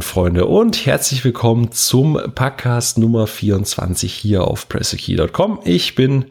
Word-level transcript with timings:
moin 0.00 0.02
Freunde 0.02 0.46
und 0.46 0.86
herzlich 0.86 1.24
willkommen 1.26 1.72
zum 1.72 2.18
Podcast 2.34 2.96
Nummer 2.96 3.26
24 3.26 4.12
hier 4.12 4.44
auf 4.44 4.66
pressekey.com. 4.66 5.60
Ich 5.64 5.94
bin 5.94 6.24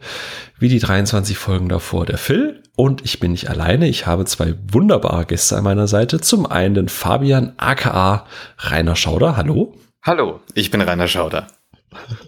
wie 0.58 0.68
die 0.68 0.80
23 0.80 1.38
Folgen 1.38 1.68
davor 1.68 2.04
der 2.04 2.18
Phil 2.18 2.62
und 2.74 3.04
ich 3.04 3.20
bin 3.20 3.30
nicht 3.30 3.48
alleine. 3.48 3.86
Ich 3.86 4.06
habe 4.06 4.24
zwei 4.24 4.54
wunderbare 4.72 5.24
Gäste 5.24 5.56
an 5.56 5.62
meiner 5.62 5.86
Seite. 5.86 6.20
Zum 6.20 6.46
einen 6.46 6.74
den 6.74 6.88
Fabian 6.88 7.52
aka 7.58 8.26
Rainer 8.58 8.96
Schauder. 8.96 9.36
Hallo. 9.36 9.74
Hallo, 10.02 10.40
ich 10.54 10.72
bin 10.72 10.80
Rainer 10.80 11.06
Schauder. 11.06 11.46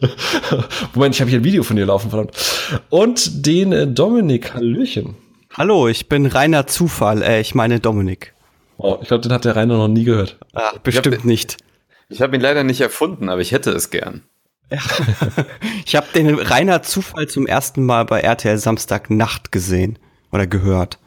Moment, 0.95 1.17
ich 1.17 1.21
habe 1.21 1.31
hier 1.31 1.41
ein 1.41 1.45
Video 1.45 1.65
von 1.65 1.75
dir 1.75 1.87
laufen, 1.87 2.11
verdammt. 2.11 2.37
Und 2.89 3.47
den 3.47 3.73
äh, 3.73 3.89
Dominik. 3.89 4.55
Hallöchen. 4.55 5.17
Hallo, 5.55 5.89
ich 5.89 6.09
bin 6.09 6.27
Rainer 6.27 6.69
Zufall. 6.69 7.23
Äh, 7.23 7.41
ich 7.41 7.57
meine 7.57 7.81
Dominik. 7.81 8.33
Oh, 8.83 8.99
ich 9.01 9.09
glaube, 9.09 9.23
den 9.23 9.33
hat 9.33 9.45
der 9.45 9.55
Rainer 9.55 9.77
noch 9.77 9.89
nie 9.89 10.05
gehört. 10.05 10.39
Ah, 10.55 10.73
bestimmt 10.83 11.15
ich 11.15 11.25
nicht. 11.25 11.57
Ich 12.09 12.21
habe 12.21 12.35
ihn 12.35 12.43
leider 12.43 12.65
nicht 12.65 12.81
erfunden, 12.81 13.29
aber 13.29 13.41
ich 13.41 13.53
hätte 13.53 13.71
es 13.71 13.91
gern. 13.91 14.23
Ja. 14.71 14.81
ich 15.87 15.95
habe 15.95 16.09
den 16.15 16.35
Rainer 16.35 16.83
Zufall 16.83 17.29
zum 17.29 17.47
ersten 17.47 17.87
Mal 17.87 18.05
bei 18.05 18.21
RTL 18.21 18.59
Samstagnacht 18.59 19.53
gesehen 19.53 19.99
oder 20.33 20.47
gehört. 20.47 20.99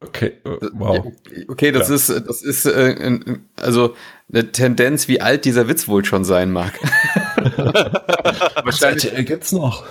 Okay, 0.00 0.32
äh, 0.44 0.68
wow. 0.72 1.12
Okay, 1.48 1.72
das 1.72 1.90
ja. 1.90 1.94
ist, 1.94 2.08
das 2.08 2.42
ist 2.42 2.66
äh, 2.66 3.20
also 3.60 3.94
eine 4.32 4.50
Tendenz, 4.50 5.08
wie 5.08 5.20
alt 5.20 5.44
dieser 5.44 5.68
Witz 5.68 5.88
wohl 5.88 6.04
schon 6.04 6.24
sein 6.24 6.50
mag. 6.50 6.72
Wahrscheinlich 8.64 9.26
gibt's 9.26 9.52
noch. 9.52 9.84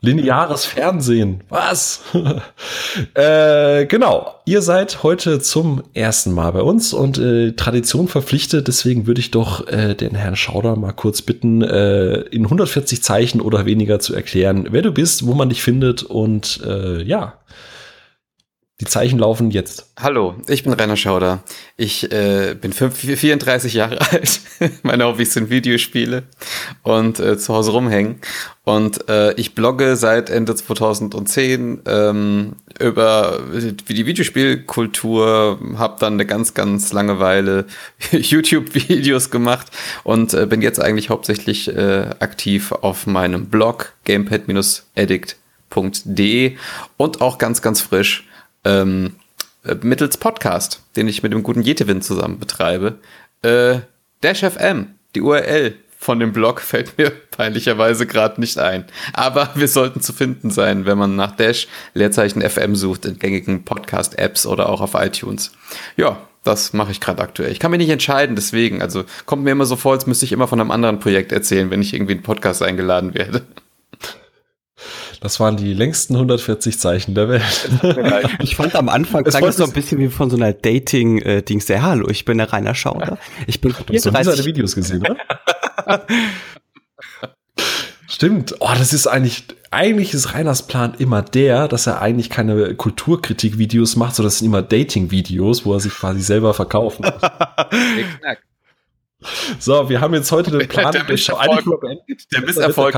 Lineares 0.00 0.64
Fernsehen. 0.64 1.42
Was? 1.48 2.02
äh, 3.14 3.86
genau. 3.86 4.34
Ihr 4.44 4.62
seid 4.62 5.02
heute 5.02 5.40
zum 5.40 5.82
ersten 5.94 6.32
Mal 6.32 6.52
bei 6.52 6.62
uns 6.62 6.92
und 6.92 7.18
äh, 7.18 7.52
Tradition 7.52 8.08
verpflichtet. 8.08 8.68
Deswegen 8.68 9.06
würde 9.06 9.20
ich 9.20 9.30
doch 9.30 9.66
äh, 9.68 9.94
den 9.94 10.14
Herrn 10.14 10.36
Schauder 10.36 10.76
mal 10.76 10.92
kurz 10.92 11.22
bitten, 11.22 11.62
äh, 11.62 12.20
in 12.30 12.44
140 12.44 13.02
Zeichen 13.02 13.40
oder 13.40 13.66
weniger 13.66 13.98
zu 14.00 14.14
erklären, 14.14 14.68
wer 14.70 14.82
du 14.82 14.92
bist, 14.92 15.26
wo 15.26 15.34
man 15.34 15.48
dich 15.48 15.62
findet 15.62 16.02
und 16.02 16.60
äh, 16.66 17.02
ja, 17.02 17.34
die 18.82 18.88
Zeichen 18.88 19.18
laufen 19.20 19.52
jetzt. 19.52 19.86
Hallo, 19.96 20.34
ich 20.48 20.64
bin 20.64 20.72
Rainer 20.72 20.96
Schauder. 20.96 21.44
Ich 21.76 22.10
äh, 22.10 22.56
bin 22.60 22.72
5, 22.72 22.98
34 22.98 23.74
Jahre 23.74 24.00
alt. 24.10 24.40
Meine 24.82 25.04
Hobbys 25.04 25.34
sind 25.34 25.50
Videospiele 25.50 26.24
und 26.82 27.20
äh, 27.20 27.38
zu 27.38 27.54
Hause 27.54 27.70
rumhängen. 27.70 28.16
Und 28.64 29.08
äh, 29.08 29.34
ich 29.34 29.54
blogge 29.54 29.94
seit 29.94 30.30
Ende 30.30 30.56
2010 30.56 31.82
ähm, 31.86 32.56
über 32.80 33.38
die 33.88 34.06
Videospielkultur, 34.06 35.60
habe 35.76 35.96
dann 36.00 36.14
eine 36.14 36.26
ganz, 36.26 36.54
ganz 36.54 36.92
lange 36.92 37.20
Weile 37.20 37.66
YouTube-Videos 38.10 39.30
gemacht 39.30 39.68
und 40.02 40.34
äh, 40.34 40.46
bin 40.46 40.60
jetzt 40.60 40.80
eigentlich 40.80 41.08
hauptsächlich 41.08 41.68
äh, 41.68 42.06
aktiv 42.18 42.72
auf 42.72 43.06
meinem 43.06 43.46
Blog 43.46 43.92
gamepad-addict.de 44.06 46.56
und 46.96 47.20
auch 47.20 47.38
ganz, 47.38 47.62
ganz 47.62 47.80
frisch 47.80 48.26
ähm, 48.64 49.16
äh, 49.64 49.76
mittels 49.82 50.16
Podcast, 50.16 50.82
den 50.96 51.08
ich 51.08 51.22
mit 51.22 51.32
dem 51.32 51.42
guten 51.42 51.62
Jetewin 51.62 52.02
zusammen 52.02 52.38
betreibe. 52.38 52.98
Äh, 53.42 53.80
Dash 54.22 54.40
FM, 54.40 54.94
die 55.14 55.20
URL 55.20 55.74
von 55.98 56.18
dem 56.18 56.32
Blog 56.32 56.60
fällt 56.62 56.98
mir 56.98 57.10
peinlicherweise 57.10 58.06
gerade 58.06 58.40
nicht 58.40 58.58
ein. 58.58 58.84
Aber 59.12 59.50
wir 59.54 59.68
sollten 59.68 60.00
zu 60.00 60.12
finden 60.12 60.50
sein, 60.50 60.84
wenn 60.84 60.98
man 60.98 61.16
nach 61.16 61.36
Dash 61.36 61.68
Leerzeichen 61.94 62.42
FM 62.42 62.76
sucht 62.76 63.04
in 63.04 63.18
gängigen 63.18 63.64
Podcast-Apps 63.64 64.46
oder 64.46 64.68
auch 64.68 64.80
auf 64.80 64.94
iTunes. 64.94 65.52
Ja, 65.96 66.18
das 66.44 66.72
mache 66.72 66.90
ich 66.90 67.00
gerade 67.00 67.22
aktuell. 67.22 67.52
Ich 67.52 67.60
kann 67.60 67.70
mich 67.70 67.78
nicht 67.78 67.90
entscheiden, 67.90 68.34
deswegen. 68.34 68.82
Also 68.82 69.04
kommt 69.26 69.44
mir 69.44 69.52
immer 69.52 69.64
so 69.66 69.76
vor, 69.76 69.92
als 69.92 70.06
müsste 70.06 70.24
ich 70.24 70.32
immer 70.32 70.48
von 70.48 70.60
einem 70.60 70.72
anderen 70.72 70.98
Projekt 70.98 71.30
erzählen, 71.30 71.70
wenn 71.70 71.80
ich 71.80 71.94
irgendwie 71.94 72.14
in 72.14 72.22
Podcast 72.22 72.62
eingeladen 72.62 73.14
werde. 73.14 73.42
Das 75.22 75.38
waren 75.38 75.56
die 75.56 75.72
längsten 75.72 76.16
140 76.16 76.80
Zeichen 76.80 77.14
der 77.14 77.28
Welt. 77.28 77.42
Ich 78.42 78.56
fand 78.56 78.74
am 78.74 78.88
Anfang 78.88 79.22
klang 79.22 79.44
es 79.44 79.56
so 79.56 79.64
ein 79.64 79.72
bisschen 79.72 79.98
wie 79.98 80.08
von 80.08 80.28
so 80.30 80.36
einer 80.36 80.52
Dating-Dings. 80.52 81.70
Äh, 81.70 81.80
Hallo, 81.80 82.08
ich 82.08 82.24
bin 82.24 82.38
der 82.38 82.52
Rainer 82.52 82.74
Schauder. 82.74 83.18
Ich 83.46 83.60
bin 83.60 83.72
du 83.72 83.94
hast 83.94 84.02
seine 84.02 84.44
Videos 84.44 84.74
gesehen, 84.74 85.06
oder? 85.06 85.16
Stimmt. 88.08 88.56
Oh, 88.58 88.70
das 88.76 88.92
ist 88.92 89.06
eigentlich, 89.06 89.44
eigentlich 89.70 90.12
ist 90.12 90.34
Reiners 90.34 90.66
Plan 90.66 90.94
immer 90.98 91.22
der, 91.22 91.68
dass 91.68 91.86
er 91.86 92.02
eigentlich 92.02 92.28
keine 92.28 92.74
Kulturkritik-Videos 92.74 93.94
macht, 93.94 94.16
sondern 94.16 94.28
das 94.28 94.38
sind 94.40 94.46
immer 94.46 94.62
Dating-Videos, 94.62 95.64
wo 95.64 95.74
er 95.74 95.80
sich 95.80 95.92
quasi 95.92 96.20
selber 96.20 96.52
verkaufen 96.52 97.04
muss. 97.04 97.14
so, 99.60 99.88
wir 99.88 100.00
haben 100.00 100.14
jetzt 100.14 100.32
heute 100.32 100.50
den 100.50 100.66
Plan. 100.66 100.90
Der, 100.90 101.04
der 101.04 101.12
Misserfolg, 101.12 101.80
der 102.32 102.40
Misserfolg 102.40 102.96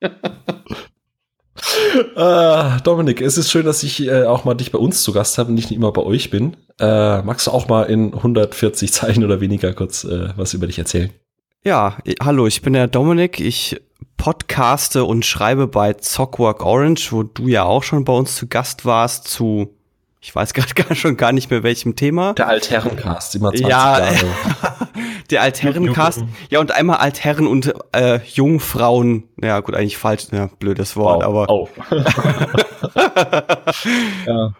äh, 2.16 2.80
Dominik, 2.82 3.20
es 3.20 3.38
ist 3.38 3.50
schön, 3.50 3.66
dass 3.66 3.82
ich 3.82 4.06
äh, 4.06 4.24
auch 4.24 4.44
mal 4.44 4.54
dich 4.54 4.72
bei 4.72 4.78
uns 4.78 5.02
zu 5.02 5.12
Gast 5.12 5.38
habe 5.38 5.50
und 5.50 5.54
nicht 5.54 5.70
immer 5.70 5.92
bei 5.92 6.02
euch 6.02 6.30
bin. 6.30 6.56
Äh, 6.78 7.22
magst 7.22 7.46
du 7.46 7.50
auch 7.50 7.68
mal 7.68 7.84
in 7.84 8.14
140 8.14 8.92
Zeichen 8.92 9.24
oder 9.24 9.40
weniger 9.40 9.72
kurz 9.72 10.04
äh, 10.04 10.28
was 10.36 10.54
über 10.54 10.66
dich 10.66 10.78
erzählen? 10.78 11.10
Ja, 11.64 11.98
hallo, 12.22 12.46
ich 12.46 12.62
bin 12.62 12.72
der 12.72 12.86
Dominik. 12.86 13.40
Ich 13.40 13.80
podcaste 14.16 15.04
und 15.04 15.24
schreibe 15.24 15.66
bei 15.66 15.94
Zockwork 15.94 16.64
Orange, 16.64 17.12
wo 17.12 17.22
du 17.22 17.48
ja 17.48 17.64
auch 17.64 17.82
schon 17.82 18.04
bei 18.04 18.12
uns 18.12 18.36
zu 18.36 18.46
Gast 18.46 18.84
warst, 18.84 19.28
zu 19.28 19.74
ich 20.20 20.34
weiß 20.34 20.52
gerade 20.54 20.74
gar 20.74 20.94
schon 20.94 21.16
gar 21.16 21.32
nicht 21.32 21.50
mehr 21.50 21.62
welchem 21.62 21.96
Thema. 21.96 22.34
Der 22.34 22.48
Altherrencast, 22.48 23.36
immer 23.36 23.50
20 23.50 23.62
ja, 23.62 23.68
Jahre. 23.68 24.16
der 25.30 25.42
Altherrencast. 25.42 26.24
Ja, 26.50 26.60
und 26.60 26.72
einmal 26.72 26.98
Altherren 26.98 27.46
und 27.46 27.72
äh, 27.92 28.20
Jungfrauen. 28.24 29.28
Ja, 29.40 29.60
gut, 29.60 29.74
eigentlich 29.74 29.96
falsch, 29.96 30.26
ja, 30.32 30.50
blödes 30.58 30.96
Wort, 30.96 31.22
oh, 31.22 31.26
aber. 31.26 31.48
Oh. 31.48 31.68
ja. 34.26 34.52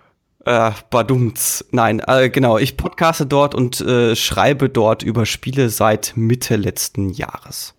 Äh, 0.44 0.72
badumts. 0.90 1.64
Nein, 1.72 2.00
äh, 2.06 2.30
genau. 2.30 2.58
Ich 2.58 2.76
podcaste 2.76 3.26
dort 3.26 3.54
und 3.54 3.80
äh, 3.80 4.16
schreibe 4.16 4.68
dort 4.68 5.02
über 5.02 5.26
Spiele 5.26 5.68
seit 5.68 6.12
Mitte 6.16 6.56
letzten 6.56 7.10
Jahres. 7.10 7.74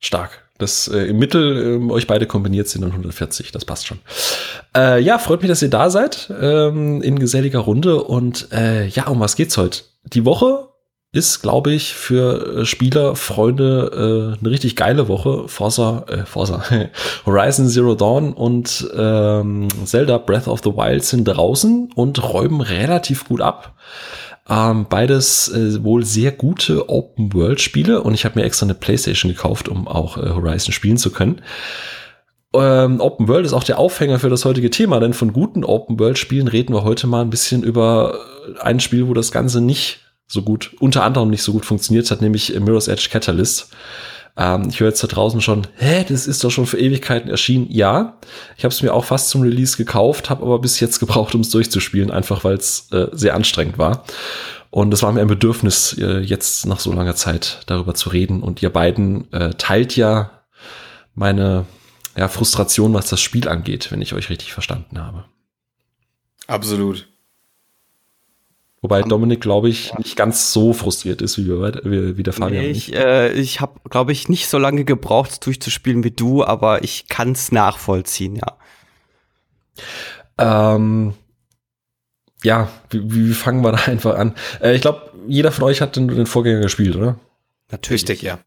Stark 0.00 0.44
das 0.58 0.88
äh, 0.88 1.06
im 1.06 1.18
Mittel 1.18 1.80
äh, 1.80 1.92
euch 1.92 2.06
beide 2.06 2.26
kombiniert 2.26 2.68
sind 2.68 2.84
und 2.84 2.90
140, 2.90 3.52
das 3.52 3.64
passt 3.64 3.86
schon. 3.86 3.98
Äh, 4.76 5.00
ja, 5.00 5.18
freut 5.18 5.42
mich, 5.42 5.48
dass 5.48 5.62
ihr 5.62 5.70
da 5.70 5.90
seid 5.90 6.32
ähm, 6.40 7.02
in 7.02 7.18
geselliger 7.18 7.60
Runde 7.60 8.02
und 8.02 8.52
äh, 8.52 8.86
ja, 8.86 9.08
um 9.08 9.20
was 9.20 9.36
geht's 9.36 9.56
heute? 9.56 9.82
Die 10.04 10.24
Woche 10.24 10.68
ist, 11.14 11.42
glaube 11.42 11.72
ich, 11.72 11.94
für 11.94 12.58
äh, 12.58 12.64
Spieler, 12.64 13.14
Freunde 13.14 14.34
äh, 14.36 14.40
eine 14.40 14.50
richtig 14.50 14.74
geile 14.74 15.06
Woche. 15.06 15.44
Forza, 15.46 16.04
äh, 16.08 16.26
Forza, 16.26 16.64
Horizon 17.26 17.68
Zero 17.68 17.94
Dawn 17.94 18.32
und 18.32 18.90
ähm, 18.96 19.68
Zelda 19.84 20.18
Breath 20.18 20.48
of 20.48 20.60
the 20.64 20.70
Wild 20.70 21.04
sind 21.04 21.24
draußen 21.24 21.90
und 21.94 22.22
räumen 22.22 22.60
relativ 22.60 23.26
gut 23.26 23.40
ab. 23.40 23.74
Ähm, 24.48 24.86
beides 24.90 25.48
äh, 25.48 25.82
wohl 25.84 26.04
sehr 26.04 26.32
gute 26.32 26.88
Open-World-Spiele 26.88 28.02
und 28.02 28.12
ich 28.12 28.24
habe 28.24 28.40
mir 28.40 28.44
extra 28.44 28.66
eine 28.66 28.74
PlayStation 28.74 29.30
gekauft, 29.30 29.68
um 29.68 29.86
auch 29.86 30.18
äh, 30.18 30.30
Horizon 30.30 30.72
spielen 30.72 30.96
zu 30.96 31.12
können. 31.12 31.40
Ähm, 32.52 33.00
Open 33.00 33.28
World 33.28 33.46
ist 33.46 33.52
auch 33.52 33.64
der 33.64 33.78
Aufhänger 33.78 34.18
für 34.18 34.30
das 34.30 34.44
heutige 34.44 34.70
Thema, 34.70 34.98
denn 34.98 35.12
von 35.12 35.32
guten 35.32 35.64
Open 35.64 35.98
World 36.00 36.18
Spielen 36.18 36.48
reden 36.48 36.74
wir 36.74 36.82
heute 36.82 37.06
mal 37.06 37.22
ein 37.22 37.30
bisschen 37.30 37.62
über 37.62 38.18
ein 38.60 38.80
Spiel, 38.80 39.06
wo 39.06 39.14
das 39.14 39.30
Ganze 39.30 39.60
nicht 39.60 40.03
so 40.26 40.42
gut, 40.42 40.72
unter 40.80 41.04
anderem 41.04 41.30
nicht 41.30 41.42
so 41.42 41.52
gut 41.52 41.64
funktioniert 41.64 42.10
hat, 42.10 42.22
nämlich 42.22 42.58
Mirror's 42.58 42.88
Edge 42.88 43.08
Catalyst. 43.10 43.68
Ähm, 44.36 44.68
ich 44.68 44.80
höre 44.80 44.88
jetzt 44.88 45.02
da 45.02 45.06
draußen 45.06 45.40
schon, 45.40 45.66
hä, 45.76 46.04
das 46.08 46.26
ist 46.26 46.42
doch 46.42 46.50
schon 46.50 46.66
für 46.66 46.78
Ewigkeiten 46.78 47.30
erschienen. 47.30 47.66
Ja, 47.70 48.18
ich 48.56 48.64
habe 48.64 48.74
es 48.74 48.82
mir 48.82 48.92
auch 48.92 49.04
fast 49.04 49.28
zum 49.28 49.42
Release 49.42 49.76
gekauft, 49.76 50.30
habe 50.30 50.42
aber 50.42 50.58
bis 50.58 50.80
jetzt 50.80 50.98
gebraucht, 51.00 51.34
um 51.34 51.42
es 51.42 51.50
durchzuspielen, 51.50 52.10
einfach 52.10 52.44
weil 52.44 52.56
es 52.56 52.90
äh, 52.92 53.08
sehr 53.12 53.34
anstrengend 53.34 53.78
war. 53.78 54.04
Und 54.70 54.92
es 54.92 55.04
war 55.04 55.12
mir 55.12 55.20
ein 55.20 55.28
Bedürfnis, 55.28 55.96
äh, 55.98 56.18
jetzt 56.18 56.66
nach 56.66 56.80
so 56.80 56.92
langer 56.92 57.14
Zeit 57.14 57.60
darüber 57.66 57.94
zu 57.94 58.10
reden. 58.10 58.42
Und 58.42 58.60
ihr 58.60 58.70
beiden 58.70 59.32
äh, 59.32 59.50
teilt 59.50 59.94
ja 59.94 60.42
meine 61.14 61.66
ja, 62.16 62.26
Frustration, 62.26 62.92
was 62.92 63.08
das 63.08 63.20
Spiel 63.20 63.48
angeht, 63.48 63.92
wenn 63.92 64.02
ich 64.02 64.14
euch 64.14 64.30
richtig 64.30 64.52
verstanden 64.52 64.98
habe. 64.98 65.26
Absolut. 66.48 67.06
Wobei 68.84 69.00
Dominik, 69.00 69.40
glaube 69.40 69.70
ich, 69.70 69.94
nicht 69.94 70.14
ganz 70.14 70.52
so 70.52 70.74
frustriert 70.74 71.22
ist 71.22 71.38
wie, 71.38 71.48
wie, 71.48 72.18
wie 72.18 72.22
der 72.22 72.34
Fabian. 72.34 72.64
Nee, 72.64 72.70
ich 72.70 72.94
äh, 72.94 73.32
ich 73.32 73.62
habe, 73.62 73.80
glaube 73.88 74.12
ich, 74.12 74.28
nicht 74.28 74.46
so 74.46 74.58
lange 74.58 74.84
gebraucht, 74.84 75.30
es 75.30 75.40
durchzuspielen 75.40 76.04
wie 76.04 76.10
du, 76.10 76.44
aber 76.44 76.84
ich 76.84 77.08
kann 77.08 77.32
es 77.32 77.50
nachvollziehen, 77.50 78.36
ja. 78.36 78.58
Ähm, 80.36 81.14
ja, 82.42 82.68
wie, 82.90 83.30
wie 83.30 83.32
fangen 83.32 83.64
wir 83.64 83.72
da 83.72 83.78
einfach 83.86 84.18
an? 84.18 84.34
Äh, 84.60 84.74
ich 84.74 84.82
glaube, 84.82 85.12
jeder 85.26 85.50
von 85.50 85.64
euch 85.64 85.80
hat 85.80 85.96
den, 85.96 86.08
den 86.08 86.26
Vorgänger 86.26 86.60
gespielt, 86.60 86.94
oder? 86.94 87.18
Natürlich, 87.70 88.02
Richtig, 88.02 88.20
ja. 88.20 88.38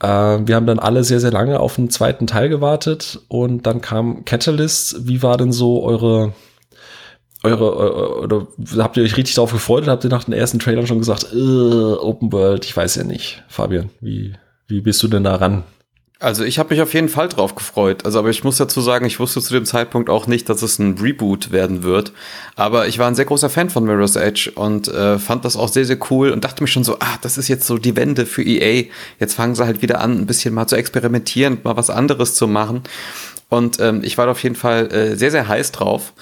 Äh, 0.00 0.46
wir 0.46 0.54
haben 0.54 0.66
dann 0.66 0.80
alle 0.80 1.02
sehr, 1.02 1.20
sehr 1.20 1.32
lange 1.32 1.60
auf 1.60 1.76
den 1.76 1.88
zweiten 1.88 2.26
Teil 2.26 2.50
gewartet 2.50 3.20
und 3.28 3.62
dann 3.62 3.80
kam 3.80 4.26
Catalyst. 4.26 5.08
Wie 5.08 5.22
war 5.22 5.38
denn 5.38 5.52
so 5.52 5.82
eure 5.82 6.34
eure, 7.42 7.76
eure, 7.76 8.18
oder 8.20 8.46
habt 8.78 8.96
ihr 8.96 9.02
euch 9.02 9.16
richtig 9.16 9.34
darauf 9.34 9.52
gefreut 9.52 9.84
oder 9.84 9.92
habt 9.92 10.04
ihr 10.04 10.10
nach 10.10 10.24
den 10.24 10.34
ersten 10.34 10.58
Trailern 10.58 10.86
schon 10.86 10.98
gesagt, 10.98 11.28
äh, 11.32 11.36
Open 11.36 12.32
World, 12.32 12.64
ich 12.64 12.76
weiß 12.76 12.96
ja 12.96 13.04
nicht. 13.04 13.42
Fabian, 13.48 13.90
wie, 14.00 14.34
wie 14.66 14.80
bist 14.80 15.02
du 15.02 15.08
denn 15.08 15.24
da 15.24 15.36
ran? 15.36 15.64
Also 16.20 16.42
ich 16.42 16.58
habe 16.58 16.70
mich 16.70 16.82
auf 16.82 16.94
jeden 16.94 17.08
Fall 17.08 17.28
drauf 17.28 17.54
gefreut. 17.54 18.04
Also 18.04 18.18
aber 18.18 18.30
ich 18.30 18.42
muss 18.42 18.56
dazu 18.56 18.80
sagen, 18.80 19.06
ich 19.06 19.20
wusste 19.20 19.40
zu 19.40 19.52
dem 19.54 19.64
Zeitpunkt 19.64 20.10
auch 20.10 20.26
nicht, 20.26 20.48
dass 20.48 20.62
es 20.62 20.80
ein 20.80 20.98
Reboot 20.98 21.52
werden 21.52 21.84
wird. 21.84 22.12
Aber 22.56 22.88
ich 22.88 22.98
war 22.98 23.06
ein 23.06 23.14
sehr 23.14 23.24
großer 23.24 23.48
Fan 23.48 23.70
von 23.70 23.84
Mirror's 23.84 24.16
Edge 24.16 24.50
und 24.56 24.88
äh, 24.88 25.20
fand 25.20 25.44
das 25.44 25.56
auch 25.56 25.68
sehr, 25.68 25.84
sehr 25.84 25.98
cool 26.10 26.30
und 26.30 26.42
dachte 26.42 26.60
mir 26.60 26.66
schon 26.66 26.82
so, 26.82 26.96
ah, 26.98 27.18
das 27.22 27.38
ist 27.38 27.46
jetzt 27.46 27.68
so 27.68 27.78
die 27.78 27.94
Wende 27.94 28.26
für 28.26 28.42
EA. 28.42 28.86
Jetzt 29.20 29.34
fangen 29.34 29.54
sie 29.54 29.64
halt 29.64 29.80
wieder 29.80 30.00
an, 30.00 30.18
ein 30.18 30.26
bisschen 30.26 30.54
mal 30.54 30.66
zu 30.66 30.74
experimentieren, 30.74 31.58
mal 31.62 31.76
was 31.76 31.88
anderes 31.88 32.34
zu 32.34 32.48
machen. 32.48 32.82
Und 33.48 33.78
ähm, 33.78 34.02
ich 34.02 34.18
war 34.18 34.28
auf 34.28 34.42
jeden 34.42 34.56
Fall 34.56 34.92
äh, 34.92 35.16
sehr, 35.16 35.30
sehr 35.30 35.46
heiß 35.46 35.70
drauf. 35.70 36.12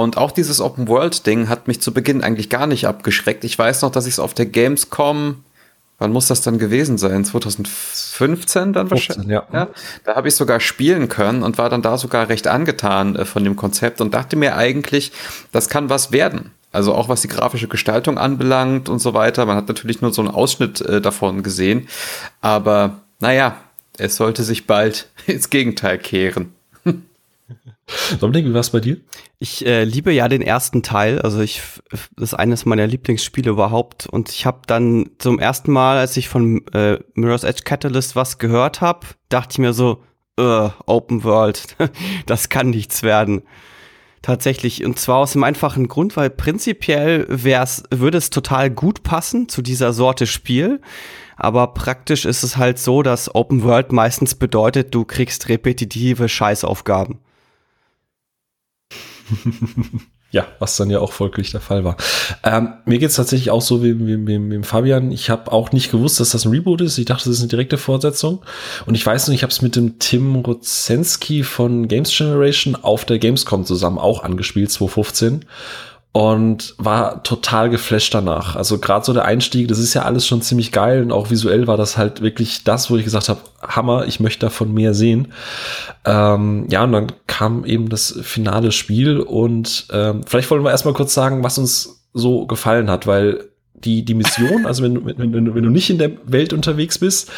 Und 0.00 0.16
auch 0.16 0.32
dieses 0.32 0.60
Open 0.60 0.88
World 0.88 1.26
Ding 1.26 1.48
hat 1.48 1.68
mich 1.68 1.80
zu 1.80 1.92
Beginn 1.92 2.22
eigentlich 2.22 2.48
gar 2.48 2.66
nicht 2.66 2.86
abgeschreckt. 2.86 3.44
Ich 3.44 3.58
weiß 3.58 3.82
noch, 3.82 3.90
dass 3.90 4.06
ich 4.06 4.14
es 4.14 4.18
auf 4.18 4.34
der 4.34 4.46
Gamescom 4.46 5.44
wann 6.00 6.12
muss 6.12 6.26
das 6.26 6.40
dann 6.40 6.58
gewesen 6.58 6.98
sein? 6.98 7.24
2015 7.24 8.72
dann 8.72 8.90
wahrscheinlich? 8.90 9.28
Ja. 9.28 9.46
ja. 9.52 9.68
Da 10.04 10.16
habe 10.16 10.26
ich 10.26 10.34
sogar 10.34 10.58
spielen 10.58 11.08
können 11.08 11.44
und 11.44 11.58
war 11.58 11.68
dann 11.68 11.82
da 11.82 11.96
sogar 11.96 12.28
recht 12.28 12.48
angetan 12.48 13.14
äh, 13.14 13.24
von 13.24 13.44
dem 13.44 13.54
Konzept 13.54 14.00
und 14.00 14.12
dachte 14.12 14.34
mir 14.34 14.56
eigentlich, 14.56 15.12
das 15.52 15.68
kann 15.68 15.90
was 15.90 16.10
werden. 16.10 16.50
Also 16.72 16.94
auch 16.94 17.08
was 17.08 17.20
die 17.20 17.28
grafische 17.28 17.68
Gestaltung 17.68 18.16
anbelangt 18.16 18.88
und 18.88 18.98
so 18.98 19.12
weiter. 19.14 19.44
Man 19.44 19.56
hat 19.56 19.68
natürlich 19.68 20.00
nur 20.00 20.12
so 20.12 20.22
einen 20.22 20.30
Ausschnitt 20.30 20.80
äh, 20.80 21.00
davon 21.00 21.42
gesehen. 21.42 21.88
Aber 22.40 23.00
naja, 23.20 23.56
es 23.98 24.16
sollte 24.16 24.42
sich 24.42 24.66
bald 24.66 25.08
ins 25.26 25.50
Gegenteil 25.50 25.98
kehren. 25.98 26.54
Dominik, 28.20 28.46
wie 28.46 28.54
war 28.54 28.60
es 28.60 28.70
bei 28.70 28.80
dir? 28.80 28.98
Ich 29.38 29.66
äh, 29.66 29.84
liebe 29.84 30.12
ja 30.12 30.28
den 30.28 30.42
ersten 30.42 30.82
Teil, 30.82 31.20
also 31.20 31.40
ich 31.40 31.62
das 31.90 32.32
ist 32.32 32.34
eines 32.34 32.64
meiner 32.66 32.86
Lieblingsspiele 32.86 33.50
überhaupt 33.50 34.06
und 34.06 34.30
ich 34.30 34.46
habe 34.46 34.60
dann 34.66 35.10
zum 35.18 35.38
ersten 35.38 35.72
Mal, 35.72 35.98
als 35.98 36.16
ich 36.16 36.28
von 36.28 36.66
äh, 36.72 36.98
Mirror's 37.14 37.44
Edge 37.44 37.62
Catalyst 37.64 38.16
was 38.16 38.38
gehört 38.38 38.80
habe, 38.80 39.06
dachte 39.28 39.52
ich 39.52 39.58
mir 39.58 39.72
so, 39.72 40.02
uh, 40.38 40.70
Open 40.86 41.24
World, 41.24 41.76
das 42.26 42.48
kann 42.48 42.70
nichts 42.70 43.02
werden. 43.02 43.42
Tatsächlich 44.22 44.84
und 44.84 44.98
zwar 44.98 45.18
aus 45.18 45.32
dem 45.32 45.44
einfachen 45.44 45.88
Grund, 45.88 46.16
weil 46.16 46.28
prinzipiell 46.28 47.24
wär's 47.28 47.84
würde 47.90 48.18
es 48.18 48.28
total 48.28 48.68
gut 48.70 49.02
passen 49.02 49.48
zu 49.48 49.62
dieser 49.62 49.94
Sorte 49.94 50.26
Spiel. 50.26 50.80
Aber 51.36 51.68
praktisch 51.68 52.26
ist 52.26 52.42
es 52.42 52.58
halt 52.58 52.78
so, 52.78 53.02
dass 53.02 53.34
Open 53.34 53.62
World 53.62 53.92
meistens 53.92 54.34
bedeutet, 54.34 54.94
du 54.94 55.06
kriegst 55.06 55.48
repetitive 55.48 56.28
Scheißaufgaben. 56.28 57.18
ja, 60.30 60.46
was 60.58 60.76
dann 60.76 60.90
ja 60.90 61.00
auch 61.00 61.12
folglich 61.12 61.50
der 61.50 61.60
Fall 61.60 61.84
war. 61.84 61.96
Ähm, 62.44 62.74
mir 62.84 62.98
geht 62.98 63.10
es 63.10 63.16
tatsächlich 63.16 63.50
auch 63.50 63.62
so 63.62 63.82
wie, 63.82 63.98
wie, 63.98 64.26
wie, 64.26 64.50
wie 64.50 64.62
Fabian. 64.62 65.10
Ich 65.10 65.30
habe 65.30 65.50
auch 65.52 65.72
nicht 65.72 65.90
gewusst, 65.90 66.20
dass 66.20 66.30
das 66.30 66.44
ein 66.44 66.52
Reboot 66.52 66.80
ist. 66.80 66.98
Ich 66.98 67.06
dachte, 67.06 67.24
das 67.24 67.36
ist 67.36 67.40
eine 67.40 67.48
direkte 67.48 67.78
Fortsetzung. 67.78 68.42
Und 68.86 68.94
ich 68.94 69.04
weiß 69.04 69.28
nicht, 69.28 69.38
ich 69.38 69.42
habe 69.42 69.52
es 69.52 69.62
mit 69.62 69.76
dem 69.76 69.98
Tim 69.98 70.36
Rozensky 70.36 71.42
von 71.42 71.88
Games 71.88 72.16
Generation 72.16 72.76
auf 72.76 73.04
der 73.04 73.18
Gamescom 73.18 73.64
zusammen 73.64 73.98
auch 73.98 74.22
angespielt, 74.22 74.70
2015 74.70 75.44
und 76.12 76.74
war 76.78 77.22
total 77.22 77.70
geflasht 77.70 78.12
danach. 78.14 78.56
Also 78.56 78.78
gerade 78.78 79.04
so 79.04 79.12
der 79.12 79.26
Einstieg, 79.26 79.68
das 79.68 79.78
ist 79.78 79.94
ja 79.94 80.02
alles 80.02 80.26
schon 80.26 80.42
ziemlich 80.42 80.72
geil 80.72 81.02
und 81.02 81.12
auch 81.12 81.30
visuell 81.30 81.68
war 81.68 81.76
das 81.76 81.96
halt 81.96 82.20
wirklich 82.20 82.64
das, 82.64 82.90
wo 82.90 82.96
ich 82.96 83.04
gesagt 83.04 83.28
habe, 83.28 83.40
Hammer, 83.62 84.06
ich 84.06 84.18
möchte 84.18 84.46
davon 84.46 84.74
mehr 84.74 84.92
sehen. 84.92 85.32
Ähm, 86.04 86.66
ja, 86.68 86.82
und 86.82 86.92
dann 86.92 87.12
kam 87.28 87.64
eben 87.64 87.88
das 87.88 88.18
finale 88.22 88.72
Spiel 88.72 89.20
und 89.20 89.86
ähm, 89.92 90.22
vielleicht 90.26 90.50
wollen 90.50 90.64
wir 90.64 90.72
erstmal 90.72 90.94
kurz 90.94 91.14
sagen, 91.14 91.44
was 91.44 91.58
uns 91.58 92.02
so 92.12 92.46
gefallen 92.46 92.90
hat, 92.90 93.06
weil 93.06 93.44
die, 93.74 94.04
die 94.04 94.14
Mission, 94.14 94.66
also 94.66 94.82
wenn, 94.82 95.06
wenn, 95.06 95.32
wenn, 95.32 95.54
wenn 95.54 95.62
du 95.64 95.70
nicht 95.70 95.90
in 95.90 95.98
der 95.98 96.10
Welt 96.24 96.52
unterwegs 96.52 96.98
bist, 96.98 97.30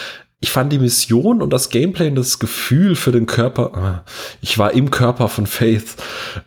ich 0.42 0.50
fand 0.50 0.72
die 0.72 0.78
Mission 0.78 1.40
und 1.40 1.52
das 1.52 1.70
Gameplay 1.70 2.08
und 2.08 2.16
das 2.16 2.40
Gefühl 2.40 2.96
für 2.96 3.12
den 3.12 3.26
Körper, 3.26 4.02
äh, 4.04 4.10
ich 4.42 4.58
war 4.58 4.72
im 4.72 4.90
Körper 4.90 5.28
von 5.28 5.46
Faith, 5.46 5.94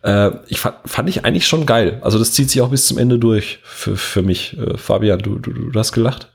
äh, 0.03 0.31
ich 0.47 0.59
fand, 0.59 0.75
fand 0.86 1.09
ich 1.09 1.24
eigentlich 1.24 1.47
schon 1.47 1.65
geil. 1.65 2.00
Also 2.01 2.19
das 2.19 2.33
zieht 2.33 2.51
sich 2.51 2.62
auch 2.62 2.69
bis 2.69 2.88
zum 2.88 2.97
Ende 2.97 3.18
durch 3.18 3.59
für, 3.63 3.95
für 3.95 4.21
mich. 4.21 4.57
Äh, 4.59 4.77
Fabian, 4.77 5.19
du, 5.19 5.39
du, 5.39 5.53
du 5.53 5.80
hast 5.80 5.94
gelacht? 5.94 6.30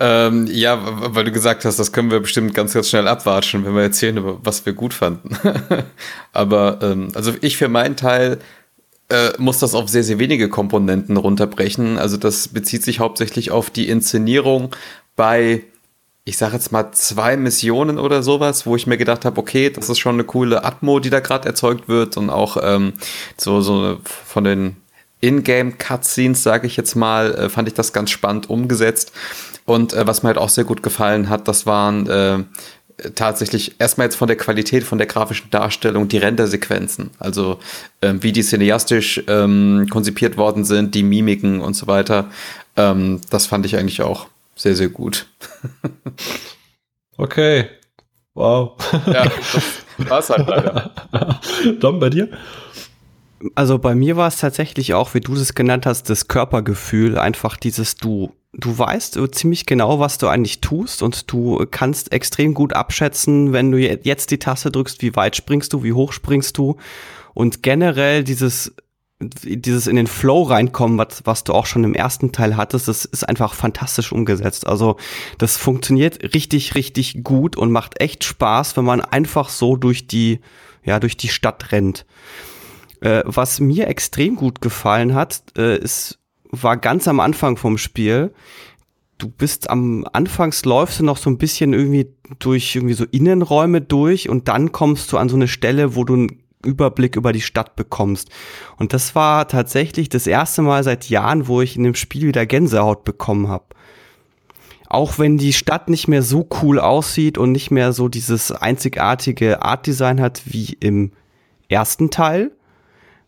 Ähm, 0.00 0.48
ja, 0.50 0.80
weil 1.14 1.24
du 1.24 1.30
gesagt 1.30 1.64
hast, 1.64 1.78
das 1.78 1.92
können 1.92 2.10
wir 2.10 2.18
bestimmt 2.18 2.52
ganz, 2.52 2.74
ganz 2.74 2.88
schnell 2.88 3.06
abwatschen, 3.06 3.64
wenn 3.64 3.76
wir 3.76 3.82
erzählen, 3.82 4.20
was 4.42 4.66
wir 4.66 4.72
gut 4.72 4.92
fanden. 4.92 5.36
Aber 6.32 6.80
ähm, 6.82 7.12
also 7.14 7.32
ich 7.40 7.56
für 7.56 7.68
meinen 7.68 7.94
Teil 7.94 8.38
äh, 9.08 9.30
muss 9.38 9.60
das 9.60 9.74
auf 9.76 9.88
sehr, 9.88 10.02
sehr 10.02 10.18
wenige 10.18 10.48
Komponenten 10.48 11.16
runterbrechen. 11.16 11.96
Also 11.96 12.16
das 12.16 12.48
bezieht 12.48 12.82
sich 12.82 12.98
hauptsächlich 12.98 13.52
auf 13.52 13.70
die 13.70 13.88
Inszenierung 13.88 14.74
bei 15.14 15.62
ich 16.28 16.36
sage 16.36 16.54
jetzt 16.54 16.72
mal 16.72 16.92
zwei 16.92 17.38
Missionen 17.38 17.98
oder 17.98 18.22
sowas, 18.22 18.66
wo 18.66 18.76
ich 18.76 18.86
mir 18.86 18.98
gedacht 18.98 19.24
habe, 19.24 19.40
okay, 19.40 19.70
das 19.70 19.88
ist 19.88 19.98
schon 19.98 20.16
eine 20.16 20.24
coole 20.24 20.62
Atmo, 20.62 21.00
die 21.00 21.08
da 21.08 21.20
gerade 21.20 21.48
erzeugt 21.48 21.88
wird 21.88 22.18
und 22.18 22.28
auch 22.28 22.58
ähm, 22.62 22.92
so, 23.38 23.62
so 23.62 23.96
von 24.04 24.44
den 24.44 24.76
Ingame-Cutscenes, 25.22 26.42
sage 26.42 26.66
ich 26.66 26.76
jetzt 26.76 26.96
mal, 26.96 27.34
äh, 27.34 27.48
fand 27.48 27.66
ich 27.66 27.72
das 27.72 27.94
ganz 27.94 28.10
spannend 28.10 28.50
umgesetzt. 28.50 29.12
Und 29.64 29.94
äh, 29.94 30.06
was 30.06 30.22
mir 30.22 30.28
halt 30.28 30.38
auch 30.38 30.50
sehr 30.50 30.64
gut 30.64 30.82
gefallen 30.82 31.30
hat, 31.30 31.48
das 31.48 31.64
waren 31.64 32.06
äh, 32.06 32.44
tatsächlich 33.14 33.76
erstmal 33.78 34.08
jetzt 34.08 34.16
von 34.16 34.28
der 34.28 34.36
Qualität, 34.36 34.84
von 34.84 34.98
der 34.98 35.06
grafischen 35.06 35.48
Darstellung, 35.50 36.08
die 36.08 36.18
Rendersequenzen, 36.18 37.08
also 37.18 37.58
ähm, 38.02 38.22
wie 38.22 38.32
die 38.32 38.42
cineastisch 38.42 39.22
ähm, 39.28 39.86
konzipiert 39.90 40.36
worden 40.36 40.66
sind, 40.66 40.94
die 40.94 41.02
Mimiken 41.02 41.62
und 41.62 41.72
so 41.72 41.86
weiter. 41.86 42.30
Ähm, 42.76 43.22
das 43.30 43.46
fand 43.46 43.64
ich 43.64 43.78
eigentlich 43.78 44.02
auch 44.02 44.26
sehr, 44.58 44.74
sehr 44.74 44.88
gut. 44.88 45.26
okay. 47.16 47.68
Wow. 48.34 48.76
Ja, 49.06 49.24
das 49.24 49.82
war's 49.96 50.30
halt 50.30 50.46
leider. 50.46 50.92
Dom, 51.80 51.98
bei 51.98 52.10
dir? 52.10 52.28
Also 53.54 53.78
bei 53.78 53.94
mir 53.94 54.16
war 54.16 54.28
es 54.28 54.38
tatsächlich 54.38 54.94
auch, 54.94 55.14
wie 55.14 55.20
du 55.20 55.34
es 55.34 55.54
genannt 55.54 55.86
hast, 55.86 56.10
das 56.10 56.28
Körpergefühl, 56.28 57.18
einfach 57.18 57.56
dieses 57.56 57.96
du 57.96 58.32
du 58.52 58.78
weißt 58.78 59.18
ziemlich 59.32 59.66
genau, 59.66 60.00
was 60.00 60.18
du 60.18 60.26
eigentlich 60.26 60.60
tust 60.60 61.02
und 61.02 61.30
du 61.30 61.64
kannst 61.70 62.12
extrem 62.12 62.54
gut 62.54 62.72
abschätzen, 62.72 63.52
wenn 63.52 63.70
du 63.70 63.78
jetzt 63.78 64.30
die 64.30 64.38
Taste 64.38 64.70
drückst, 64.70 65.02
wie 65.02 65.14
weit 65.16 65.36
springst 65.36 65.72
du, 65.72 65.82
wie 65.82 65.92
hoch 65.92 66.12
springst 66.12 66.56
du 66.56 66.76
und 67.34 67.62
generell 67.62 68.24
dieses 68.24 68.74
dieses 69.20 69.88
in 69.88 69.96
den 69.96 70.06
Flow 70.06 70.42
reinkommen, 70.44 70.96
was, 70.96 71.22
was 71.24 71.42
du 71.42 71.52
auch 71.52 71.66
schon 71.66 71.82
im 71.82 71.94
ersten 71.94 72.30
Teil 72.30 72.56
hattest, 72.56 72.86
das 72.86 73.04
ist 73.04 73.28
einfach 73.28 73.54
fantastisch 73.54 74.12
umgesetzt. 74.12 74.66
Also 74.66 74.96
das 75.38 75.56
funktioniert 75.56 76.34
richtig, 76.34 76.76
richtig 76.76 77.24
gut 77.24 77.56
und 77.56 77.72
macht 77.72 78.00
echt 78.00 78.22
Spaß, 78.22 78.76
wenn 78.76 78.84
man 78.84 79.00
einfach 79.00 79.48
so 79.48 79.76
durch 79.76 80.06
die, 80.06 80.40
ja, 80.84 81.00
durch 81.00 81.16
die 81.16 81.28
Stadt 81.28 81.72
rennt. 81.72 82.06
Äh, 83.00 83.22
was 83.24 83.58
mir 83.58 83.88
extrem 83.88 84.36
gut 84.36 84.60
gefallen 84.60 85.14
hat, 85.14 85.42
äh, 85.56 85.78
ist, 85.78 86.20
war 86.50 86.76
ganz 86.76 87.08
am 87.08 87.18
Anfang 87.18 87.56
vom 87.56 87.76
Spiel. 87.76 88.32
Du 89.18 89.28
bist 89.28 89.68
am 89.68 90.06
Anfangs 90.12 90.64
läufst 90.64 91.00
du 91.00 91.04
noch 91.04 91.16
so 91.16 91.28
ein 91.28 91.38
bisschen 91.38 91.72
irgendwie 91.72 92.06
durch 92.38 92.76
irgendwie 92.76 92.94
so 92.94 93.04
Innenräume 93.04 93.80
durch 93.80 94.28
und 94.28 94.46
dann 94.46 94.70
kommst 94.70 95.10
du 95.12 95.18
an 95.18 95.28
so 95.28 95.34
eine 95.34 95.48
Stelle, 95.48 95.96
wo 95.96 96.04
du 96.04 96.28
Überblick 96.64 97.16
über 97.16 97.32
die 97.32 97.40
Stadt 97.40 97.76
bekommst. 97.76 98.30
Und 98.76 98.92
das 98.92 99.14
war 99.14 99.48
tatsächlich 99.48 100.08
das 100.08 100.26
erste 100.26 100.62
Mal 100.62 100.82
seit 100.84 101.08
Jahren, 101.08 101.48
wo 101.48 101.60
ich 101.60 101.76
in 101.76 101.84
dem 101.84 101.94
Spiel 101.94 102.26
wieder 102.26 102.46
Gänsehaut 102.46 103.04
bekommen 103.04 103.48
habe. 103.48 103.64
Auch 104.88 105.18
wenn 105.18 105.36
die 105.38 105.52
Stadt 105.52 105.88
nicht 105.88 106.08
mehr 106.08 106.22
so 106.22 106.48
cool 106.62 106.80
aussieht 106.80 107.36
und 107.38 107.52
nicht 107.52 107.70
mehr 107.70 107.92
so 107.92 108.08
dieses 108.08 108.50
einzigartige 108.52 109.62
Artdesign 109.62 110.20
hat 110.20 110.42
wie 110.46 110.76
im 110.80 111.12
ersten 111.68 112.10
Teil. 112.10 112.52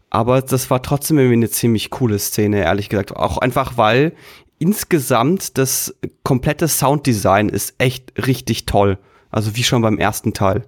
Aber 0.09 0.43
das 0.43 0.71
war 0.71 0.83
trotzdem 0.83 1.19
irgendwie 1.19 1.37
eine 1.37 1.51
ziemlich 1.51 1.91
coole 1.91 2.19
Szene, 2.19 2.63
ehrlich 2.63 2.89
gesagt. 2.89 3.15
Auch 3.15 3.39
einfach, 3.39 3.77
weil 3.77 4.13
insgesamt 4.59 5.57
das 5.59 5.95
komplette 6.25 6.67
Sounddesign 6.67 7.49
ist 7.49 7.75
echt 7.79 8.27
richtig 8.27 8.67
toll. 8.67 8.99
Also 9.31 9.55
wie 9.55 9.63
schon 9.63 9.83
beim 9.83 9.99
ersten 9.99 10.33
Teil. 10.33 10.65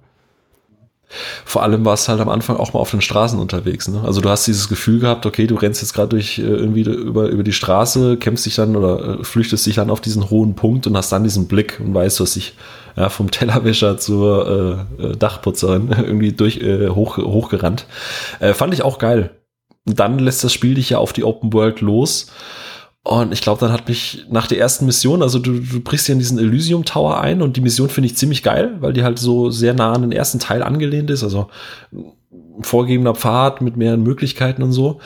Vor 1.45 1.63
allem 1.63 1.85
warst 1.85 2.09
halt 2.09 2.19
am 2.19 2.29
Anfang 2.29 2.57
auch 2.57 2.73
mal 2.73 2.79
auf 2.79 2.91
den 2.91 3.01
Straßen 3.01 3.39
unterwegs. 3.39 3.87
Ne? 3.87 4.01
Also 4.03 4.21
du 4.21 4.29
hast 4.29 4.47
dieses 4.47 4.69
Gefühl 4.69 4.99
gehabt, 4.99 5.25
okay, 5.25 5.47
du 5.47 5.55
rennst 5.55 5.81
jetzt 5.81 5.93
gerade 5.93 6.09
durch 6.09 6.39
äh, 6.39 6.43
irgendwie 6.43 6.81
über, 6.81 7.27
über 7.27 7.43
die 7.43 7.53
Straße, 7.53 8.17
kämpfst 8.17 8.45
dich 8.45 8.55
dann 8.55 8.75
oder 8.75 9.19
äh, 9.19 9.23
flüchtest 9.23 9.65
dich 9.65 9.75
dann 9.75 9.89
auf 9.89 10.01
diesen 10.01 10.29
hohen 10.29 10.55
Punkt 10.55 10.87
und 10.87 10.97
hast 10.97 11.11
dann 11.11 11.23
diesen 11.23 11.47
Blick 11.47 11.79
und 11.83 11.93
weißt, 11.93 12.19
du 12.19 12.23
hast 12.23 12.35
dich 12.35 12.55
ja, 12.95 13.09
vom 13.09 13.31
Tellerwäscher 13.31 13.97
zur 13.97 14.87
äh, 14.99 15.03
äh 15.03 15.15
Dachputzerin 15.15 15.89
irgendwie 15.97 16.31
durch 16.31 16.61
hoch, 16.63 17.17
hochgerannt. 17.17 17.87
Fand 18.53 18.73
ich 18.73 18.83
auch 18.83 18.99
geil. 18.99 19.31
Dann 19.85 20.19
lässt 20.19 20.43
das 20.43 20.53
Spiel 20.53 20.75
dich 20.75 20.91
ja 20.91 20.99
auf 20.99 21.13
die 21.13 21.23
Open 21.23 21.51
World 21.53 21.81
los. 21.81 22.27
Und 23.05 23.33
ich 23.33 23.41
glaube, 23.41 23.59
dann 23.59 23.73
hat 23.73 23.89
mich 23.89 24.25
nach 24.29 24.47
der 24.47 24.59
ersten 24.59 24.85
Mission, 24.85 25.21
also 25.21 25.37
du, 25.37 25.59
du 25.59 25.81
brichst 25.81 26.07
ja 26.07 26.13
in 26.13 26.19
diesen 26.19 26.39
Elysium 26.39 26.85
Tower 26.85 27.19
ein 27.19 27.41
und 27.41 27.57
die 27.57 27.61
Mission 27.61 27.89
finde 27.89 28.07
ich 28.07 28.15
ziemlich 28.15 28.43
geil, 28.43 28.77
weil 28.79 28.93
die 28.93 29.03
halt 29.03 29.19
so 29.19 29.49
sehr 29.49 29.73
nah 29.73 29.91
an 29.91 30.03
den 30.03 30.13
ersten 30.13 30.39
Teil 30.39 30.63
angelehnt 30.63 31.09
ist. 31.09 31.23
Also 31.23 31.49
vorgegebener 32.61 33.15
Pfad 33.15 33.61
mit 33.61 33.75
mehreren 33.75 34.03
Möglichkeiten 34.03 34.63
und 34.63 34.71
so. 34.71 35.01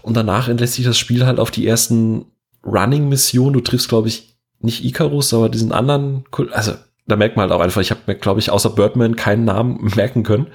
Und 0.00 0.16
danach 0.16 0.48
entlässt 0.48 0.74
sich 0.74 0.86
das 0.86 0.98
Spiel 0.98 1.26
halt 1.26 1.38
auf 1.38 1.50
die 1.50 1.66
ersten 1.66 2.24
Running-Missionen. 2.64 3.52
Du 3.52 3.60
triffst, 3.60 3.88
glaube 3.88 4.08
ich, 4.08 4.36
nicht 4.60 4.84
Icarus, 4.84 5.34
aber 5.34 5.50
diesen 5.50 5.72
anderen, 5.72 6.24
also 6.52 6.72
da 7.06 7.16
merkt 7.16 7.36
man 7.36 7.50
halt 7.50 7.52
auch 7.52 7.62
einfach, 7.62 7.82
ich 7.82 7.90
habe 7.90 8.00
mir, 8.06 8.14
glaube 8.14 8.40
ich, 8.40 8.50
außer 8.50 8.70
Birdman 8.70 9.16
keinen 9.16 9.44
Namen 9.44 9.90
merken 9.96 10.22
können. 10.22 10.46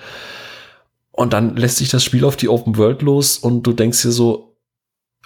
Und 1.11 1.33
dann 1.33 1.55
lässt 1.55 1.77
sich 1.77 1.89
das 1.89 2.03
Spiel 2.03 2.25
auf 2.25 2.37
die 2.37 2.49
Open 2.49 2.77
World 2.77 3.01
los 3.03 3.37
und 3.37 3.63
du 3.63 3.73
denkst 3.73 4.01
dir 4.01 4.11
so, 4.11 4.56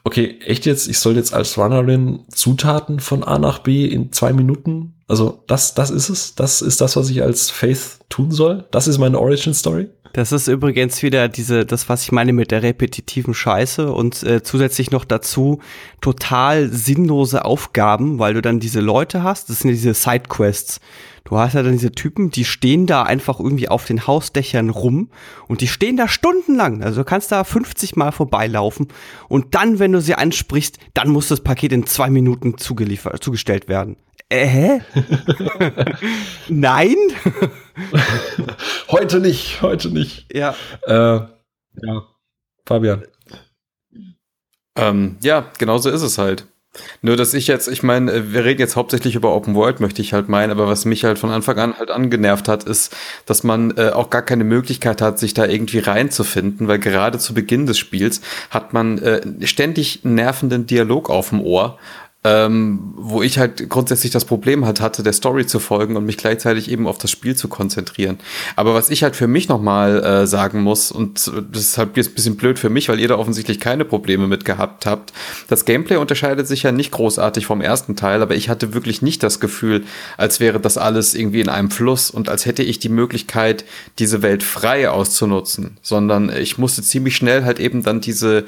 okay, 0.04 0.40
echt 0.46 0.66
jetzt, 0.66 0.88
ich 0.88 1.00
soll 1.00 1.16
jetzt 1.16 1.34
als 1.34 1.58
Runnerin 1.58 2.22
Zutaten 2.34 3.00
von 3.00 3.24
A 3.24 3.38
nach 3.40 3.60
B 3.60 3.86
in 3.86 4.12
zwei 4.12 4.34
Minuten? 4.34 4.94
Also 5.08 5.44
das, 5.48 5.74
das 5.74 5.90
ist 5.90 6.10
es. 6.10 6.36
Das 6.36 6.62
ist 6.62 6.82
das, 6.82 6.96
was 6.96 7.10
ich 7.10 7.22
als 7.22 7.50
Faith 7.50 8.00
tun 8.10 8.32
soll. 8.32 8.66
Das 8.72 8.88
ist 8.88 8.98
meine 8.98 9.20
Origin 9.20 9.54
Story. 9.54 9.90
Das 10.14 10.34
ist 10.34 10.48
übrigens 10.48 11.02
wieder 11.04 11.30
diese, 11.30 11.66
das, 11.66 11.88
was 11.88 12.04
ich 12.04 12.12
meine 12.12 12.34
mit 12.34 12.52
der 12.52 12.64
repetitiven 12.64 13.34
Scheiße 13.34 13.92
und 13.92 14.24
äh, 14.24 14.44
zusätzlich 14.44 14.92
noch 14.92 15.06
dazu 15.06 15.60
total 16.02 16.70
sinnlose 16.70 17.46
Aufgaben, 17.46 18.20
weil 18.20 18.34
du 18.34 18.42
dann 18.42 18.60
diese 18.60 18.82
Leute 18.82 19.24
hast, 19.24 19.50
das 19.50 19.60
sind 19.60 19.70
ja 19.70 19.76
diese 19.76 19.94
Sidequests. 19.94 20.82
Du 21.24 21.38
hast 21.38 21.54
ja 21.54 21.64
dann 21.64 21.74
diese 21.74 21.92
Typen, 21.92 22.32
die 22.32 22.46
stehen 22.46 22.88
da 22.88 23.04
einfach 23.04 23.40
irgendwie 23.40 23.70
auf 23.70 23.86
den 23.86 24.08
Hausdächern 24.08 24.70
rum 24.70 25.10
und 25.48 25.62
die 25.62 25.68
stehen 25.68 25.98
da 25.98 26.08
stundenlang. 26.08 26.84
Also 26.84 27.02
du 27.02 27.06
kannst 27.06 27.32
da 27.32 27.44
50 27.44 27.96
Mal 27.96 28.12
vorbeilaufen 28.12 28.88
und 29.30 29.54
dann, 29.56 29.80
wenn 29.80 29.92
du 29.92 30.02
sie 30.02 30.16
ansprichst, 30.16 30.80
dann 30.94 31.10
muss 31.10 31.28
das 31.28 31.42
Paket 31.42 31.72
in 31.72 31.86
zwei 31.86 32.10
Minuten 32.10 32.58
zugeliefert, 32.58 33.24
zugestellt 33.24 33.68
werden. 33.68 33.98
Äh, 34.30 34.48
hä? 34.48 34.82
Nein? 36.48 36.96
heute 38.90 39.20
nicht, 39.20 39.62
heute 39.62 39.90
nicht. 39.90 40.34
Ja. 40.34 40.56
Äh, 40.88 41.22
ja, 41.84 42.08
Fabian. 42.66 43.04
Ähm, 44.78 45.18
ja, 45.22 45.52
genau 45.58 45.78
so 45.78 45.90
ist 45.90 46.02
es 46.02 46.18
halt. 46.18 46.48
Nur, 47.02 47.18
dass 47.18 47.34
ich 47.34 47.48
jetzt, 47.48 47.68
ich 47.68 47.84
meine, 47.84 48.32
wir 48.32 48.46
reden 48.46 48.62
jetzt 48.62 48.78
hauptsächlich 48.78 49.16
über 49.16 49.36
Open 49.36 49.56
World, 49.56 49.82
möchte 49.82 50.02
ich 50.02 50.14
halt 50.14 50.30
meinen, 50.30 50.52
aber 50.52 50.68
was 50.68 50.86
mich 50.86 51.04
halt 51.04 51.20
von 51.20 51.30
Anfang 51.30 51.58
an 51.60 51.78
halt 51.78 51.92
angenervt 51.92 52.48
hat, 52.48 52.64
ist, 52.64 52.96
dass 53.26 53.44
man 53.44 53.76
äh, 53.78 53.90
auch 53.90 54.10
gar 54.10 54.22
keine 54.22 54.46
Möglichkeit 54.46 55.02
hat, 55.02 55.20
sich 55.20 55.34
da 55.34 55.46
irgendwie 55.46 55.80
reinzufinden, 55.80 56.70
weil 56.70 56.80
gerade 56.80 57.20
zu 57.20 57.34
Beginn 57.34 57.66
des 57.66 57.78
Spiels 57.78 58.22
hat 58.50 58.72
man 58.72 59.00
äh, 59.00 59.22
ständig 59.46 60.06
nervenden 60.06 60.66
Dialog 60.66 61.10
auf 61.10 61.30
dem 61.30 61.42
Ohr, 61.42 61.78
ähm, 62.24 62.94
wo 62.96 63.24
ich 63.24 63.40
halt 63.40 63.68
grundsätzlich 63.68 64.12
das 64.12 64.26
Problem 64.26 64.64
halt 64.66 64.80
hatte, 64.80 65.02
der 65.02 65.14
Story 65.14 65.48
zu 65.48 65.60
folgen 65.60 65.98
und 65.98 66.06
mich 66.06 66.18
gleichzeitig 66.18 66.70
eben 66.70 66.86
auf 66.86 67.00
das 67.00 67.10
Spiel 67.10 67.36
zu 67.36 67.48
konzentrieren. 67.48 68.20
Aber 68.56 68.76
was 68.76 68.92
ich 68.92 69.02
halt 69.02 69.16
für 69.16 69.28
mich 69.28 69.50
nochmal 69.50 70.04
äh, 70.04 70.28
sagen 70.28 70.62
muss, 70.62 70.92
und 70.92 71.32
das 71.52 71.62
ist 71.62 71.78
halt 71.80 71.98
jetzt 71.98 72.10
ein 72.10 72.14
bisschen 72.14 72.36
blöd 72.36 72.60
für 72.60 72.70
mich, 72.70 72.90
weil 72.90 73.00
ihr 73.00 73.08
da 73.08 73.18
offensichtlich 73.18 73.60
keine 73.60 73.86
Probleme 73.86 74.28
mit 74.28 74.46
gehabt 74.46 74.86
habt, 74.86 75.14
das 75.48 75.66
Gameplay 75.66 75.96
unterscheidet 75.98 76.48
sich 76.48 76.62
ja 76.62 76.72
nicht 76.72 76.92
großartig 76.92 77.48
vom 77.48 77.60
ersten 77.60 77.96
Teil, 77.96 78.22
aber 78.22 78.36
ich 78.36 78.50
hatte 78.50 78.76
wirklich 78.76 79.02
nicht 79.02 79.24
das 79.24 79.40
Gefühl, 79.40 79.84
als 80.18 80.40
wäre 80.40 80.60
das 80.60 80.78
alles 80.78 81.16
irgendwie 81.16 81.42
in 81.42 81.50
einem 81.50 81.72
Fluss 81.72 82.12
und 82.12 82.30
als 82.30 82.46
hätte 82.46 82.62
ich 82.62 82.78
die 82.78 82.90
Möglichkeit, 82.90 83.66
diese 83.98 84.22
Welt 84.22 84.44
frei 84.44 84.92
auszunutzen, 84.92 85.78
sondern 85.82 86.30
ich 86.30 86.60
musste 86.60 86.84
ziemlich 86.84 87.16
schnell 87.16 87.46
halt 87.46 87.60
eben 87.60 87.82
dann 87.82 88.00
diese 88.00 88.46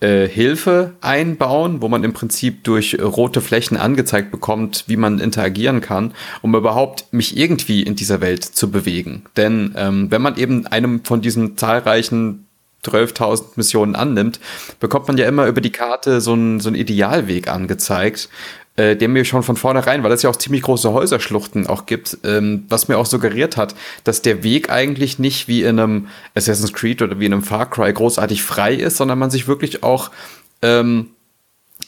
äh, 0.00 0.26
Hilfe 0.26 0.94
einbauen, 1.00 1.82
wo 1.82 1.88
man 1.88 2.04
im 2.04 2.12
Prinzip 2.12 2.64
durch 2.64 2.98
rote 3.00 3.40
Flächen 3.40 3.76
angezeigt 3.76 4.30
bekommt, 4.30 4.84
wie 4.86 4.96
man 4.96 5.18
interagieren 5.18 5.80
kann, 5.80 6.12
um 6.42 6.54
überhaupt 6.54 7.12
mich 7.12 7.36
irgendwie 7.36 7.82
in 7.82 7.96
dieser 7.96 8.20
Welt 8.20 8.44
zu 8.44 8.70
bewegen. 8.70 9.24
Denn 9.36 9.74
ähm, 9.76 10.10
wenn 10.10 10.22
man 10.22 10.36
eben 10.36 10.66
einem 10.66 11.04
von 11.04 11.20
diesen 11.20 11.56
zahlreichen 11.56 12.46
12.000 12.84 13.44
Missionen 13.56 13.94
annimmt, 13.94 14.40
bekommt 14.78 15.08
man 15.08 15.18
ja 15.18 15.26
immer 15.26 15.46
über 15.46 15.60
die 15.60 15.70
Karte 15.70 16.20
so 16.20 16.32
einen, 16.32 16.60
so 16.60 16.70
einen 16.70 16.76
Idealweg 16.76 17.48
angezeigt, 17.48 18.30
äh, 18.76 18.96
der 18.96 19.08
mir 19.08 19.24
schon 19.24 19.42
von 19.42 19.56
vornherein, 19.56 20.02
weil 20.02 20.12
es 20.12 20.22
ja 20.22 20.30
auch 20.30 20.36
ziemlich 20.36 20.62
große 20.62 20.92
Häuserschluchten 20.92 21.66
auch 21.66 21.86
gibt, 21.86 22.18
ähm, 22.24 22.64
was 22.68 22.88
mir 22.88 22.98
auch 22.98 23.06
suggeriert 23.06 23.56
hat, 23.56 23.74
dass 24.04 24.22
der 24.22 24.42
Weg 24.42 24.70
eigentlich 24.70 25.18
nicht 25.18 25.48
wie 25.48 25.62
in 25.62 25.78
einem 25.78 26.08
Assassin's 26.34 26.72
Creed 26.72 27.02
oder 27.02 27.18
wie 27.20 27.26
in 27.26 27.32
einem 27.32 27.42
Far 27.42 27.68
Cry 27.68 27.92
großartig 27.92 28.42
frei 28.42 28.74
ist, 28.74 28.96
sondern 28.96 29.18
man 29.18 29.30
sich 29.30 29.48
wirklich 29.48 29.82
auch 29.82 30.10
ähm, 30.62 31.10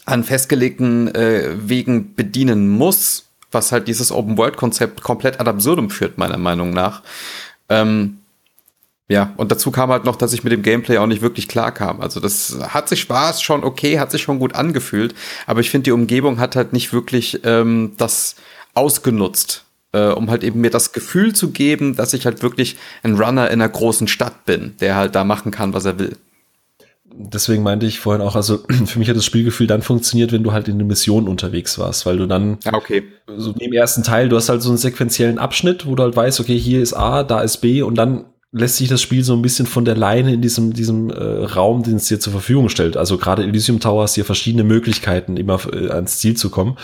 an 0.05 0.23
festgelegten 0.23 1.13
äh, 1.15 1.55
Wegen 1.57 2.15
bedienen 2.15 2.69
muss, 2.69 3.29
was 3.51 3.71
halt 3.71 3.87
dieses 3.87 4.11
Open-World-Konzept 4.11 5.01
komplett 5.01 5.39
ad 5.39 5.49
absurdum 5.49 5.89
führt, 5.89 6.17
meiner 6.17 6.37
Meinung 6.37 6.71
nach. 6.71 7.01
Ähm, 7.69 8.19
ja, 9.09 9.33
und 9.35 9.51
dazu 9.51 9.69
kam 9.69 9.89
halt 9.89 10.05
noch, 10.05 10.15
dass 10.15 10.33
ich 10.33 10.43
mit 10.43 10.53
dem 10.53 10.61
Gameplay 10.61 10.97
auch 10.97 11.07
nicht 11.07 11.21
wirklich 11.21 11.47
klar 11.47 11.73
kam. 11.73 11.99
Also 11.99 12.19
das 12.19 12.57
hat 12.69 12.87
sich 12.87 13.01
Spaß 13.01 13.41
schon 13.41 13.63
okay, 13.63 13.99
hat 13.99 14.11
sich 14.11 14.21
schon 14.21 14.39
gut 14.39 14.55
angefühlt, 14.55 15.13
aber 15.45 15.59
ich 15.59 15.69
finde, 15.69 15.83
die 15.85 15.91
Umgebung 15.91 16.39
hat 16.39 16.55
halt 16.55 16.71
nicht 16.71 16.93
wirklich 16.93 17.41
ähm, 17.43 17.93
das 17.97 18.35
ausgenutzt, 18.73 19.65
äh, 19.91 20.07
um 20.07 20.29
halt 20.29 20.43
eben 20.43 20.61
mir 20.61 20.71
das 20.71 20.93
Gefühl 20.93 21.35
zu 21.35 21.51
geben, 21.51 21.95
dass 21.95 22.13
ich 22.13 22.25
halt 22.25 22.41
wirklich 22.43 22.77
ein 23.03 23.15
Runner 23.15 23.47
in 23.47 23.61
einer 23.61 23.69
großen 23.69 24.07
Stadt 24.07 24.45
bin, 24.45 24.75
der 24.79 24.95
halt 24.95 25.15
da 25.15 25.25
machen 25.25 25.51
kann, 25.51 25.73
was 25.73 25.85
er 25.85 25.99
will. 25.99 26.15
Deswegen 27.15 27.61
meinte 27.61 27.85
ich 27.85 27.99
vorhin 27.99 28.21
auch, 28.21 28.35
also 28.35 28.59
für 28.85 28.99
mich 28.99 29.09
hat 29.09 29.17
das 29.17 29.25
Spielgefühl 29.25 29.67
dann 29.67 29.81
funktioniert, 29.81 30.31
wenn 30.31 30.43
du 30.43 30.53
halt 30.53 30.69
in 30.69 30.75
eine 30.75 30.85
Mission 30.85 31.27
unterwegs 31.27 31.77
warst, 31.77 32.05
weil 32.05 32.17
du 32.17 32.25
dann 32.25 32.57
ah, 32.63 32.73
okay. 32.73 33.03
so 33.35 33.53
im 33.59 33.73
ersten 33.73 34.01
Teil, 34.01 34.29
du 34.29 34.37
hast 34.37 34.47
halt 34.47 34.61
so 34.61 34.69
einen 34.69 34.77
sequenziellen 34.77 35.39
Abschnitt, 35.39 35.85
wo 35.85 35.93
du 35.93 36.03
halt 36.03 36.15
weißt, 36.15 36.39
okay, 36.39 36.57
hier 36.57 36.81
ist 36.81 36.93
A, 36.93 37.23
da 37.23 37.41
ist 37.41 37.57
B 37.57 37.81
und 37.81 37.95
dann 37.95 38.25
lässt 38.53 38.77
sich 38.77 38.87
das 38.87 39.01
Spiel 39.01 39.23
so 39.23 39.33
ein 39.33 39.41
bisschen 39.41 39.65
von 39.65 39.83
der 39.83 39.97
Leine 39.97 40.31
in 40.31 40.41
diesem, 40.41 40.73
diesem 40.73 41.09
äh, 41.09 41.43
Raum, 41.43 41.81
den 41.81 41.95
es 41.95 42.07
dir 42.07 42.19
zur 42.19 42.31
Verfügung 42.31 42.69
stellt. 42.69 42.95
Also 42.95 43.17
gerade 43.17 43.43
Elysium 43.43 43.79
Tower 43.79 44.03
hast 44.03 44.13
hier 44.13 44.25
verschiedene 44.25 44.63
Möglichkeiten, 44.63 45.37
immer 45.37 45.59
äh, 45.73 45.89
ans 45.89 46.19
Ziel 46.19 46.37
zu 46.37 46.51
kommen. 46.51 46.77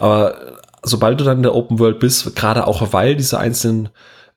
Aber 0.00 0.34
sobald 0.82 1.20
du 1.20 1.24
dann 1.24 1.38
in 1.38 1.42
der 1.44 1.54
Open 1.54 1.78
World 1.78 2.00
bist, 2.00 2.34
gerade 2.34 2.66
auch 2.66 2.92
weil 2.92 3.14
diese 3.14 3.38
einzelnen 3.38 3.90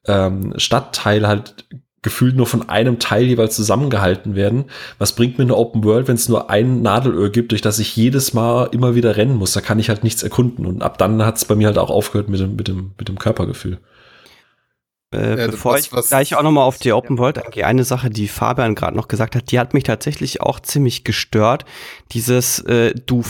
ähm, 0.06 0.54
Stadtteile 0.58 1.28
halt 1.28 1.66
gefühlt 2.04 2.36
nur 2.36 2.46
von 2.46 2.70
einem 2.70 3.00
Teil 3.00 3.24
jeweils 3.24 3.56
zusammengehalten 3.56 4.36
werden. 4.36 4.66
Was 5.00 5.14
bringt 5.14 5.40
mir 5.40 5.46
eine 5.46 5.58
Open 5.58 5.84
World, 5.84 6.08
wenn 6.08 6.16
es 6.16 6.30
nur 6.30 6.52
ein 6.52 6.84
Nadelöhr 6.84 7.32
gibt, 7.32 7.50
durch 7.50 7.64
das 7.64 7.80
ich 7.80 7.96
jedes 7.96 8.36
Mal 8.36 8.70
immer 8.72 8.94
wieder 8.94 9.18
rennen 9.18 9.38
muss? 9.38 9.54
Da 9.54 9.62
kann 9.62 9.80
ich 9.80 9.90
halt 9.90 10.04
nichts 10.04 10.22
erkunden. 10.22 10.68
Und 10.68 10.84
ab 10.84 11.00
dann 11.00 11.26
hat 11.26 11.38
es 11.38 11.46
bei 11.46 11.56
mir 11.56 11.66
halt 11.66 11.80
auch 11.80 11.90
aufgehört 11.90 12.30
mit 12.30 12.40
dem, 12.40 12.56
mit 12.56 12.68
dem, 12.68 12.92
mit 13.00 13.08
dem 13.08 13.18
Körpergefühl. 13.18 13.80
Äh, 15.14 15.40
ja, 15.40 15.48
bevor 15.48 15.74
was, 15.74 15.86
ich 15.86 15.94
was, 15.94 16.10
gleich 16.10 16.36
auch 16.36 16.44
nochmal 16.44 16.66
auf 16.66 16.78
die 16.78 16.92
Open 16.92 17.18
World 17.18 17.44
eingehe, 17.44 17.66
eine 17.66 17.84
Sache, 17.84 18.10
die 18.10 18.28
Fabian 18.28 18.76
gerade 18.76 18.98
noch 18.98 19.08
gesagt 19.08 19.36
hat, 19.36 19.52
die 19.52 19.60
hat 19.60 19.74
mich 19.74 19.84
tatsächlich 19.84 20.42
auch 20.42 20.60
ziemlich 20.60 21.04
gestört. 21.04 21.66
Dieses, 22.12 22.60
äh, 22.62 22.94
du 22.94 23.24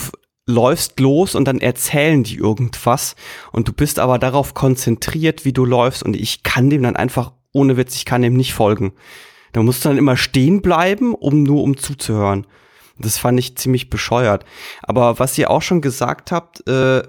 läufst 0.46 1.00
los 1.00 1.34
und 1.34 1.46
dann 1.46 1.60
erzählen 1.60 2.22
die 2.22 2.36
irgendwas 2.36 3.16
und 3.52 3.68
du 3.68 3.72
bist 3.72 3.98
aber 3.98 4.18
darauf 4.18 4.54
konzentriert, 4.54 5.44
wie 5.44 5.52
du 5.52 5.64
läufst 5.64 6.02
und 6.02 6.14
ich 6.14 6.44
kann 6.44 6.70
dem 6.70 6.82
dann 6.82 6.96
einfach 6.96 7.32
ohne 7.52 7.76
Witz, 7.76 7.96
ich 7.96 8.04
kann 8.04 8.22
dem 8.22 8.34
nicht 8.34 8.54
folgen. 8.54 8.92
Da 9.52 9.62
musst 9.62 9.84
du 9.84 9.88
dann 9.88 9.98
immer 9.98 10.16
stehen 10.16 10.62
bleiben, 10.62 11.14
um 11.14 11.42
nur 11.42 11.62
um 11.62 11.76
zuzuhören. 11.76 12.46
Das 12.98 13.18
fand 13.18 13.38
ich 13.38 13.56
ziemlich 13.56 13.90
bescheuert. 13.90 14.44
Aber 14.82 15.18
was 15.18 15.36
ihr 15.36 15.50
auch 15.50 15.62
schon 15.62 15.80
gesagt 15.80 16.32
habt, 16.32 16.66
äh, 16.68 17.02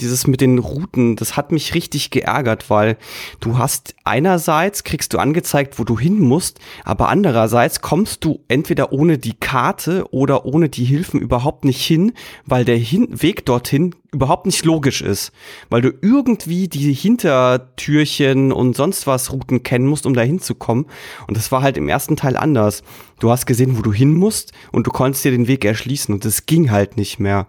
dieses 0.00 0.26
mit 0.26 0.40
den 0.40 0.58
Routen, 0.58 1.16
das 1.16 1.36
hat 1.36 1.52
mich 1.52 1.74
richtig 1.74 2.10
geärgert, 2.10 2.70
weil 2.70 2.96
du 3.40 3.58
hast 3.58 3.94
einerseits 4.04 4.84
kriegst 4.84 5.12
du 5.12 5.18
angezeigt, 5.18 5.78
wo 5.78 5.84
du 5.84 5.98
hin 5.98 6.18
musst, 6.18 6.58
aber 6.84 7.08
andererseits 7.08 7.80
kommst 7.80 8.24
du 8.24 8.40
entweder 8.48 8.92
ohne 8.92 9.18
die 9.18 9.34
Karte 9.34 10.06
oder 10.10 10.44
ohne 10.44 10.68
die 10.68 10.84
Hilfen 10.84 11.20
überhaupt 11.20 11.64
nicht 11.64 11.84
hin, 11.84 12.12
weil 12.46 12.64
der 12.64 12.76
hin 12.76 13.08
Weg 13.10 13.46
dorthin 13.46 13.94
überhaupt 14.12 14.44
nicht 14.46 14.64
logisch 14.64 15.00
ist, 15.00 15.32
weil 15.70 15.80
du 15.80 15.90
irgendwie 16.02 16.68
die 16.68 16.92
Hintertürchen 16.92 18.52
und 18.52 18.76
sonst 18.76 19.06
was 19.06 19.32
Routen 19.32 19.62
kennen 19.62 19.86
musst, 19.86 20.04
um 20.04 20.14
da 20.14 20.20
hinzukommen 20.20 20.86
und 21.26 21.36
das 21.36 21.50
war 21.50 21.62
halt 21.62 21.76
im 21.76 21.88
ersten 21.88 22.16
Teil 22.16 22.36
anders. 22.36 22.82
Du 23.20 23.30
hast 23.30 23.46
gesehen, 23.46 23.78
wo 23.78 23.82
du 23.82 23.92
hin 23.92 24.14
musst 24.14 24.52
und 24.72 24.86
du 24.86 24.90
konntest 24.90 25.24
dir 25.24 25.30
den 25.30 25.46
Weg 25.46 25.64
erschließen 25.64 26.12
und 26.14 26.24
das 26.24 26.46
ging 26.46 26.70
halt 26.70 26.96
nicht 26.96 27.20
mehr. 27.20 27.46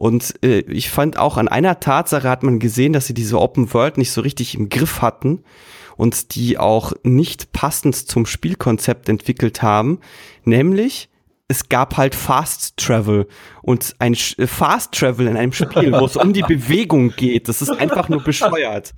Und 0.00 0.42
äh, 0.42 0.60
ich 0.60 0.88
fand 0.88 1.18
auch 1.18 1.36
an 1.36 1.46
einer 1.46 1.78
Tatsache 1.78 2.26
hat 2.26 2.42
man 2.42 2.58
gesehen, 2.58 2.94
dass 2.94 3.06
sie 3.06 3.12
diese 3.12 3.38
Open 3.38 3.70
World 3.74 3.98
nicht 3.98 4.12
so 4.12 4.22
richtig 4.22 4.54
im 4.54 4.70
Griff 4.70 5.02
hatten 5.02 5.44
und 5.98 6.34
die 6.34 6.56
auch 6.56 6.94
nicht 7.02 7.52
passend 7.52 7.94
zum 7.94 8.24
Spielkonzept 8.24 9.10
entwickelt 9.10 9.60
haben, 9.60 10.00
nämlich 10.42 11.10
es 11.48 11.68
gab 11.68 11.98
halt 11.98 12.14
Fast 12.14 12.78
Travel 12.78 13.26
und 13.60 13.94
ein 13.98 14.14
äh, 14.38 14.46
Fast 14.46 14.92
Travel 14.92 15.26
in 15.26 15.36
einem 15.36 15.52
Spiel, 15.52 15.92
wo 15.92 16.06
es 16.06 16.16
um 16.16 16.32
die 16.32 16.42
Bewegung 16.48 17.10
geht, 17.14 17.50
das 17.50 17.60
ist 17.60 17.68
einfach 17.68 18.08
nur 18.08 18.24
bescheuert. 18.24 18.94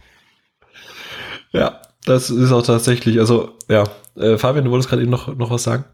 Ja, 1.50 1.82
das 2.04 2.30
ist 2.30 2.52
auch 2.52 2.62
tatsächlich, 2.62 3.18
also 3.18 3.56
ja, 3.68 3.82
äh, 4.14 4.38
Fabian, 4.38 4.66
du 4.66 4.71
wolltest 4.71 4.88
gerade 4.88 5.02
eben 5.02 5.11
noch, 5.11 5.35
noch 5.35 5.50
was 5.50 5.64
sagen? 5.64 5.85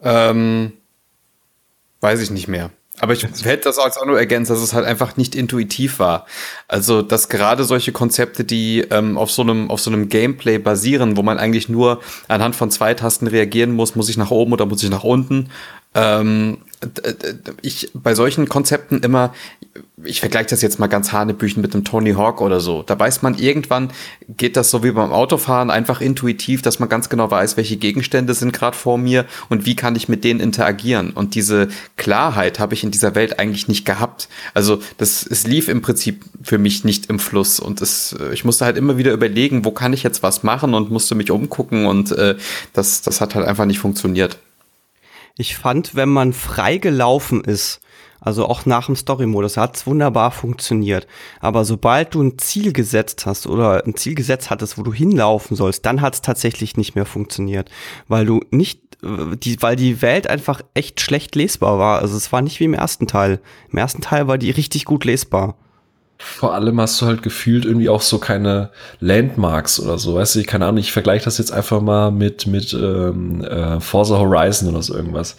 Ähm, 0.00 0.72
weiß 2.00 2.22
ich 2.22 2.30
nicht 2.30 2.48
mehr. 2.48 2.70
Aber 3.00 3.12
ich 3.12 3.22
hätte 3.22 3.64
das 3.64 3.78
auch 3.78 4.06
nur 4.06 4.18
ergänzt, 4.18 4.50
dass 4.50 4.60
es 4.60 4.72
halt 4.72 4.86
einfach 4.86 5.16
nicht 5.16 5.34
intuitiv 5.34 5.98
war. 5.98 6.26
Also, 6.66 7.02
dass 7.02 7.28
gerade 7.28 7.64
solche 7.64 7.92
Konzepte, 7.92 8.44
die 8.44 8.86
ähm, 8.90 9.18
auf 9.18 9.30
so 9.30 9.42
einem, 9.42 9.70
auf 9.70 9.80
so 9.80 9.90
einem 9.90 10.08
Gameplay 10.08 10.58
basieren, 10.58 11.16
wo 11.16 11.22
man 11.22 11.38
eigentlich 11.38 11.68
nur 11.68 12.00
anhand 12.28 12.56
von 12.56 12.70
zwei 12.70 12.94
Tasten 12.94 13.26
reagieren 13.26 13.72
muss, 13.72 13.96
muss 13.96 14.08
ich 14.08 14.16
nach 14.16 14.30
oben 14.30 14.52
oder 14.52 14.64
muss 14.64 14.82
ich 14.82 14.90
nach 14.90 15.04
unten, 15.04 15.50
ähm, 15.96 16.58
ich 17.62 17.90
bei 17.94 18.14
solchen 18.14 18.48
Konzepten 18.48 19.00
immer, 19.00 19.32
ich 20.04 20.20
vergleiche 20.20 20.50
das 20.50 20.60
jetzt 20.60 20.78
mal 20.78 20.88
ganz 20.88 21.10
hanebüchen 21.10 21.62
mit 21.62 21.72
einem 21.72 21.84
Tony 21.84 22.12
Hawk 22.12 22.42
oder 22.42 22.60
so. 22.60 22.82
Da 22.82 22.98
weiß 22.98 23.22
man 23.22 23.38
irgendwann, 23.38 23.90
geht 24.28 24.56
das 24.58 24.70
so 24.70 24.84
wie 24.84 24.90
beim 24.92 25.10
Autofahren 25.10 25.70
einfach 25.70 26.02
intuitiv, 26.02 26.60
dass 26.60 26.78
man 26.78 26.90
ganz 26.90 27.08
genau 27.08 27.30
weiß, 27.30 27.56
welche 27.56 27.78
Gegenstände 27.78 28.34
sind 28.34 28.52
gerade 28.52 28.76
vor 28.76 28.98
mir 28.98 29.24
und 29.48 29.64
wie 29.64 29.74
kann 29.74 29.96
ich 29.96 30.08
mit 30.08 30.22
denen 30.22 30.38
interagieren. 30.38 31.10
Und 31.10 31.34
diese 31.34 31.68
Klarheit 31.96 32.58
habe 32.58 32.74
ich 32.74 32.84
in 32.84 32.90
dieser 32.90 33.14
Welt 33.14 33.38
eigentlich 33.38 33.68
nicht 33.68 33.86
gehabt. 33.86 34.28
Also 34.52 34.80
das, 34.98 35.26
es 35.26 35.46
lief 35.46 35.68
im 35.68 35.80
Prinzip 35.80 36.24
für 36.42 36.58
mich 36.58 36.84
nicht 36.84 37.06
im 37.06 37.18
Fluss 37.18 37.58
und 37.58 37.80
es, 37.80 38.14
ich 38.32 38.44
musste 38.44 38.66
halt 38.66 38.76
immer 38.76 38.98
wieder 38.98 39.12
überlegen, 39.12 39.64
wo 39.64 39.70
kann 39.70 39.94
ich 39.94 40.02
jetzt 40.02 40.22
was 40.22 40.42
machen 40.42 40.74
und 40.74 40.90
musste 40.90 41.14
mich 41.14 41.30
umgucken 41.30 41.86
und 41.86 42.12
äh, 42.12 42.36
das, 42.74 43.00
das 43.00 43.22
hat 43.22 43.34
halt 43.34 43.46
einfach 43.48 43.64
nicht 43.64 43.78
funktioniert. 43.78 44.38
Ich 45.38 45.56
fand, 45.56 45.94
wenn 45.94 46.08
man 46.08 46.32
frei 46.32 46.78
gelaufen 46.78 47.44
ist, 47.44 47.80
also 48.20 48.46
auch 48.46 48.64
nach 48.64 48.86
dem 48.86 48.96
Story-Modus, 48.96 49.56
hat 49.58 49.76
es 49.76 49.86
wunderbar 49.86 50.30
funktioniert. 50.30 51.06
Aber 51.40 51.64
sobald 51.64 52.14
du 52.14 52.22
ein 52.22 52.38
Ziel 52.38 52.72
gesetzt 52.72 53.26
hast 53.26 53.46
oder 53.46 53.84
ein 53.84 53.94
Ziel 53.94 54.14
gesetzt 54.14 54.48
hattest, 54.50 54.78
wo 54.78 54.82
du 54.82 54.92
hinlaufen 54.94 55.54
sollst, 55.56 55.84
dann 55.84 56.00
hat 56.00 56.14
es 56.14 56.22
tatsächlich 56.22 56.76
nicht 56.76 56.94
mehr 56.94 57.04
funktioniert. 57.04 57.70
Weil 58.08 58.24
du 58.24 58.40
nicht, 58.50 58.80
die, 59.02 59.60
weil 59.60 59.76
die 59.76 60.00
Welt 60.00 60.26
einfach 60.26 60.62
echt 60.72 61.00
schlecht 61.02 61.34
lesbar 61.36 61.78
war. 61.78 62.00
Also 62.00 62.16
es 62.16 62.32
war 62.32 62.40
nicht 62.40 62.58
wie 62.58 62.64
im 62.64 62.74
ersten 62.74 63.06
Teil. 63.06 63.40
Im 63.70 63.78
ersten 63.78 64.00
Teil 64.00 64.26
war 64.28 64.38
die 64.38 64.50
richtig 64.50 64.86
gut 64.86 65.04
lesbar. 65.04 65.56
Vor 66.18 66.54
allem 66.54 66.80
hast 66.80 67.00
du 67.00 67.06
halt 67.06 67.22
gefühlt 67.22 67.66
irgendwie 67.66 67.90
auch 67.90 68.00
so 68.00 68.18
keine 68.18 68.70
Landmarks 69.00 69.78
oder 69.78 69.98
so, 69.98 70.14
weißt 70.14 70.34
du, 70.34 70.40
ich 70.40 70.46
keine 70.46 70.64
Ahnung, 70.64 70.78
ich 70.78 70.92
vergleiche 70.92 71.26
das 71.26 71.36
jetzt 71.36 71.52
einfach 71.52 71.82
mal 71.82 72.10
mit, 72.10 72.46
mit 72.46 72.72
ähm, 72.72 73.44
äh, 73.44 73.80
Forza 73.80 74.18
Horizon 74.18 74.70
oder 74.70 74.82
so 74.82 74.94
irgendwas. 74.94 75.36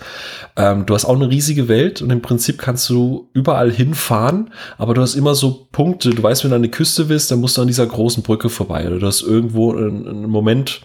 Ähm, 0.55 0.85
du 0.85 0.93
hast 0.93 1.05
auch 1.05 1.15
eine 1.15 1.29
riesige 1.29 1.67
Welt 1.67 2.03
und 2.03 2.11
im 2.11 2.21
Prinzip 2.21 2.59
kannst 2.59 2.89
du 2.89 3.29
überall 3.33 3.71
hinfahren, 3.71 4.51
aber 4.77 4.93
du 4.93 5.01
hast 5.01 5.15
immer 5.15 5.33
so 5.33 5.67
Punkte, 5.71 6.11
du 6.11 6.21
weißt, 6.21 6.43
wenn 6.43 6.51
du 6.51 6.57
an 6.57 6.63
die 6.63 6.71
Küste 6.71 7.09
willst, 7.09 7.31
dann 7.31 7.39
musst 7.39 7.57
du 7.57 7.61
an 7.61 7.67
dieser 7.67 7.87
großen 7.87 8.21
Brücke 8.21 8.49
vorbei 8.49 8.85
oder 8.85 8.99
du 8.99 9.07
hast 9.07 9.23
irgendwo 9.23 9.73
einen, 9.73 10.07
einen 10.07 10.29
Moment, 10.29 10.81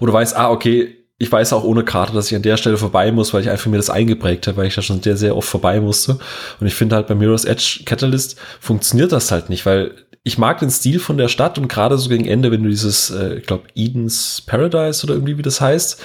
wo 0.00 0.06
du 0.06 0.12
weißt, 0.12 0.36
ah, 0.36 0.50
okay, 0.50 1.01
ich 1.22 1.30
weiß 1.30 1.52
auch 1.52 1.62
ohne 1.62 1.84
Karte, 1.84 2.12
dass 2.12 2.32
ich 2.32 2.34
an 2.34 2.42
der 2.42 2.56
Stelle 2.56 2.76
vorbei 2.76 3.12
muss, 3.12 3.32
weil 3.32 3.42
ich 3.42 3.48
einfach 3.48 3.70
mir 3.70 3.76
das 3.76 3.90
eingeprägt 3.90 4.48
habe, 4.48 4.56
weil 4.56 4.66
ich 4.66 4.74
da 4.74 4.82
schon 4.82 5.00
sehr, 5.00 5.16
sehr 5.16 5.36
oft 5.36 5.48
vorbei 5.48 5.80
musste. 5.80 6.18
Und 6.58 6.66
ich 6.66 6.74
finde 6.74 6.96
halt 6.96 7.06
bei 7.06 7.14
Mirror's 7.14 7.44
Edge 7.44 7.82
Catalyst 7.86 8.34
funktioniert 8.58 9.12
das 9.12 9.30
halt 9.30 9.48
nicht, 9.48 9.64
weil 9.64 9.92
ich 10.24 10.36
mag 10.36 10.58
den 10.58 10.70
Stil 10.70 10.98
von 10.98 11.18
der 11.18 11.28
Stadt 11.28 11.58
und 11.58 11.68
gerade 11.68 11.96
so 11.96 12.08
gegen 12.08 12.24
Ende, 12.24 12.50
wenn 12.50 12.64
du 12.64 12.68
dieses, 12.68 13.10
äh, 13.10 13.36
ich 13.36 13.46
glaube, 13.46 13.68
Eden's 13.76 14.42
Paradise 14.44 15.04
oder 15.04 15.14
irgendwie 15.14 15.38
wie 15.38 15.42
das 15.42 15.60
heißt, 15.60 16.02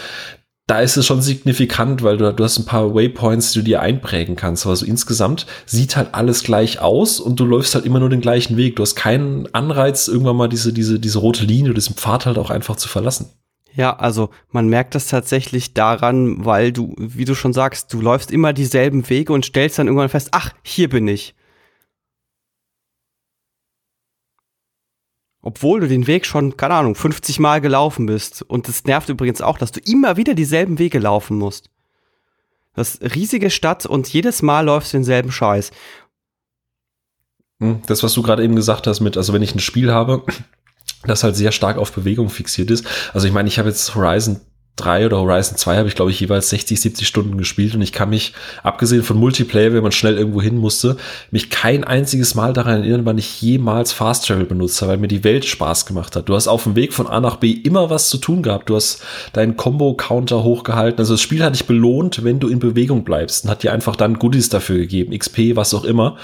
da 0.67 0.81
ist 0.81 0.97
es 0.97 1.07
schon 1.07 1.23
signifikant, 1.23 2.03
weil 2.03 2.17
du, 2.17 2.31
du 2.31 2.43
hast 2.43 2.59
ein 2.59 2.65
paar 2.65 2.93
Waypoints, 2.93 3.53
die 3.53 3.59
du 3.59 3.65
dir 3.65 3.81
einprägen 3.81 4.35
kannst. 4.35 4.67
Aber 4.67 4.75
so 4.75 4.85
insgesamt 4.85 5.47
sieht 5.65 5.97
halt 5.97 6.09
alles 6.13 6.43
gleich 6.43 6.79
aus 6.79 7.19
und 7.19 7.39
du 7.39 7.45
läufst 7.45 7.73
halt 7.73 7.85
immer 7.85 7.99
nur 7.99 8.09
den 8.09 8.21
gleichen 8.21 8.55
Weg. 8.55 8.75
Du 8.75 8.83
hast 8.83 8.93
keinen 8.93 9.51
Anreiz, 9.55 10.07
irgendwann 10.07 10.35
mal 10.35 10.47
diese, 10.47 10.73
diese, 10.73 10.99
diese 10.99 11.17
rote 11.17 11.43
Linie, 11.45 11.73
diesen 11.73 11.95
Pfad 11.95 12.27
halt 12.27 12.37
auch 12.37 12.51
einfach 12.51 12.75
zu 12.75 12.87
verlassen. 12.87 13.31
Ja, 13.77 13.95
also 13.95 14.31
man 14.49 14.67
merkt 14.69 14.95
das 14.95 15.07
tatsächlich 15.07 15.75
daran, 15.75 16.43
weil 16.43 16.71
du, 16.71 16.95
wie 16.97 17.25
du 17.25 17.35
schon 17.35 17.53
sagst, 17.53 17.93
du 17.93 18.01
läufst 18.01 18.31
immer 18.31 18.51
dieselben 18.51 19.07
Wege 19.07 19.31
und 19.31 19.45
stellst 19.45 19.77
dann 19.77 19.85
irgendwann 19.85 20.09
fest, 20.09 20.29
ach, 20.31 20.51
hier 20.63 20.89
bin 20.89 21.07
ich. 21.07 21.35
Obwohl 25.43 25.79
du 25.79 25.87
den 25.87 26.07
Weg 26.07 26.25
schon, 26.25 26.57
keine 26.57 26.73
Ahnung, 26.73 26.95
50 26.95 27.37
Mal 27.39 27.61
gelaufen 27.61 28.07
bist. 28.07 28.41
Und 28.41 28.67
es 28.67 28.83
nervt 28.85 29.09
übrigens 29.09 29.41
auch, 29.41 29.59
dass 29.59 29.71
du 29.71 29.79
immer 29.79 30.17
wieder 30.17 30.33
dieselben 30.33 30.79
Wege 30.79 30.97
laufen 30.97 31.37
musst. 31.37 31.69
Das 32.73 32.99
riesige 33.01 33.51
Stadt 33.51 33.85
und 33.85 34.11
jedes 34.11 34.41
Mal 34.41 34.65
läufst 34.65 34.91
du 34.91 34.97
denselben 34.97 35.31
Scheiß. 35.31 35.69
Hm, 37.59 37.83
das, 37.85 38.01
was 38.01 38.13
du 38.13 38.23
gerade 38.23 38.43
eben 38.43 38.55
gesagt 38.55 38.87
hast 38.87 39.01
mit, 39.01 39.17
also 39.17 39.33
wenn 39.33 39.43
ich 39.43 39.53
ein 39.53 39.59
Spiel 39.59 39.93
habe, 39.93 40.23
das 41.05 41.23
halt 41.23 41.35
sehr 41.35 41.51
stark 41.51 41.77
auf 41.77 41.91
Bewegung 41.91 42.29
fixiert 42.29 42.71
ist. 42.71 42.85
Also 43.13 43.27
ich 43.27 43.33
meine, 43.33 43.47
ich 43.47 43.59
habe 43.59 43.69
jetzt 43.69 43.95
Horizon 43.95 44.41
3 44.77 45.07
oder 45.07 45.17
Horizon 45.17 45.57
2 45.57 45.77
habe 45.77 45.87
ich, 45.87 45.95
glaube 45.95 46.11
ich, 46.11 46.19
jeweils 46.19 46.49
60, 46.49 46.79
70 46.79 47.07
Stunden 47.07 47.37
gespielt 47.37 47.75
und 47.75 47.81
ich 47.81 47.91
kann 47.91 48.09
mich, 48.09 48.33
abgesehen 48.63 49.03
von 49.03 49.17
Multiplayer, 49.17 49.73
wenn 49.73 49.83
man 49.83 49.91
schnell 49.91 50.17
irgendwo 50.17 50.41
hin 50.41 50.57
musste, 50.57 50.97
mich 51.31 51.49
kein 51.49 51.83
einziges 51.83 52.35
Mal 52.35 52.53
daran 52.53 52.81
erinnern, 52.81 53.05
wann 53.05 53.17
ich 53.17 53.41
jemals 53.41 53.91
Fast 53.91 54.27
Travel 54.27 54.45
benutzt 54.45 54.81
habe, 54.81 54.91
weil 54.91 54.99
mir 54.99 55.07
die 55.07 55.23
Welt 55.23 55.45
Spaß 55.45 55.87
gemacht 55.87 56.15
hat. 56.15 56.29
Du 56.29 56.35
hast 56.35 56.47
auf 56.47 56.63
dem 56.63 56.75
Weg 56.75 56.93
von 56.93 57.07
A 57.07 57.19
nach 57.19 57.37
B 57.37 57.51
immer 57.51 57.89
was 57.89 58.09
zu 58.09 58.19
tun 58.19 58.43
gehabt. 58.43 58.69
Du 58.69 58.75
hast 58.75 59.01
deinen 59.33 59.57
Combo-Counter 59.57 60.43
hochgehalten. 60.43 60.99
Also 60.99 61.15
das 61.15 61.21
Spiel 61.21 61.43
hat 61.43 61.55
dich 61.55 61.65
belohnt, 61.65 62.23
wenn 62.23 62.39
du 62.39 62.47
in 62.47 62.59
Bewegung 62.59 63.03
bleibst 63.03 63.45
und 63.45 63.49
hat 63.49 63.63
dir 63.63 63.73
einfach 63.73 63.95
dann 63.95 64.19
Goodies 64.19 64.49
dafür 64.49 64.77
gegeben, 64.77 65.17
XP, 65.17 65.55
was 65.55 65.73
auch 65.73 65.85
immer. 65.85 66.17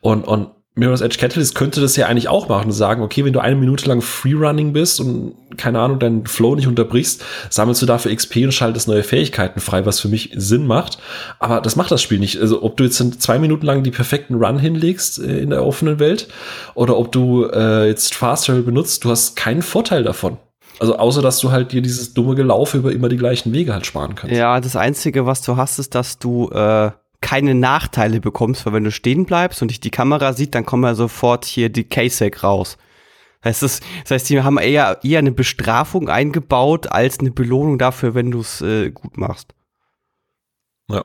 Und, 0.00 0.24
und 0.24 0.48
Mirror's 0.76 1.02
Edge 1.02 1.18
Catalyst 1.18 1.54
könnte 1.54 1.80
das 1.80 1.94
ja 1.94 2.06
eigentlich 2.06 2.28
auch 2.28 2.48
machen 2.48 2.66
und 2.66 2.72
sagen, 2.72 3.02
okay, 3.02 3.24
wenn 3.24 3.32
du 3.32 3.38
eine 3.38 3.54
Minute 3.54 3.88
lang 3.88 4.00
Freerunning 4.02 4.72
bist 4.72 4.98
und 4.98 5.34
keine 5.56 5.78
Ahnung, 5.78 6.00
deinen 6.00 6.26
Flow 6.26 6.56
nicht 6.56 6.66
unterbrichst, 6.66 7.24
sammelst 7.48 7.80
du 7.80 7.86
dafür 7.86 8.14
XP 8.14 8.38
und 8.38 8.52
schaltest 8.52 8.88
neue 8.88 9.04
Fähigkeiten 9.04 9.60
frei, 9.60 9.86
was 9.86 10.00
für 10.00 10.08
mich 10.08 10.32
Sinn 10.34 10.66
macht. 10.66 10.98
Aber 11.38 11.60
das 11.60 11.76
macht 11.76 11.92
das 11.92 12.02
Spiel 12.02 12.18
nicht. 12.18 12.40
Also 12.40 12.64
ob 12.64 12.76
du 12.76 12.82
jetzt 12.82 13.22
zwei 13.22 13.38
Minuten 13.38 13.64
lang 13.64 13.84
die 13.84 13.92
perfekten 13.92 14.34
Run 14.34 14.58
hinlegst 14.58 15.20
äh, 15.20 15.38
in 15.38 15.50
der 15.50 15.64
offenen 15.64 16.00
Welt 16.00 16.26
oder 16.74 16.96
ob 16.98 17.12
du 17.12 17.46
äh, 17.46 17.86
jetzt 17.86 18.12
Fast 18.14 18.46
Travel 18.46 18.62
benutzt, 18.62 19.04
du 19.04 19.10
hast 19.10 19.36
keinen 19.36 19.62
Vorteil 19.62 20.02
davon. 20.02 20.38
Also 20.80 20.96
außer, 20.96 21.22
dass 21.22 21.38
du 21.38 21.52
halt 21.52 21.70
dir 21.70 21.82
dieses 21.82 22.14
dumme 22.14 22.34
Gelaufe 22.34 22.78
über 22.78 22.90
immer 22.90 23.08
die 23.08 23.16
gleichen 23.16 23.52
Wege 23.52 23.72
halt 23.72 23.86
sparen 23.86 24.16
kannst. 24.16 24.34
Ja, 24.34 24.60
das 24.60 24.74
Einzige, 24.74 25.24
was 25.24 25.40
du 25.42 25.56
hast, 25.56 25.78
ist, 25.78 25.94
dass 25.94 26.18
du 26.18 26.50
äh 26.50 26.90
keine 27.24 27.54
Nachteile 27.54 28.20
bekommst, 28.20 28.66
weil 28.66 28.74
wenn 28.74 28.84
du 28.84 28.90
stehen 28.90 29.24
bleibst 29.24 29.62
und 29.62 29.68
dich 29.68 29.80
die 29.80 29.90
Kamera 29.90 30.34
sieht, 30.34 30.54
dann 30.54 30.66
kommen 30.66 30.84
ja 30.84 30.94
sofort 30.94 31.46
hier 31.46 31.70
die 31.70 31.84
K-Sec 31.84 32.44
raus. 32.44 32.76
Das 33.40 33.62
heißt, 33.62 33.82
das 34.02 34.10
heißt, 34.10 34.28
die 34.28 34.42
haben 34.42 34.58
eher, 34.58 35.00
eher 35.02 35.20
eine 35.20 35.32
Bestrafung 35.32 36.10
eingebaut 36.10 36.92
als 36.92 37.20
eine 37.20 37.30
Belohnung 37.30 37.78
dafür, 37.78 38.14
wenn 38.14 38.30
du 38.30 38.40
es 38.40 38.60
äh, 38.60 38.90
gut 38.90 39.16
machst. 39.16 39.54
Ja. 40.90 41.02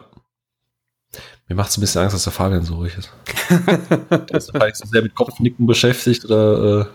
Mir 1.49 1.55
macht 1.55 1.71
es 1.71 1.77
ein 1.77 1.81
bisschen 1.81 2.03
Angst, 2.03 2.13
dass 2.13 2.25
der 2.25 2.31
Fabian 2.31 2.61
so 2.61 2.75
ruhig 2.75 2.95
ist. 2.95 3.09
der 4.29 4.37
ist 4.37 4.51
vielleicht 4.51 4.77
so 4.77 4.85
sehr 4.85 5.01
mit 5.01 5.15
Kopfnicken 5.15 5.65
beschäftigt 5.65 6.23
oder. 6.25 6.87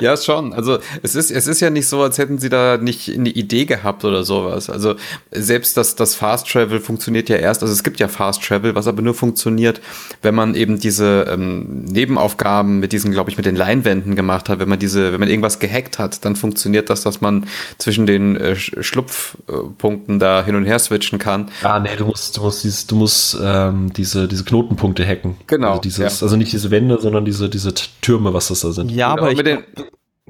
Äh. 0.00 0.04
Ja, 0.04 0.18
schon. 0.18 0.52
Also 0.52 0.80
es 1.02 1.14
ist, 1.14 1.30
es 1.30 1.46
ist 1.46 1.60
ja 1.60 1.70
nicht 1.70 1.88
so, 1.88 2.02
als 2.02 2.18
hätten 2.18 2.36
sie 2.36 2.50
da 2.50 2.76
nicht 2.76 3.08
eine 3.08 3.30
Idee 3.30 3.64
gehabt 3.64 4.04
oder 4.04 4.22
sowas. 4.22 4.68
Also 4.68 4.96
selbst 5.30 5.78
das, 5.78 5.96
das 5.96 6.14
Fast 6.14 6.46
Travel 6.46 6.78
funktioniert 6.80 7.30
ja 7.30 7.36
erst, 7.36 7.62
also 7.62 7.72
es 7.72 7.82
gibt 7.82 8.00
ja 8.00 8.08
Fast 8.08 8.42
Travel, 8.44 8.74
was 8.74 8.86
aber 8.86 9.00
nur 9.00 9.14
funktioniert, 9.14 9.80
wenn 10.20 10.34
man 10.34 10.54
eben 10.56 10.78
diese 10.78 11.26
ähm, 11.30 11.84
Nebenaufgaben 11.84 12.80
mit 12.80 12.92
diesen, 12.92 13.12
glaube 13.12 13.30
ich, 13.30 13.38
mit 13.38 13.46
den 13.46 13.56
Leinwänden 13.56 14.14
gemacht 14.14 14.50
hat, 14.50 14.58
wenn 14.58 14.68
man 14.68 14.78
diese, 14.78 15.14
wenn 15.14 15.20
man 15.20 15.30
irgendwas 15.30 15.58
gehackt 15.58 15.98
hat, 15.98 16.22
dann 16.26 16.36
funktioniert 16.36 16.90
das, 16.90 17.02
dass 17.02 17.22
man 17.22 17.46
zwischen 17.78 18.04
den 18.04 18.36
äh, 18.36 18.56
Schlupfpunkten 18.56 20.18
da 20.18 20.44
hin 20.44 20.54
und 20.54 20.66
her 20.66 20.78
switchen 20.78 21.18
kann. 21.18 21.50
Ah, 21.62 21.80
nee, 21.80 21.96
du 21.96 22.04
musst, 22.04 22.36
du 22.36 22.42
musst, 22.42 22.90
du 22.90 22.94
musst 22.94 23.38
ähm, 23.42 23.90
die 23.94 24.01
diese, 24.02 24.26
diese 24.26 24.44
Knotenpunkte 24.44 25.06
hacken. 25.06 25.36
Genau. 25.46 25.70
Also, 25.70 25.82
dieses, 25.82 26.20
ja. 26.20 26.24
also 26.24 26.36
nicht 26.36 26.52
diese 26.52 26.72
Wände, 26.72 27.00
sondern 27.00 27.24
diese, 27.24 27.48
diese 27.48 27.72
Türme, 28.00 28.34
was 28.34 28.48
das 28.48 28.60
da 28.60 28.72
sind. 28.72 28.90
Ja, 28.90 29.08
aber, 29.08 29.22
aber 29.22 29.30
mit 29.30 29.38
ich 29.38 29.44
den, 29.44 29.64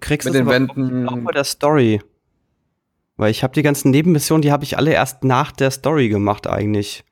kriegst 0.00 0.26
mit 0.26 0.35
den 0.35 0.46
Wänden 0.46 1.08
auch 1.08 1.16
bei 1.16 1.32
der 1.32 1.44
Story. 1.44 2.02
Weil 3.16 3.30
ich 3.30 3.42
habe 3.42 3.54
die 3.54 3.62
ganzen 3.62 3.90
Nebenmissionen, 3.90 4.42
die 4.42 4.52
habe 4.52 4.64
ich 4.64 4.76
alle 4.76 4.92
erst 4.92 5.24
nach 5.24 5.52
der 5.52 5.70
Story 5.70 6.11
gemacht 6.11 6.46
eigentlich. 6.46 7.02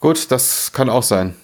Gut, 0.00 0.30
das 0.30 0.72
kann 0.72 0.88
auch 0.88 1.02
sein. 1.02 1.34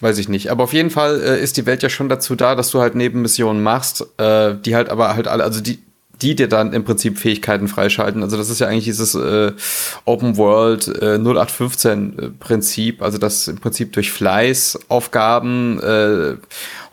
Weiß 0.00 0.18
ich 0.18 0.28
nicht. 0.28 0.50
Aber 0.50 0.64
auf 0.64 0.74
jeden 0.74 0.90
Fall 0.90 1.22
äh, 1.22 1.42
ist 1.42 1.56
die 1.56 1.64
Welt 1.64 1.82
ja 1.82 1.88
schon 1.88 2.10
dazu 2.10 2.34
da, 2.36 2.54
dass 2.54 2.70
du 2.70 2.80
halt 2.80 2.94
Nebenmissionen 2.96 3.62
machst, 3.62 4.06
äh, 4.18 4.54
die 4.56 4.74
halt 4.74 4.90
aber 4.90 5.14
halt 5.14 5.26
alle, 5.26 5.42
also 5.42 5.62
die, 5.62 5.78
die 6.22 6.34
dir 6.34 6.48
dann 6.48 6.72
im 6.72 6.84
Prinzip 6.84 7.18
Fähigkeiten 7.18 7.68
freischalten. 7.68 8.22
Also 8.22 8.36
das 8.36 8.50
ist 8.50 8.60
ja 8.60 8.68
eigentlich 8.68 8.84
dieses 8.84 9.14
äh, 9.14 9.52
Open 10.04 10.36
World 10.36 10.88
äh, 10.88 11.18
0815 11.18 12.18
äh, 12.18 12.28
Prinzip, 12.30 13.02
also 13.02 13.18
dass 13.18 13.48
im 13.48 13.58
Prinzip 13.58 13.92
durch 13.92 14.12
Fleißaufgaben 14.12 15.80
äh, 15.80 16.36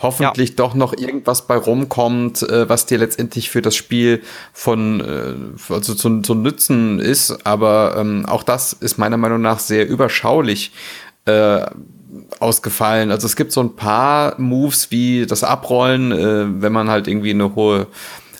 hoffentlich 0.01 0.49
ja. 0.49 0.55
doch 0.55 0.73
noch 0.73 0.93
irgendwas 0.97 1.47
bei 1.47 1.55
rumkommt, 1.55 2.43
äh, 2.43 2.67
was 2.67 2.85
dir 2.85 2.97
letztendlich 2.97 3.49
für 3.49 3.61
das 3.61 3.75
Spiel 3.75 4.21
von 4.53 5.01
äh, 5.01 5.73
also 5.73 5.93
zu, 5.93 6.21
zu 6.21 6.33
nützen 6.35 6.99
ist. 6.99 7.45
Aber 7.45 7.95
ähm, 7.97 8.25
auch 8.25 8.43
das 8.43 8.73
ist 8.73 8.97
meiner 8.97 9.17
Meinung 9.17 9.41
nach 9.41 9.59
sehr 9.59 9.87
überschaulich. 9.87 10.71
Äh, 11.25 11.65
ausgefallen. 12.39 13.11
Also 13.11 13.25
es 13.25 13.35
gibt 13.35 13.51
so 13.51 13.61
ein 13.61 13.75
paar 13.75 14.39
Moves 14.39 14.91
wie 14.91 15.25
das 15.25 15.43
Abrollen, 15.43 16.11
äh, 16.11 16.61
wenn 16.61 16.73
man 16.73 16.89
halt 16.89 17.07
irgendwie 17.07 17.31
eine 17.31 17.55
hohe 17.55 17.87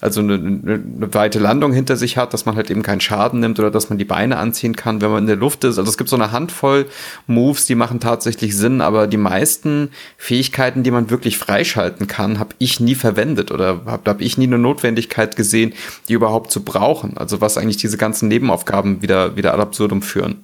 also 0.02 0.20
eine, 0.20 0.34
eine, 0.34 1.14
weite 1.14 1.38
Landung 1.38 1.74
hinter 1.74 1.96
sich 1.96 2.18
hat, 2.18 2.34
dass 2.34 2.48
man 2.48 2.56
halt 2.56 2.72
eben 2.72 2.82
keinen 2.82 3.02
Schaden 3.02 3.40
nimmt 3.40 3.60
oder 3.60 3.70
dass 3.70 3.90
man 3.90 4.00
die 4.00 4.06
Beine 4.06 4.38
anziehen 4.38 4.76
kann, 4.76 5.00
wenn 5.00 5.12
man 5.12 5.24
in 5.24 5.28
der 5.28 5.36
Luft 5.36 5.64
ist. 5.64 5.78
Also 5.78 5.90
es 5.90 5.98
gibt 5.98 6.10
so 6.10 6.16
eine 6.16 6.32
Handvoll 6.32 6.88
Moves, 7.28 7.68
die 7.68 7.76
machen 7.76 8.00
tatsächlich 8.00 8.58
Sinn, 8.58 8.82
aber 8.82 9.06
die 9.06 9.18
meisten 9.18 9.92
Fähigkeiten, 10.18 10.82
die 10.82 10.90
man 10.90 11.12
wirklich 11.12 11.38
freischalten 11.38 12.08
kann, 12.08 12.40
habe 12.40 12.56
ich 12.58 12.80
nie 12.80 12.96
verwendet 12.96 13.52
oder 13.52 13.82
habe 13.86 14.10
hab 14.10 14.22
ich 14.22 14.40
nie 14.40 14.48
eine 14.48 14.58
Notwendigkeit 14.58 15.36
gesehen, 15.36 15.74
die 16.10 16.14
überhaupt 16.14 16.52
zu 16.52 16.66
brauchen. 16.66 17.16
Also 17.18 17.40
was 17.40 17.60
eigentlich 17.60 17.78
diese 17.78 17.98
ganzen 17.98 18.28
Nebenaufgaben 18.28 19.04
wieder, 19.04 19.36
wieder 19.36 19.54
ad 19.54 19.62
absurdum 19.62 20.02
führen. 20.02 20.44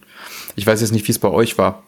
Ich 0.55 0.67
weiß 0.67 0.81
jetzt 0.81 0.91
nicht, 0.91 1.07
wie 1.07 1.11
es 1.11 1.19
bei 1.19 1.29
euch 1.29 1.57
war. 1.57 1.83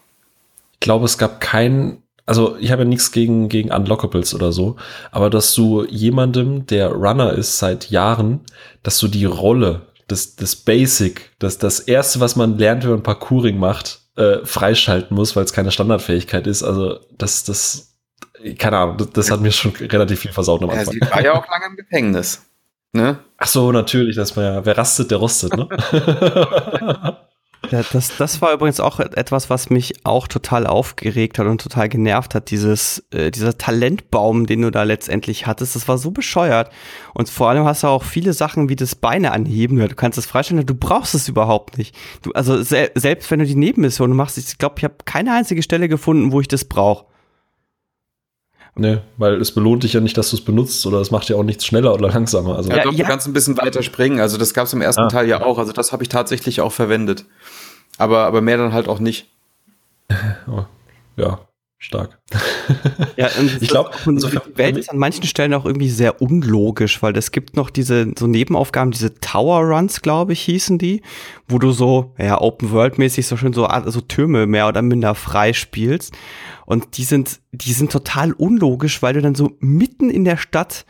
Ich 0.74 0.80
glaube, 0.80 1.04
es 1.04 1.18
gab 1.18 1.40
keinen 1.40 2.02
also 2.30 2.56
ich 2.60 2.70
habe 2.70 2.82
ja 2.82 2.88
nichts 2.88 3.10
gegen, 3.10 3.48
gegen 3.48 3.72
Unlockables 3.72 4.36
oder 4.36 4.52
so, 4.52 4.76
aber 5.10 5.30
dass 5.30 5.52
du 5.52 5.84
jemandem, 5.86 6.64
der 6.64 6.92
Runner 6.92 7.32
ist 7.32 7.58
seit 7.58 7.90
Jahren, 7.90 8.42
dass 8.84 9.00
du 9.00 9.08
die 9.08 9.24
Rolle, 9.24 9.88
das, 10.06 10.36
das 10.36 10.54
Basic, 10.54 11.32
das, 11.40 11.58
das 11.58 11.80
erste, 11.80 12.20
was 12.20 12.36
man 12.36 12.56
lernt, 12.56 12.84
wenn 12.84 12.90
man 12.90 13.02
Parkouring 13.02 13.58
macht, 13.58 14.02
äh, 14.14 14.44
freischalten 14.44 15.16
muss, 15.16 15.34
weil 15.34 15.42
es 15.42 15.52
keine 15.52 15.72
Standardfähigkeit 15.72 16.46
ist. 16.46 16.62
Also 16.62 17.00
das, 17.18 17.42
das, 17.42 17.96
keine 18.58 18.78
Ahnung, 18.78 18.96
das, 18.98 19.10
das 19.10 19.30
hat 19.32 19.40
mir 19.40 19.50
schon 19.50 19.72
relativ 19.72 20.20
viel 20.20 20.32
versaut 20.32 20.62
am 20.62 20.70
Anfang. 20.70 20.94
Ja, 21.00 21.06
sie 21.06 21.12
war 21.12 21.24
ja 21.24 21.32
auch 21.34 21.48
lange 21.48 21.66
im 21.66 21.76
Gefängnis. 21.76 22.46
Ne? 22.92 23.18
Ach 23.38 23.48
so, 23.48 23.72
natürlich, 23.72 24.14
das 24.14 24.36
war 24.36 24.44
ja, 24.44 24.64
wer 24.64 24.78
rastet, 24.78 25.10
der 25.10 25.18
rostet, 25.18 25.56
ne? 25.56 25.68
Ja, 27.70 27.82
das, 27.92 28.16
das 28.16 28.40
war 28.40 28.54
übrigens 28.54 28.80
auch 28.80 29.00
etwas, 29.00 29.50
was 29.50 29.68
mich 29.68 30.04
auch 30.04 30.26
total 30.26 30.66
aufgeregt 30.66 31.38
hat 31.38 31.46
und 31.46 31.60
total 31.60 31.88
genervt 31.88 32.34
hat. 32.34 32.50
Dieses, 32.50 33.04
äh, 33.12 33.30
dieser 33.30 33.58
Talentbaum, 33.58 34.46
den 34.46 34.62
du 34.62 34.70
da 34.70 34.82
letztendlich 34.82 35.46
hattest, 35.46 35.76
das 35.76 35.86
war 35.86 35.98
so 35.98 36.10
bescheuert. 36.10 36.72
Und 37.12 37.28
vor 37.28 37.50
allem 37.50 37.64
hast 37.64 37.82
du 37.82 37.88
auch 37.88 38.02
viele 38.02 38.32
Sachen 38.32 38.70
wie 38.70 38.76
das 38.76 38.94
Beine 38.94 39.32
anheben. 39.32 39.78
Du 39.78 39.94
kannst 39.94 40.18
es 40.18 40.26
freistellen, 40.26 40.64
du 40.64 40.74
brauchst 40.74 41.14
es 41.14 41.28
überhaupt 41.28 41.76
nicht. 41.76 41.94
Du, 42.22 42.32
also 42.32 42.62
se 42.62 42.90
selbst 42.94 43.30
wenn 43.30 43.40
du 43.40 43.46
die 43.46 43.56
Nebenmission 43.56 44.16
machst, 44.16 44.38
ich 44.38 44.56
glaube, 44.58 44.76
ich 44.78 44.84
habe 44.84 44.94
keine 45.04 45.32
einzige 45.34 45.62
Stelle 45.62 45.88
gefunden, 45.88 46.32
wo 46.32 46.40
ich 46.40 46.48
das 46.48 46.64
brauche. 46.64 47.09
Ne, 48.76 49.02
weil 49.16 49.40
es 49.40 49.52
belohnt 49.52 49.82
dich 49.82 49.94
ja 49.94 50.00
nicht, 50.00 50.16
dass 50.16 50.30
du 50.30 50.36
es 50.36 50.44
benutzt 50.44 50.86
oder 50.86 51.00
es 51.00 51.10
macht 51.10 51.28
ja 51.28 51.36
auch 51.36 51.42
nichts 51.42 51.66
schneller 51.66 51.92
oder 51.92 52.08
langsamer. 52.08 52.56
Also 52.56 52.70
ja, 52.70 52.84
doch, 52.84 52.92
ja. 52.92 53.04
du 53.04 53.10
kannst 53.10 53.26
ein 53.26 53.32
bisschen 53.32 53.58
weiter 53.58 53.82
springen. 53.82 54.20
Also 54.20 54.38
das 54.38 54.54
gab 54.54 54.66
es 54.66 54.72
im 54.72 54.80
ersten 54.80 55.02
ah. 55.02 55.08
Teil 55.08 55.28
ja 55.28 55.42
auch. 55.42 55.58
Also 55.58 55.72
das 55.72 55.92
habe 55.92 56.04
ich 56.04 56.08
tatsächlich 56.08 56.60
auch 56.60 56.72
verwendet. 56.72 57.24
Aber, 57.98 58.20
aber 58.24 58.40
mehr 58.40 58.56
dann 58.56 58.72
halt 58.72 58.88
auch 58.88 59.00
nicht. 59.00 59.28
Oh, 60.48 60.64
ja, 61.16 61.40
stark. 61.78 62.18
Ja, 63.16 63.28
ich 63.60 63.68
glaube, 63.68 63.90
so 64.16 64.28
die 64.28 64.38
Welt 64.54 64.76
ist 64.76 64.90
an 64.90 64.98
manchen 64.98 65.24
Stellen 65.24 65.54
auch 65.54 65.64
irgendwie 65.64 65.90
sehr 65.90 66.22
unlogisch, 66.22 67.02
weil 67.02 67.16
es 67.16 67.32
gibt 67.32 67.56
noch 67.56 67.70
diese 67.70 68.12
so 68.18 68.26
Nebenaufgaben, 68.26 68.90
diese 68.90 69.14
Tower 69.20 69.60
Runs, 69.62 70.02
glaube 70.02 70.32
ich, 70.32 70.40
hießen 70.42 70.78
die, 70.78 71.02
wo 71.48 71.58
du 71.58 71.72
so, 71.72 72.14
ja, 72.18 72.40
Open 72.40 72.70
World 72.70 72.98
mäßig 72.98 73.26
so 73.26 73.36
schön 73.36 73.52
so, 73.52 73.68
so 73.86 74.00
Türme 74.00 74.46
mehr 74.46 74.68
oder 74.68 74.82
minder 74.82 75.14
frei 75.14 75.52
spielst. 75.52 76.14
Und 76.66 76.96
die 76.96 77.04
sind, 77.04 77.40
die 77.52 77.72
sind 77.72 77.92
total 77.92 78.32
unlogisch, 78.32 79.02
weil 79.02 79.14
du 79.14 79.22
dann 79.22 79.34
so 79.34 79.52
mitten 79.60 80.10
in 80.10 80.24
der 80.24 80.36
Stadt 80.36 80.84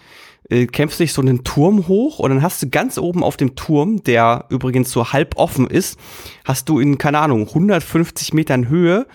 äh, 0.50 0.66
kämpfst 0.66 1.00
dich 1.00 1.12
so 1.12 1.22
einen 1.22 1.44
Turm 1.44 1.88
hoch 1.88 2.18
und 2.18 2.30
dann 2.30 2.42
hast 2.42 2.62
du 2.62 2.68
ganz 2.68 2.98
oben 2.98 3.22
auf 3.22 3.36
dem 3.36 3.54
Turm, 3.54 4.02
der 4.02 4.46
übrigens 4.50 4.90
so 4.90 5.12
halb 5.12 5.36
offen 5.36 5.66
ist, 5.66 5.98
hast 6.44 6.68
du 6.68 6.80
in, 6.80 6.98
keine 6.98 7.20
Ahnung, 7.20 7.48
150 7.48 8.34
Metern 8.34 8.68
Höhe 8.68 9.06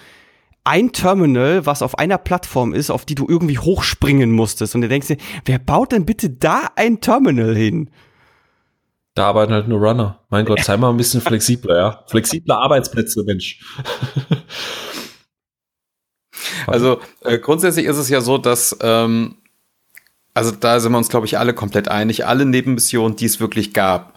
ein 0.66 0.92
Terminal, 0.92 1.66
was 1.66 1.82
auf 1.82 1.98
einer 1.98 2.18
Plattform 2.18 2.74
ist, 2.74 2.90
auf 2.90 3.06
die 3.06 3.16
du 3.16 3.28
irgendwie 3.28 3.58
hochspringen 3.58 4.32
musstest. 4.32 4.76
Und 4.76 4.82
du 4.82 4.90
denkst 4.90 5.08
dir, 5.08 5.18
wer 5.46 5.60
baut 5.60 5.92
denn 5.92 6.06
bitte 6.06 6.30
da 6.30 6.70
ein 6.76 7.00
Terminal 7.02 7.56
hin? 7.56 7.90
Da 9.14 9.28
arbeiten 9.28 9.54
halt 9.54 9.68
nur 9.70 9.80
Runner. 9.80 10.20
Mein 10.30 10.46
Gott, 10.46 10.64
sei 10.64 10.76
mal 10.76 10.90
ein 10.90 10.98
bisschen 10.98 11.22
flexibler, 11.22 11.78
ja. 11.78 12.04
Flexibler 12.08 12.58
Arbeitsplätze, 12.58 13.24
Mensch. 13.24 13.62
Also 16.68 17.00
äh, 17.22 17.38
grundsätzlich 17.38 17.86
ist 17.86 17.98
es 17.98 18.10
ja 18.10 18.22
so, 18.22 18.38
dass 18.38 18.76
ähm, 18.82 19.36
also 20.36 20.52
da 20.52 20.80
sind 20.80 20.92
wir 20.92 20.98
uns, 20.98 21.10
glaube 21.10 21.26
ich, 21.26 21.40
alle 21.40 21.54
komplett 21.54 21.88
einig. 21.88 22.26
Alle 22.28 22.46
Nebenmissionen, 22.46 23.16
die 23.16 23.26
es 23.26 23.40
wirklich 23.40 23.74
gab, 23.74 24.14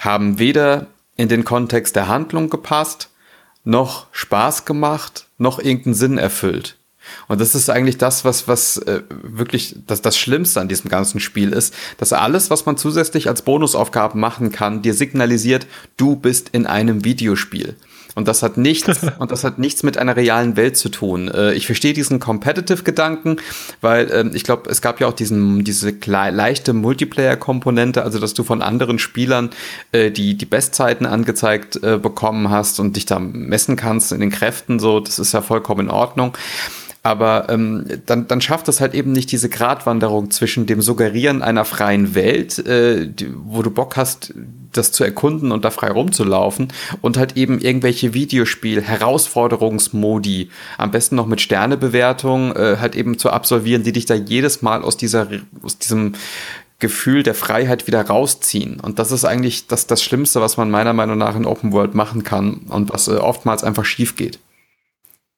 haben 0.00 0.38
weder 0.38 0.88
in 1.16 1.28
den 1.28 1.44
Kontext 1.44 1.94
der 1.94 2.08
Handlung 2.08 2.50
gepasst, 2.50 3.10
noch 3.64 4.06
Spaß 4.12 4.64
gemacht, 4.64 5.26
noch 5.38 5.58
irgendeinen 5.58 5.94
Sinn 5.94 6.18
erfüllt. 6.18 6.76
Und 7.28 7.40
das 7.40 7.54
ist 7.54 7.68
eigentlich 7.68 7.98
das, 7.98 8.24
was, 8.24 8.48
was 8.48 8.78
äh, 8.78 9.02
wirklich 9.10 9.76
das, 9.86 10.00
das 10.00 10.16
Schlimmste 10.16 10.60
an 10.60 10.68
diesem 10.68 10.90
ganzen 10.90 11.20
Spiel 11.20 11.52
ist, 11.52 11.74
dass 11.98 12.12
alles, 12.12 12.50
was 12.50 12.66
man 12.66 12.76
zusätzlich 12.76 13.28
als 13.28 13.42
Bonusaufgaben 13.42 14.20
machen 14.20 14.52
kann, 14.52 14.82
dir 14.82 14.94
signalisiert, 14.94 15.66
du 15.96 16.16
bist 16.16 16.50
in 16.50 16.66
einem 16.66 17.04
Videospiel. 17.04 17.76
Und 18.14 18.28
das 18.28 18.42
hat 18.42 18.56
nichts, 18.56 19.00
und 19.18 19.30
das 19.30 19.44
hat 19.44 19.58
nichts 19.58 19.82
mit 19.82 19.98
einer 19.98 20.16
realen 20.16 20.56
Welt 20.56 20.76
zu 20.76 20.88
tun. 20.88 21.28
Äh, 21.28 21.54
ich 21.54 21.66
verstehe 21.66 21.92
diesen 21.92 22.20
Competitive-Gedanken, 22.20 23.36
weil 23.80 24.10
äh, 24.10 24.30
ich 24.34 24.44
glaube, 24.44 24.70
es 24.70 24.80
gab 24.80 25.00
ja 25.00 25.06
auch 25.06 25.12
diesen, 25.12 25.64
diese 25.64 25.94
leichte 26.06 26.72
Multiplayer-Komponente, 26.72 28.02
also 28.02 28.18
dass 28.18 28.34
du 28.34 28.44
von 28.44 28.62
anderen 28.62 28.98
Spielern 28.98 29.50
äh, 29.92 30.10
die, 30.10 30.36
die 30.36 30.46
Bestzeiten 30.46 31.06
angezeigt 31.06 31.82
äh, 31.82 31.98
bekommen 31.98 32.50
hast 32.50 32.80
und 32.80 32.96
dich 32.96 33.06
da 33.06 33.18
messen 33.18 33.76
kannst 33.76 34.12
in 34.12 34.20
den 34.20 34.30
Kräften, 34.30 34.78
so, 34.78 35.00
das 35.00 35.18
ist 35.18 35.32
ja 35.32 35.42
vollkommen 35.42 35.86
in 35.86 35.90
Ordnung. 35.90 36.36
Aber 37.04 37.48
ähm, 37.50 37.84
dann, 38.06 38.26
dann 38.28 38.40
schafft 38.40 38.66
es 38.68 38.80
halt 38.80 38.94
eben 38.94 39.12
nicht 39.12 39.30
diese 39.30 39.50
Gratwanderung 39.50 40.30
zwischen 40.30 40.64
dem 40.64 40.80
Suggerieren 40.80 41.42
einer 41.42 41.66
freien 41.66 42.14
Welt, 42.14 42.66
äh, 42.66 43.06
die, 43.06 43.28
wo 43.44 43.60
du 43.60 43.70
Bock 43.70 43.98
hast, 43.98 44.32
das 44.72 44.90
zu 44.90 45.04
erkunden 45.04 45.52
und 45.52 45.66
da 45.66 45.70
frei 45.70 45.90
rumzulaufen 45.90 46.68
und 47.02 47.18
halt 47.18 47.36
eben 47.36 47.60
irgendwelche 47.60 48.14
Videospiel-Herausforderungsmodi, 48.14 50.48
am 50.78 50.92
besten 50.92 51.16
noch 51.16 51.26
mit 51.26 51.42
Sternebewertung, 51.42 52.56
äh, 52.56 52.78
halt 52.80 52.96
eben 52.96 53.18
zu 53.18 53.28
absolvieren, 53.28 53.82
die 53.82 53.92
dich 53.92 54.06
da 54.06 54.14
jedes 54.14 54.62
Mal 54.62 54.82
aus 54.82 54.96
dieser, 54.96 55.26
aus 55.62 55.76
diesem 55.76 56.14
Gefühl 56.78 57.22
der 57.22 57.34
Freiheit 57.34 57.86
wieder 57.86 58.00
rausziehen. 58.00 58.80
Und 58.80 58.98
das 58.98 59.12
ist 59.12 59.26
eigentlich 59.26 59.66
das, 59.66 59.86
das 59.86 60.02
Schlimmste, 60.02 60.40
was 60.40 60.56
man 60.56 60.70
meiner 60.70 60.94
Meinung 60.94 61.18
nach 61.18 61.36
in 61.36 61.44
Open 61.44 61.72
World 61.72 61.94
machen 61.94 62.24
kann 62.24 62.62
und 62.70 62.94
was 62.94 63.08
äh, 63.08 63.16
oftmals 63.16 63.62
einfach 63.62 63.84
schief 63.84 64.16
geht. 64.16 64.38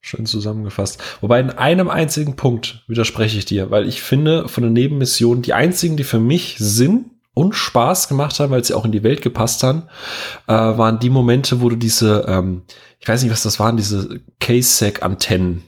Schön 0.07 0.25
zusammengefasst. 0.25 1.03
Wobei 1.21 1.41
in 1.41 1.51
einem 1.51 1.91
einzigen 1.91 2.37
Punkt 2.37 2.85
widerspreche 2.87 3.39
ich 3.39 3.45
dir, 3.45 3.73
weil 3.73 3.89
ich 3.89 4.03
finde, 4.03 4.49
von 4.49 4.63
den 4.63 4.73
Nebenmissionen, 4.73 5.43
die 5.43 5.53
einzigen, 5.53 5.97
die 5.97 6.05
für 6.05 6.21
mich 6.21 6.55
Sinn 6.61 7.07
und 7.35 7.57
Spaß 7.57 8.07
gemacht 8.07 8.39
haben, 8.39 8.53
weil 8.53 8.63
sie 8.63 8.75
auch 8.75 8.85
in 8.85 8.93
die 8.93 9.03
Welt 9.03 9.21
gepasst 9.21 9.65
haben, 9.65 9.83
äh, 10.47 10.53
waren 10.53 11.01
die 11.01 11.11
Momente, 11.11 11.61
wo 11.61 11.71
du 11.71 11.75
diese, 11.75 12.25
ähm, 12.29 12.63
ich 13.01 13.09
weiß 13.09 13.25
nicht, 13.25 13.33
was 13.33 13.43
das 13.43 13.59
waren, 13.59 13.77
diese 13.77 14.21
Case-Sack-Antennen, 14.39 15.65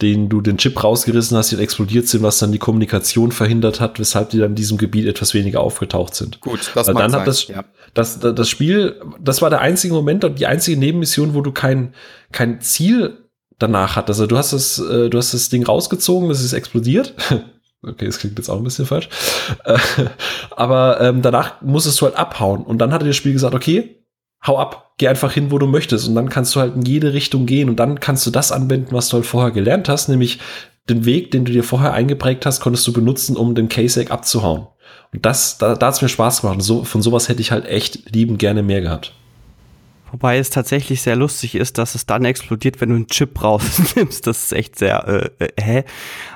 denen 0.00 0.28
du 0.28 0.40
den 0.40 0.58
Chip 0.58 0.84
rausgerissen 0.84 1.36
hast, 1.36 1.50
die 1.50 1.56
explodiert 1.56 2.06
sind, 2.06 2.22
was 2.22 2.38
dann 2.38 2.52
die 2.52 2.60
Kommunikation 2.60 3.32
verhindert 3.32 3.80
hat, 3.80 3.98
weshalb 3.98 4.30
die 4.30 4.38
dann 4.38 4.50
in 4.50 4.54
diesem 4.54 4.78
Gebiet 4.78 5.08
etwas 5.08 5.34
weniger 5.34 5.58
aufgetaucht 5.58 6.14
sind. 6.14 6.40
Gut, 6.40 6.70
das 6.76 6.86
Weil 6.86 6.94
dann 6.94 7.12
hat 7.12 7.26
das, 7.26 7.48
ja. 7.48 7.64
das, 7.94 8.20
das, 8.20 8.32
das 8.36 8.48
Spiel, 8.48 9.00
das 9.20 9.42
war 9.42 9.50
der 9.50 9.60
einzige 9.60 9.92
Moment 9.92 10.22
und 10.24 10.38
die 10.38 10.46
einzige 10.46 10.78
Nebenmission, 10.78 11.34
wo 11.34 11.40
du 11.40 11.50
kein, 11.50 11.94
kein 12.30 12.60
Ziel 12.60 13.21
danach 13.58 13.96
hat. 13.96 14.08
Also 14.08 14.26
du 14.26 14.36
hast 14.36 14.52
das, 14.52 14.78
äh, 14.78 15.10
du 15.10 15.18
hast 15.18 15.34
das 15.34 15.48
Ding 15.48 15.64
rausgezogen, 15.64 16.28
das 16.28 16.42
ist 16.42 16.52
explodiert. 16.52 17.14
okay, 17.82 18.06
das 18.06 18.18
klingt 18.18 18.38
jetzt 18.38 18.48
auch 18.48 18.58
ein 18.58 18.64
bisschen 18.64 18.86
falsch. 18.86 19.08
Äh, 19.64 19.78
aber 20.56 21.00
ähm, 21.00 21.22
danach 21.22 21.60
musstest 21.62 22.00
du 22.00 22.06
halt 22.06 22.16
abhauen. 22.16 22.64
Und 22.64 22.78
dann 22.78 22.92
hat 22.92 23.02
dir 23.02 23.06
das 23.06 23.16
Spiel 23.16 23.32
gesagt, 23.32 23.54
okay, 23.54 24.02
hau 24.46 24.58
ab, 24.58 24.94
geh 24.98 25.08
einfach 25.08 25.32
hin, 25.32 25.50
wo 25.50 25.58
du 25.58 25.66
möchtest. 25.66 26.08
Und 26.08 26.14
dann 26.14 26.28
kannst 26.28 26.54
du 26.54 26.60
halt 26.60 26.74
in 26.74 26.82
jede 26.82 27.12
Richtung 27.12 27.46
gehen 27.46 27.68
und 27.68 27.76
dann 27.76 28.00
kannst 28.00 28.26
du 28.26 28.30
das 28.30 28.52
anwenden, 28.52 28.92
was 28.92 29.08
du 29.08 29.16
halt 29.16 29.26
vorher 29.26 29.50
gelernt 29.50 29.88
hast, 29.88 30.08
nämlich 30.08 30.40
den 30.88 31.04
Weg, 31.04 31.30
den 31.30 31.44
du 31.44 31.52
dir 31.52 31.62
vorher 31.62 31.92
eingeprägt 31.92 32.44
hast, 32.44 32.60
konntest 32.60 32.86
du 32.86 32.92
benutzen, 32.92 33.36
um 33.36 33.54
den 33.54 33.68
Case-Egg 33.68 34.10
abzuhauen. 34.10 34.66
Und 35.12 35.24
das, 35.24 35.58
da, 35.58 35.74
da 35.74 35.86
hat 35.86 35.94
es 35.94 36.02
mir 36.02 36.08
Spaß 36.08 36.40
gemacht. 36.40 36.62
So, 36.62 36.84
von 36.84 37.02
sowas 37.02 37.28
hätte 37.28 37.40
ich 37.40 37.52
halt 37.52 37.66
echt 37.66 38.10
lieben 38.12 38.38
gerne 38.38 38.62
mehr 38.62 38.80
gehabt. 38.80 39.12
Wobei 40.12 40.36
es 40.36 40.50
tatsächlich 40.50 41.00
sehr 41.00 41.16
lustig 41.16 41.54
ist, 41.54 41.78
dass 41.78 41.94
es 41.94 42.04
dann 42.04 42.26
explodiert, 42.26 42.80
wenn 42.80 42.90
du 42.90 42.96
einen 42.96 43.06
Chip 43.06 43.42
rausnimmst. 43.42 44.26
Das 44.26 44.44
ist 44.44 44.52
echt 44.52 44.78
sehr, 44.78 45.32
äh, 45.38 45.44
äh, 45.44 45.48
hä? 45.58 45.84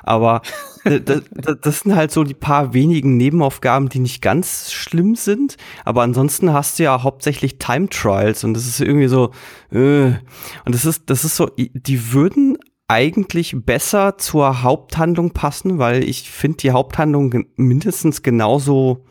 Aber 0.01 0.41
äh, 0.83 0.99
das, 0.99 1.21
das 1.61 1.79
sind 1.81 1.95
halt 1.95 2.11
so 2.11 2.23
die 2.23 2.33
paar 2.33 2.73
wenigen 2.73 3.17
Nebenaufgaben, 3.17 3.89
die 3.89 3.99
nicht 3.99 4.23
ganz 4.23 4.71
schlimm 4.73 5.13
sind. 5.15 5.57
Aber 5.85 6.01
ansonsten 6.01 6.51
hast 6.53 6.79
du 6.79 6.83
ja 6.83 7.03
hauptsächlich 7.03 7.59
Time 7.59 7.87
Trials 7.87 8.43
und 8.43 8.55
das 8.55 8.65
ist 8.65 8.81
irgendwie 8.81 9.07
so, 9.07 9.31
äh, 9.71 10.07
und 10.07 10.17
das 10.65 10.85
ist, 10.85 11.09
das 11.11 11.23
ist 11.23 11.35
so, 11.35 11.47
die 11.55 12.13
würden 12.13 12.57
eigentlich 12.87 13.55
besser 13.55 14.17
zur 14.17 14.63
Haupthandlung 14.63 15.31
passen, 15.31 15.77
weil 15.77 16.03
ich 16.03 16.31
finde 16.31 16.57
die 16.57 16.71
Haupthandlung 16.71 17.45
mindestens 17.57 18.23
genauso 18.23 19.05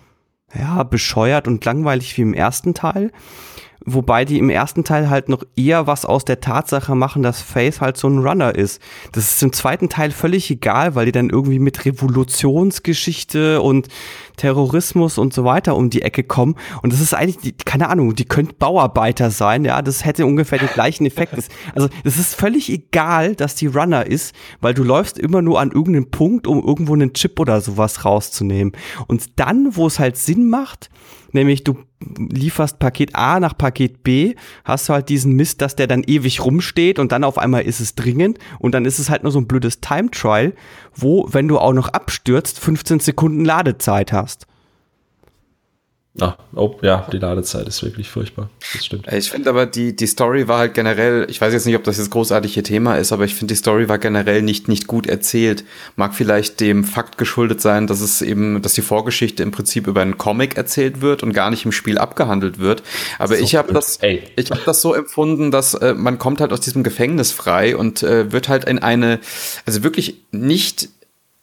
ja, 0.59 0.83
bescheuert 0.83 1.47
und 1.47 1.65
langweilig 1.65 2.17
wie 2.17 2.23
im 2.23 2.35
ersten 2.35 2.75
Teil 2.75 3.13
wobei 3.87 4.25
die 4.25 4.39
im 4.39 4.51
ersten 4.51 4.85
Teil 4.85 5.09
halt 5.09 5.29
noch 5.29 5.45
eher 5.57 5.87
was 5.87 6.05
aus 6.05 6.25
der 6.25 6.41
Tatsache 6.41 6.95
machen, 6.95 7.23
dass 7.23 7.41
Faith 7.41 7.81
halt 7.81 7.97
so 7.97 8.09
ein 8.09 8.19
Runner 8.19 8.55
ist. 8.55 8.83
Das 9.13 9.33
ist 9.33 9.43
im 9.43 9.53
zweiten 9.53 9.89
Teil 9.89 10.11
völlig 10.11 10.51
egal, 10.51 10.95
weil 10.97 11.07
die 11.07 11.13
dann 11.13 11.31
irgendwie 11.31 11.61
mit 11.61 11.85
Revolutionsgeschichte 11.85 13.63
und 13.63 13.89
Terrorismus 14.37 15.19
und 15.19 15.33
so 15.33 15.45
weiter 15.45 15.77
um 15.77 15.89
die 15.89 16.03
Ecke 16.03 16.25
kommen. 16.25 16.57
Und 16.83 16.93
das 16.93 17.01
ist 17.01 17.15
eigentlich, 17.15 17.39
die, 17.39 17.53
keine 17.53 17.89
Ahnung, 17.89 18.15
die 18.15 18.25
könnten 18.25 18.57
Bauarbeiter 18.59 19.31
sein, 19.31 19.65
ja, 19.65 19.81
das 19.81 20.05
hätte 20.05 20.27
ungefähr 20.27 20.59
den 20.59 20.69
gleichen 20.69 21.07
Effekt. 21.07 21.35
Also 21.75 21.89
es 22.05 22.19
ist 22.19 22.35
völlig 22.35 22.71
egal, 22.71 23.37
dass 23.37 23.55
die 23.55 23.67
Runner 23.67 24.05
ist, 24.05 24.35
weil 24.61 24.75
du 24.75 24.83
läufst 24.83 25.19
immer 25.19 25.43
nur 25.43 25.61
an 25.61 25.71
irgendeinen 25.71 26.11
Punkt, 26.11 26.47
um 26.47 26.63
irgendwo 26.63 26.95
einen 26.95 27.13
Chip 27.15 27.39
oder 27.39 27.61
sowas 27.61 28.05
rauszunehmen. 28.05 28.73
Und 29.07 29.39
dann, 29.39 29.77
wo 29.77 29.87
es 29.87 29.99
halt 29.99 30.17
Sinn 30.17 30.49
macht, 30.49 30.91
nämlich 31.33 31.65
du 31.65 31.77
lieferst 32.01 32.79
Paket 32.79 33.15
A 33.15 33.41
nach 33.41 33.57
Paket 33.57 34.03
B, 34.03 34.35
hast 34.65 34.89
du 34.89 34.93
halt 34.93 35.09
diesen 35.09 35.33
Mist, 35.33 35.63
dass 35.63 35.77
der 35.77 35.87
dann 35.87 36.05
ewig 36.05 36.45
rumsteht 36.45 36.99
und 36.99 37.13
dann 37.13 37.25
auf 37.25 37.39
einmal 37.39 37.63
ist 37.63 37.81
es 37.81 37.95
dringend 37.95 38.39
und 38.59 38.73
dann 38.73 38.85
ist 38.85 38.99
es 38.99 39.09
halt 39.09 39.23
nur 39.23 39.33
so 39.33 39.41
ein 39.41 39.47
blödes 39.47 39.81
Time 39.81 40.11
Trial, 40.11 40.55
wo, 40.95 41.27
wenn 41.31 41.49
du 41.49 41.59
auch 41.59 41.73
noch 41.73 41.89
abstürzt, 41.89 42.61
15 42.61 43.01
Sekunden 43.01 43.45
Ladezeit 43.45 44.13
hast. 44.13 44.47
Ah, 46.21 46.37
oh, 46.55 46.77
ja, 46.83 47.07
die 47.13 47.19
Ladezeit 47.19 47.69
ist 47.69 47.83
wirklich 47.83 48.09
furchtbar. 48.09 48.49
Das 48.73 48.87
stimmt. 48.87 49.07
Ich 49.13 49.31
finde 49.31 49.51
aber, 49.51 49.67
die, 49.67 49.95
die 49.95 50.07
Story 50.07 50.49
war 50.49 50.59
halt 50.59 50.75
generell, 50.75 51.27
ich 51.29 51.41
weiß 51.41 51.53
jetzt 51.53 51.67
nicht, 51.67 51.77
ob 51.77 51.85
das 51.85 51.99
jetzt 51.99 52.11
großartige 52.11 52.63
Thema 52.63 52.97
ist, 52.97 53.13
aber 53.13 53.25
ich 53.25 53.35
finde, 53.35 53.53
die 53.53 53.59
Story 53.59 53.89
war 53.89 53.99
generell 53.99 54.41
nicht, 54.41 54.67
nicht 54.69 54.87
gut 54.87 55.07
erzählt. 55.07 55.65
Mag 55.95 56.15
vielleicht 56.15 56.61
dem 56.61 56.85
Fakt 56.85 57.19
geschuldet 57.19 57.61
sein, 57.61 57.87
dass 57.87 58.01
es 58.01 58.23
eben, 58.23 58.63
dass 58.63 58.75
die 58.75 58.83
Vorgeschichte 58.83 59.43
im 59.43 59.51
Prinzip 59.51 59.87
über 59.87 60.01
einen 60.01 60.17
Comic 60.17 60.57
erzählt 60.57 61.03
wird 61.03 61.23
und 61.23 61.35
gar 61.35 61.51
nicht 61.51 61.67
im 61.67 61.73
Spiel 61.73 61.99
abgehandelt 61.99 62.59
wird. 62.59 62.83
Aber 63.19 63.37
so 63.37 63.43
ich 63.43 63.55
habe 63.55 63.75
das, 63.75 63.99
Ey. 63.99 64.23
ich 64.37 64.51
habe 64.51 64.63
das 64.65 64.81
so 64.81 64.95
empfunden, 64.95 65.51
dass 65.51 65.75
äh, 65.75 65.93
man 65.93 66.19
kommt 66.19 66.41
halt 66.41 66.53
aus 66.53 66.61
diesem 66.61 66.83
Gefängnis 66.83 67.33
frei 67.33 67.77
und 67.77 68.03
äh, 68.03 68.33
wird 68.33 68.49
halt 68.49 68.65
in 68.65 68.79
eine, 68.79 69.21
also 69.67 69.83
wirklich 69.83 70.23
nicht 70.31 70.89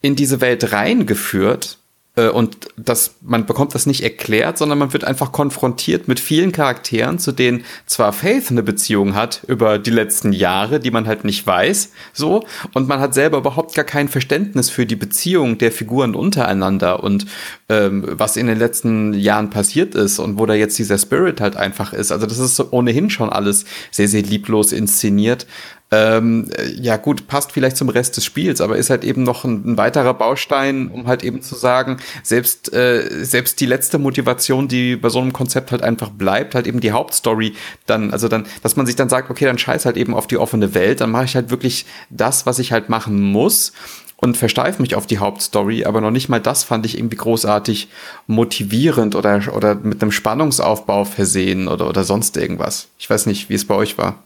in 0.01 0.15
diese 0.15 0.41
Welt 0.41 0.73
reingeführt, 0.73 1.77
äh, 1.77 1.82
und 2.21 2.67
das, 2.77 3.15
man 3.21 3.47
bekommt 3.47 3.73
das 3.73 3.87
nicht 3.87 4.03
erklärt, 4.03 4.59
sondern 4.59 4.77
man 4.77 4.93
wird 4.93 5.03
einfach 5.03 5.31
konfrontiert 5.31 6.07
mit 6.07 6.19
vielen 6.19 6.51
Charakteren, 6.51 7.17
zu 7.17 7.31
denen 7.31 7.63
zwar 7.87 8.13
Faith 8.13 8.51
eine 8.51 8.61
Beziehung 8.61 9.15
hat 9.15 9.41
über 9.47 9.79
die 9.79 9.89
letzten 9.89 10.31
Jahre, 10.31 10.79
die 10.79 10.91
man 10.91 11.07
halt 11.07 11.25
nicht 11.25 11.45
weiß, 11.47 11.91
so, 12.13 12.45
und 12.73 12.87
man 12.87 12.99
hat 12.99 13.15
selber 13.15 13.39
überhaupt 13.39 13.73
gar 13.73 13.85
kein 13.85 14.09
Verständnis 14.09 14.69
für 14.69 14.85
die 14.85 14.95
Beziehung 14.95 15.57
der 15.57 15.71
Figuren 15.71 16.13
untereinander 16.13 17.03
und 17.03 17.25
ähm, 17.69 18.05
was 18.07 18.37
in 18.37 18.45
den 18.45 18.59
letzten 18.59 19.13
Jahren 19.13 19.49
passiert 19.49 19.95
ist 19.95 20.19
und 20.19 20.37
wo 20.37 20.45
da 20.45 20.53
jetzt 20.53 20.77
dieser 20.77 20.99
Spirit 20.99 21.41
halt 21.41 21.55
einfach 21.55 21.93
ist. 21.93 22.11
Also 22.11 22.27
das 22.27 22.37
ist 22.37 22.59
ohnehin 22.71 23.09
schon 23.09 23.31
alles 23.31 23.65
sehr, 23.89 24.07
sehr 24.07 24.21
lieblos 24.21 24.71
inszeniert. 24.71 25.47
Ähm, 25.93 26.49
ja 26.81 26.97
gut, 26.97 27.27
passt 27.27 27.51
vielleicht 27.51 27.77
zum 27.77 27.87
Rest 27.87 28.17
des 28.17 28.25
Spiels, 28.25 28.61
aber 28.61 28.77
ist 28.77 28.89
halt 28.89 29.03
eben 29.03 29.21
noch 29.21 29.43
ein, 29.43 29.73
ein 29.73 29.77
weiterer 29.77 30.15
Baustein, 30.15 30.87
um 30.87 31.05
halt 31.05 31.23
eben 31.23 31.43
zu 31.43 31.53
sagen, 31.53 31.97
selbst, 32.23 32.73
äh, 32.73 33.23
selbst 33.23 33.59
die 33.59 33.67
letzte 33.67 33.99
Motivation, 33.99 34.67
die 34.67 34.95
bei 34.95 35.09
so 35.09 35.19
einem 35.19 35.33
Konzept 35.33 35.71
halt 35.71 35.83
einfach 35.83 36.09
bleibt, 36.09 36.55
halt 36.55 36.65
eben 36.65 36.79
die 36.79 36.93
Hauptstory, 36.93 37.53
dann, 37.85 38.09
also 38.11 38.27
dann, 38.27 38.47
dass 38.63 38.75
man 38.75 38.87
sich 38.87 38.95
dann 38.95 39.07
sagt, 39.07 39.29
okay, 39.29 39.45
dann 39.45 39.59
scheiß 39.59 39.85
halt 39.85 39.97
eben 39.97 40.15
auf 40.15 40.25
die 40.25 40.37
offene 40.37 40.73
Welt, 40.73 40.99
dann 40.99 41.11
mache 41.11 41.25
ich 41.25 41.35
halt 41.35 41.51
wirklich 41.51 41.85
das, 42.09 42.47
was 42.47 42.57
ich 42.57 42.71
halt 42.71 42.89
machen 42.89 43.21
muss 43.21 43.73
und 44.17 44.35
versteife 44.35 44.81
mich 44.81 44.95
auf 44.95 45.05
die 45.05 45.19
Hauptstory, 45.19 45.85
aber 45.85 46.01
noch 46.01 46.09
nicht 46.09 46.27
mal 46.27 46.39
das 46.39 46.63
fand 46.63 46.87
ich 46.87 46.97
irgendwie 46.97 47.17
großartig 47.17 47.89
motivierend 48.25 49.13
oder, 49.15 49.53
oder 49.53 49.75
mit 49.75 50.01
einem 50.01 50.11
Spannungsaufbau 50.11 51.05
versehen 51.05 51.67
oder, 51.67 51.87
oder 51.87 52.03
sonst 52.03 52.35
irgendwas. 52.35 52.87
Ich 52.97 53.07
weiß 53.07 53.27
nicht, 53.27 53.49
wie 53.49 53.55
es 53.55 53.67
bei 53.67 53.75
euch 53.75 53.99
war. 53.99 54.23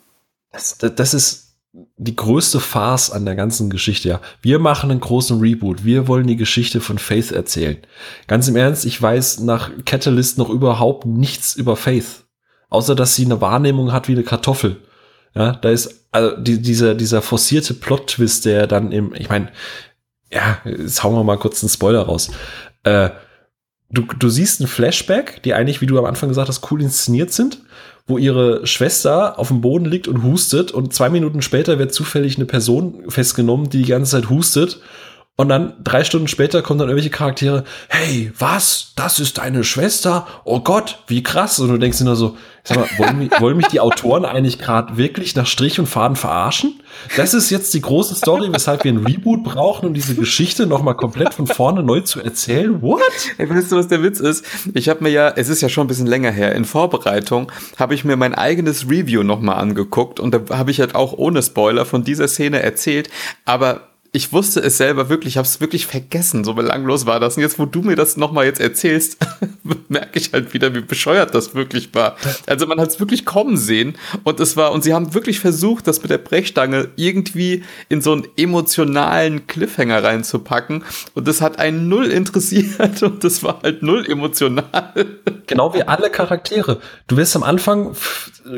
Das, 0.54 0.78
das 0.78 1.14
ist 1.14 1.47
die 1.74 2.16
größte 2.16 2.60
Farce 2.60 3.12
an 3.12 3.26
der 3.26 3.36
ganzen 3.36 3.70
Geschichte, 3.70 4.10
ja. 4.10 4.22
Wir 4.42 4.60
machen 4.60 4.90
einen 4.90 5.00
großen 5.00 5.40
Reboot. 5.40 5.84
Wir 5.86 6.08
wollen 6.08 6.28
die 6.28 6.36
Geschichte 6.36 6.82
von 6.82 6.98
Faith 6.98 7.32
erzählen. 7.32 7.78
Ganz 8.28 8.48
im 8.48 8.56
Ernst, 8.56 8.86
ich 8.86 9.00
weiß 9.02 9.42
nach 9.42 9.70
Catalyst 9.86 10.38
noch 10.38 10.50
überhaupt 10.50 11.06
nichts 11.06 11.56
über 11.56 11.76
Faith. 11.76 12.26
Außer, 12.70 12.96
dass 12.96 13.16
sie 13.16 13.26
eine 13.26 13.42
Wahrnehmung 13.42 13.92
hat 13.92 14.08
wie 14.08 14.14
eine 14.14 14.24
Kartoffel. 14.24 14.78
Ja, 15.36 15.54
da 15.54 15.70
ist, 15.70 16.08
also, 16.12 16.36
die, 16.38 16.62
dieser, 16.62 16.96
dieser 16.96 17.22
forcierte 17.22 17.74
Plot-Twist, 17.74 18.46
der 18.46 18.66
dann 18.66 18.92
im, 18.92 19.14
ich 19.14 19.30
meine, 19.30 19.52
ja, 20.32 20.60
jetzt 20.66 21.04
hauen 21.04 21.16
wir 21.16 21.24
mal 21.24 21.38
kurz 21.38 21.62
einen 21.62 21.70
Spoiler 21.70 22.02
raus. 22.02 22.32
Äh, 22.84 23.12
du, 23.90 24.02
du 24.02 24.30
siehst 24.30 24.62
ein 24.62 24.68
Flashback, 24.68 25.44
die 25.44 25.54
eigentlich, 25.54 25.82
wie 25.82 25.86
du 25.86 25.98
am 26.00 26.06
Anfang 26.06 26.30
gesagt 26.30 26.50
hast, 26.50 26.72
cool 26.72 26.82
inszeniert 26.82 27.32
sind 27.32 27.62
wo 28.08 28.18
ihre 28.18 28.66
Schwester 28.66 29.38
auf 29.38 29.50
dem 29.50 29.62
Boden 29.62 29.86
liegt 29.86 30.08
und 30.08 30.24
hustet 30.24 30.72
und 30.72 30.94
zwei 30.94 31.10
Minuten 31.10 31.42
später 31.42 31.78
wird 31.78 31.94
zufällig 31.94 32.38
eine 32.38 32.46
Person 32.46 33.04
festgenommen, 33.10 33.70
die 33.70 33.80
die 33.80 33.90
ganze 33.90 34.12
Zeit 34.12 34.30
hustet 34.30 34.80
und 35.40 35.50
dann 35.50 35.74
drei 35.84 36.04
Stunden 36.04 36.28
später 36.28 36.64
kommen 36.64 36.80
dann 36.80 36.90
irgendwelche 36.90 37.12
Charaktere, 37.12 37.64
hey, 37.90 38.32
was? 38.40 38.94
Das 38.96 39.20
ist 39.20 39.38
deine 39.38 39.64
Schwester? 39.64 40.26
Oh 40.46 40.62
Gott, 40.62 40.98
wie 41.06 41.22
krass. 41.22 41.60
Und 41.60 41.70
du 41.70 41.78
denkst 41.78 42.00
dir 42.00 42.06
nur 42.06 42.16
so, 42.16 42.36
sag 42.64 42.78
mal, 42.78 42.90
wollen, 42.98 43.20
mich, 43.20 43.32
wollen 43.40 43.56
mich 43.56 43.68
die 43.68 43.80
Autoren 43.80 44.26
eigentlich 44.26 44.58
gerade 44.58 44.98
wirklich 44.98 45.36
nach 45.36 45.46
Strich 45.46 45.80
und 45.80 45.86
Faden 45.86 46.16
verarschen? 46.16 46.82
Das 47.18 47.36
ist 47.36 47.52
jetzt 47.52 47.72
die 47.76 47.82
große 47.82 48.16
Story, 48.16 48.48
weshalb 48.52 48.84
wir 48.84 48.92
ein 48.92 49.06
Reboot 49.06 49.44
brauchen, 49.44 49.86
um 49.86 49.94
diese 49.94 50.16
Geschichte 50.16 50.66
nochmal 50.66 50.96
komplett 50.96 51.36
von 51.36 51.46
vorne 51.46 51.84
neu 51.84 52.02
zu 52.02 52.20
erzählen? 52.20 52.82
What? 52.82 53.02
Ey, 53.38 53.48
weißt 53.48 53.72
du, 53.72 53.76
was 53.76 53.88
der 53.88 54.02
Witz 54.02 54.20
ist? 54.20 54.44
Ich 54.74 54.90
habe 54.90 55.04
mir 55.04 55.12
ja, 55.12 55.30
es 55.30 55.50
ist 55.50 55.62
ja 55.62 55.70
schon 55.70 55.86
ein 55.86 55.88
bisschen 55.88 56.08
länger 56.08 56.32
her, 56.32 56.56
in 56.56 56.66
Vorbereitung 56.66 57.52
habe 57.78 57.94
ich 57.94 58.04
mir 58.04 58.16
mein 58.16 58.34
eigenes 58.34 58.90
Review 58.90 59.22
nochmal 59.22 59.58
angeguckt 59.58 60.20
und 60.20 60.34
da 60.34 60.58
habe 60.58 60.72
ich 60.72 60.80
halt 60.80 60.96
auch 60.96 61.14
ohne 61.14 61.44
Spoiler 61.44 61.86
von 61.86 62.04
dieser 62.04 62.28
Szene 62.28 62.64
erzählt, 62.64 63.12
aber 63.46 63.87
ich 64.12 64.34
wusste 64.34 64.62
es 64.62 64.78
selber 64.78 65.10
wirklich, 65.10 65.34
ich 65.34 65.38
habe 65.38 65.48
es 65.48 65.60
wirklich 65.62 65.86
vergessen, 65.86 66.44
so 66.44 66.54
belanglos 66.54 67.06
war 67.06 67.20
das. 67.20 67.38
Und 67.38 67.44
jetzt, 67.44 67.60
wo 67.60 67.66
du 67.66 67.82
mir 67.82 67.96
das 67.96 68.18
nochmal 68.18 68.46
jetzt 68.46 68.60
erzählst, 68.60 69.18
merke 69.90 70.20
ich 70.20 70.34
halt 70.34 70.54
wieder, 70.54 70.74
wie 70.74 70.82
bescheuert 70.82 71.36
das 71.36 71.56
wirklich 71.56 71.94
war. 71.94 72.16
Also 72.46 72.68
man 72.68 72.80
hat 72.80 72.90
es 72.90 73.00
wirklich 73.00 73.26
kommen 73.26 73.58
sehen 73.58 73.96
und 74.24 74.40
es 74.40 74.56
war, 74.58 74.72
und 74.72 74.84
sie 74.84 74.94
haben 74.94 75.14
wirklich 75.14 75.40
versucht, 75.40 75.88
das 75.88 76.02
mit 76.02 76.12
der 76.12 76.18
Brechstange 76.18 76.90
irgendwie 76.96 77.64
in 77.90 78.02
so 78.02 78.14
einen 78.14 78.28
emotionalen 78.38 79.48
Cliffhanger 79.48 80.04
reinzupacken 80.04 80.84
und 81.14 81.28
das 81.28 81.42
hat 81.42 81.60
einen 81.60 81.88
null 81.88 82.08
interessiert 82.08 83.02
und 83.04 83.24
das 83.24 83.44
war 83.44 83.62
halt 83.62 83.84
null 83.84 84.10
emotional. 84.10 85.06
Genau 85.48 85.74
wie 85.74 85.84
alle 85.84 86.10
Charaktere. 86.10 86.80
Du 87.08 87.18
wirst 87.18 87.36
am 87.36 87.44
Anfang 87.44 87.96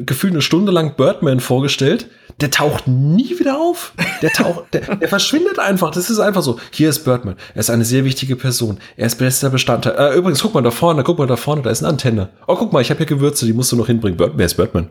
gefühlt 0.05 0.33
eine 0.33 0.41
Stunde 0.41 0.71
lang 0.71 0.95
Birdman 0.95 1.39
vorgestellt, 1.39 2.07
der 2.41 2.51
taucht 2.51 2.87
nie 2.87 3.37
wieder 3.39 3.59
auf. 3.59 3.93
Der 4.21 4.31
taucht, 4.31 4.73
der, 4.73 4.95
der 4.95 5.07
verschwindet 5.07 5.59
einfach. 5.59 5.91
Das 5.91 6.09
ist 6.09 6.19
einfach 6.19 6.41
so. 6.41 6.59
Hier 6.71 6.89
ist 6.89 7.03
Birdman. 7.03 7.35
Er 7.53 7.59
ist 7.59 7.69
eine 7.69 7.85
sehr 7.85 8.05
wichtige 8.05 8.35
Person. 8.35 8.79
Er 8.95 9.07
ist 9.07 9.17
bester 9.17 9.49
Bestandteil. 9.49 9.95
Äh, 9.97 10.17
übrigens, 10.17 10.41
guck 10.41 10.53
mal 10.53 10.61
da 10.61 10.71
vorne, 10.71 11.03
guck 11.03 11.17
mal 11.17 11.27
da 11.27 11.35
vorne, 11.35 11.61
da 11.61 11.69
ist 11.69 11.83
eine 11.83 11.89
Antenne. 11.89 12.29
Oh, 12.47 12.55
guck 12.55 12.71
mal, 12.71 12.81
ich 12.81 12.89
habe 12.89 12.99
hier 12.99 13.07
Gewürze, 13.07 13.45
die 13.45 13.53
musst 13.53 13.71
du 13.71 13.75
noch 13.75 13.87
hinbringen. 13.87 14.17
Bird, 14.17 14.33
wer 14.35 14.45
ist 14.45 14.55
Birdman? 14.55 14.89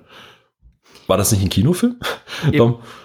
War 1.07 1.17
das 1.17 1.33
nicht 1.33 1.43
ein 1.43 1.49
Kinofilm? 1.49 1.97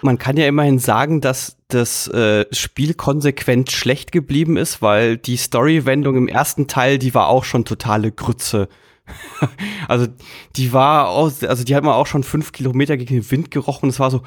Man 0.02 0.18
kann 0.18 0.36
ja 0.36 0.46
immerhin 0.46 0.78
sagen, 0.78 1.22
dass 1.22 1.56
das 1.68 2.06
äh, 2.08 2.44
Spiel 2.52 2.92
konsequent 2.92 3.72
schlecht 3.72 4.12
geblieben 4.12 4.58
ist, 4.58 4.82
weil 4.82 5.16
die 5.16 5.38
Story-Wendung 5.38 6.16
im 6.16 6.28
ersten 6.28 6.66
Teil, 6.66 6.98
die 6.98 7.14
war 7.14 7.28
auch 7.28 7.44
schon 7.44 7.64
totale 7.64 8.12
Grütze. 8.12 8.68
also 9.88 10.06
die 10.56 10.72
war 10.72 11.08
aus, 11.08 11.42
also 11.44 11.64
die 11.64 11.74
hat 11.74 11.84
man 11.84 11.94
auch 11.94 12.06
schon 12.06 12.22
fünf 12.22 12.52
Kilometer 12.52 12.96
gegen 12.96 13.14
den 13.14 13.30
Wind 13.30 13.50
gerochen. 13.50 13.88
Es 13.88 14.00
war 14.00 14.10
so, 14.10 14.22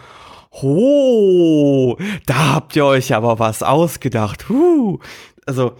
oh, 0.51 1.97
da 2.25 2.53
habt 2.55 2.75
ihr 2.75 2.85
euch 2.85 3.13
aber 3.13 3.39
was 3.39 3.63
ausgedacht. 3.63 4.49
Huh. 4.49 4.99
Also 5.45 5.73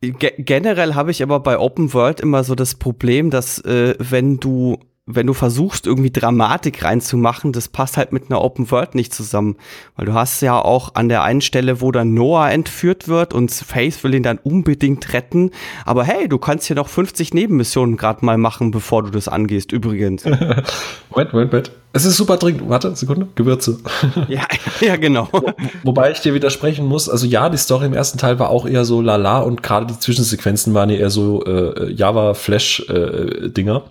ge 0.00 0.32
generell 0.38 0.94
habe 0.94 1.10
ich 1.10 1.22
aber 1.22 1.40
bei 1.40 1.58
Open 1.58 1.92
World 1.92 2.20
immer 2.20 2.44
so 2.44 2.54
das 2.54 2.76
Problem, 2.76 3.30
dass 3.30 3.58
äh, 3.64 3.94
wenn 3.98 4.38
du 4.38 4.78
wenn 5.10 5.26
du 5.26 5.32
versuchst, 5.32 5.86
irgendwie 5.86 6.10
Dramatik 6.10 6.84
reinzumachen, 6.84 7.52
das 7.52 7.68
passt 7.68 7.96
halt 7.96 8.12
mit 8.12 8.24
einer 8.28 8.42
Open 8.42 8.70
World 8.70 8.94
nicht 8.94 9.14
zusammen. 9.14 9.56
Weil 9.96 10.04
du 10.06 10.12
hast 10.12 10.42
ja 10.42 10.60
auch 10.60 10.94
an 10.94 11.08
der 11.08 11.22
einen 11.22 11.40
Stelle, 11.40 11.80
wo 11.80 11.90
dann 11.90 12.12
Noah 12.12 12.50
entführt 12.50 13.08
wird 13.08 13.32
und 13.32 13.50
Faith 13.50 14.04
will 14.04 14.14
ihn 14.14 14.22
dann 14.22 14.38
unbedingt 14.38 15.14
retten. 15.14 15.50
Aber 15.86 16.04
hey, 16.04 16.28
du 16.28 16.36
kannst 16.38 16.66
hier 16.66 16.76
noch 16.76 16.88
50 16.88 17.32
Nebenmissionen 17.32 17.96
gerade 17.96 18.24
mal 18.24 18.36
machen, 18.36 18.70
bevor 18.70 19.02
du 19.02 19.10
das 19.10 19.28
angehst, 19.28 19.72
übrigens. 19.72 20.24
Moment, 21.10 21.32
Moment, 21.32 21.32
Moment. 21.32 21.72
Es 21.94 22.04
ist 22.04 22.18
super 22.18 22.36
dringend. 22.36 22.68
Warte, 22.68 22.94
Sekunde. 22.94 23.28
Gewürze. 23.34 23.78
ja, 24.28 24.42
ja, 24.80 24.96
genau. 24.96 25.26
Wo, 25.32 25.52
wobei 25.84 26.10
ich 26.10 26.20
dir 26.20 26.34
widersprechen 26.34 26.84
muss. 26.86 27.08
Also 27.08 27.26
ja, 27.26 27.48
die 27.48 27.56
Story 27.56 27.86
im 27.86 27.94
ersten 27.94 28.18
Teil 28.18 28.38
war 28.38 28.50
auch 28.50 28.66
eher 28.66 28.84
so 28.84 29.00
lala 29.00 29.40
und 29.40 29.62
gerade 29.62 29.86
die 29.86 29.98
Zwischensequenzen 29.98 30.74
waren 30.74 30.90
ja 30.90 30.96
eher 30.96 31.10
so 31.10 31.44
äh, 31.46 31.90
Java-Flash-Dinger. 31.90 33.84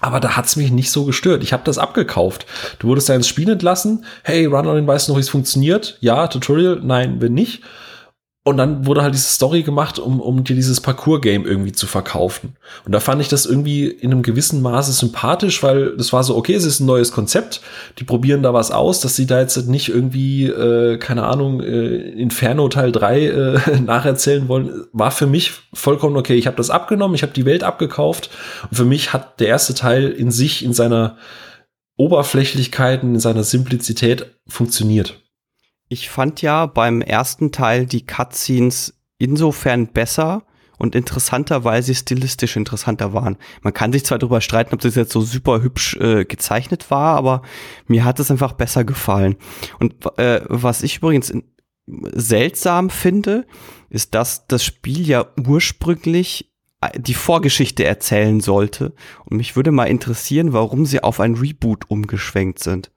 Aber 0.00 0.20
da 0.20 0.36
hat's 0.36 0.56
mich 0.56 0.70
nicht 0.70 0.90
so 0.90 1.04
gestört. 1.04 1.42
Ich 1.42 1.52
habe 1.52 1.62
das 1.64 1.78
abgekauft. 1.78 2.46
Du 2.78 2.88
wurdest 2.88 3.08
da 3.08 3.14
ins 3.14 3.28
Spiel 3.28 3.50
entlassen. 3.50 4.04
Hey, 4.22 4.46
Runner, 4.46 4.86
weißt 4.86 5.08
du 5.08 5.12
noch, 5.12 5.18
wie 5.18 5.22
es 5.22 5.28
funktioniert? 5.28 5.98
Ja, 6.00 6.26
Tutorial? 6.26 6.80
Nein, 6.82 7.20
wenn 7.20 7.34
nicht. 7.34 7.62
Und 8.50 8.56
dann 8.56 8.84
wurde 8.84 9.02
halt 9.02 9.14
diese 9.14 9.32
Story 9.32 9.62
gemacht, 9.62 10.00
um, 10.00 10.20
um 10.20 10.42
dir 10.42 10.56
dieses 10.56 10.80
Parcours-Game 10.80 11.46
irgendwie 11.46 11.70
zu 11.70 11.86
verkaufen. 11.86 12.56
Und 12.84 12.90
da 12.90 12.98
fand 12.98 13.22
ich 13.22 13.28
das 13.28 13.46
irgendwie 13.46 13.86
in 13.86 14.10
einem 14.10 14.24
gewissen 14.24 14.60
Maße 14.60 14.90
sympathisch, 14.90 15.62
weil 15.62 15.96
das 15.96 16.12
war 16.12 16.24
so, 16.24 16.36
okay, 16.36 16.54
es 16.54 16.64
ist 16.64 16.80
ein 16.80 16.86
neues 16.86 17.12
Konzept, 17.12 17.60
die 18.00 18.04
probieren 18.04 18.42
da 18.42 18.52
was 18.52 18.72
aus, 18.72 19.00
dass 19.00 19.14
sie 19.14 19.26
da 19.26 19.38
jetzt 19.38 19.56
nicht 19.68 19.88
irgendwie, 19.88 20.46
äh, 20.46 20.98
keine 20.98 21.26
Ahnung, 21.26 21.60
äh, 21.60 21.96
Inferno 21.96 22.68
Teil 22.68 22.90
3 22.90 23.20
äh, 23.20 23.80
nacherzählen 23.86 24.48
wollen, 24.48 24.84
war 24.92 25.12
für 25.12 25.28
mich 25.28 25.52
vollkommen 25.72 26.16
okay. 26.16 26.34
Ich 26.34 26.48
habe 26.48 26.56
das 26.56 26.70
abgenommen, 26.70 27.14
ich 27.14 27.22
habe 27.22 27.32
die 27.32 27.46
Welt 27.46 27.62
abgekauft 27.62 28.30
und 28.68 28.76
für 28.76 28.84
mich 28.84 29.12
hat 29.12 29.38
der 29.38 29.46
erste 29.46 29.74
Teil 29.74 30.08
in 30.08 30.32
sich, 30.32 30.64
in 30.64 30.72
seiner 30.72 31.18
Oberflächlichkeit, 31.96 33.04
in 33.04 33.20
seiner 33.20 33.44
Simplizität 33.44 34.26
funktioniert. 34.48 35.22
Ich 35.92 36.08
fand 36.08 36.40
ja 36.40 36.66
beim 36.66 37.02
ersten 37.02 37.50
Teil 37.50 37.84
die 37.84 38.06
Cutscenes 38.06 38.94
insofern 39.18 39.88
besser 39.88 40.44
und 40.78 40.94
interessanter, 40.94 41.64
weil 41.64 41.82
sie 41.82 41.96
stilistisch 41.96 42.54
interessanter 42.54 43.12
waren. 43.12 43.36
Man 43.62 43.74
kann 43.74 43.92
sich 43.92 44.04
zwar 44.04 44.20
darüber 44.20 44.40
streiten, 44.40 44.72
ob 44.72 44.80
das 44.80 44.94
jetzt 44.94 45.12
so 45.12 45.20
super 45.20 45.60
hübsch 45.62 45.96
äh, 45.96 46.24
gezeichnet 46.24 46.92
war, 46.92 47.16
aber 47.16 47.42
mir 47.88 48.04
hat 48.04 48.20
es 48.20 48.30
einfach 48.30 48.52
besser 48.52 48.84
gefallen. 48.84 49.34
Und 49.80 50.06
äh, 50.16 50.42
was 50.48 50.84
ich 50.84 50.98
übrigens 50.98 51.32
seltsam 51.86 52.88
finde, 52.88 53.44
ist, 53.88 54.14
dass 54.14 54.46
das 54.46 54.64
Spiel 54.64 55.04
ja 55.08 55.26
ursprünglich 55.44 56.52
äh, 56.82 57.00
die 57.00 57.14
Vorgeschichte 57.14 57.84
erzählen 57.84 58.38
sollte. 58.38 58.94
Und 59.24 59.38
mich 59.38 59.56
würde 59.56 59.72
mal 59.72 59.86
interessieren, 59.86 60.52
warum 60.52 60.86
sie 60.86 61.02
auf 61.02 61.18
ein 61.18 61.34
Reboot 61.34 61.90
umgeschwenkt 61.90 62.60
sind. 62.60 62.92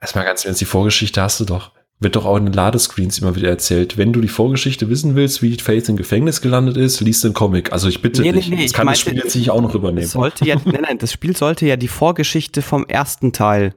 Erstmal 0.00 0.24
ganz 0.24 0.44
ernst, 0.44 0.60
die 0.60 0.64
Vorgeschichte 0.64 1.22
hast 1.22 1.38
du 1.38 1.44
doch 1.44 1.70
wird 2.02 2.16
doch 2.16 2.24
auch 2.24 2.36
in 2.36 2.46
den 2.46 2.52
Ladescreens 2.52 3.18
immer 3.18 3.36
wieder 3.36 3.48
erzählt. 3.48 3.96
Wenn 3.96 4.12
du 4.12 4.20
die 4.20 4.28
Vorgeschichte 4.28 4.88
wissen 4.88 5.14
willst, 5.14 5.42
wie 5.42 5.56
Faith 5.56 5.88
im 5.88 5.96
Gefängnis 5.96 6.40
gelandet 6.40 6.76
ist, 6.76 7.00
liest 7.00 7.24
den 7.24 7.34
Comic. 7.34 7.72
Also 7.72 7.88
ich 7.88 8.02
bitte 8.02 8.22
nee, 8.22 8.32
dich. 8.32 8.48
Nee, 8.48 8.56
nee, 8.56 8.62
das 8.64 8.72
kann 8.72 8.86
meinte, 8.86 9.00
das 9.00 9.08
Spiel 9.08 9.22
jetzt 9.22 9.36
nicht 9.36 9.50
auch 9.50 9.60
noch 9.62 9.74
übernehmen. 9.74 10.06
Sollte 10.06 10.44
ja, 10.44 10.56
nein, 10.64 10.82
nein, 10.82 10.98
das 10.98 11.12
Spiel 11.12 11.36
sollte 11.36 11.66
ja 11.66 11.76
die 11.76 11.88
Vorgeschichte 11.88 12.62
vom 12.62 12.84
ersten 12.86 13.32
Teil. 13.32 13.74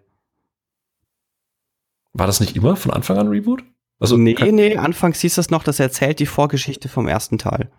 War 2.13 2.27
das 2.27 2.39
nicht 2.39 2.55
immer 2.55 2.75
von 2.75 2.91
Anfang 2.91 3.17
an 3.17 3.27
Reboot? 3.27 3.63
Also, 3.99 4.17
nee, 4.17 4.35
nee, 4.51 4.77
anfangs 4.77 5.21
hieß 5.21 5.35
das 5.35 5.49
noch, 5.49 5.63
das 5.63 5.79
erzählt 5.79 6.19
die 6.19 6.25
Vorgeschichte 6.25 6.89
vom 6.89 7.07
ersten 7.07 7.37
Teil. 7.37 7.69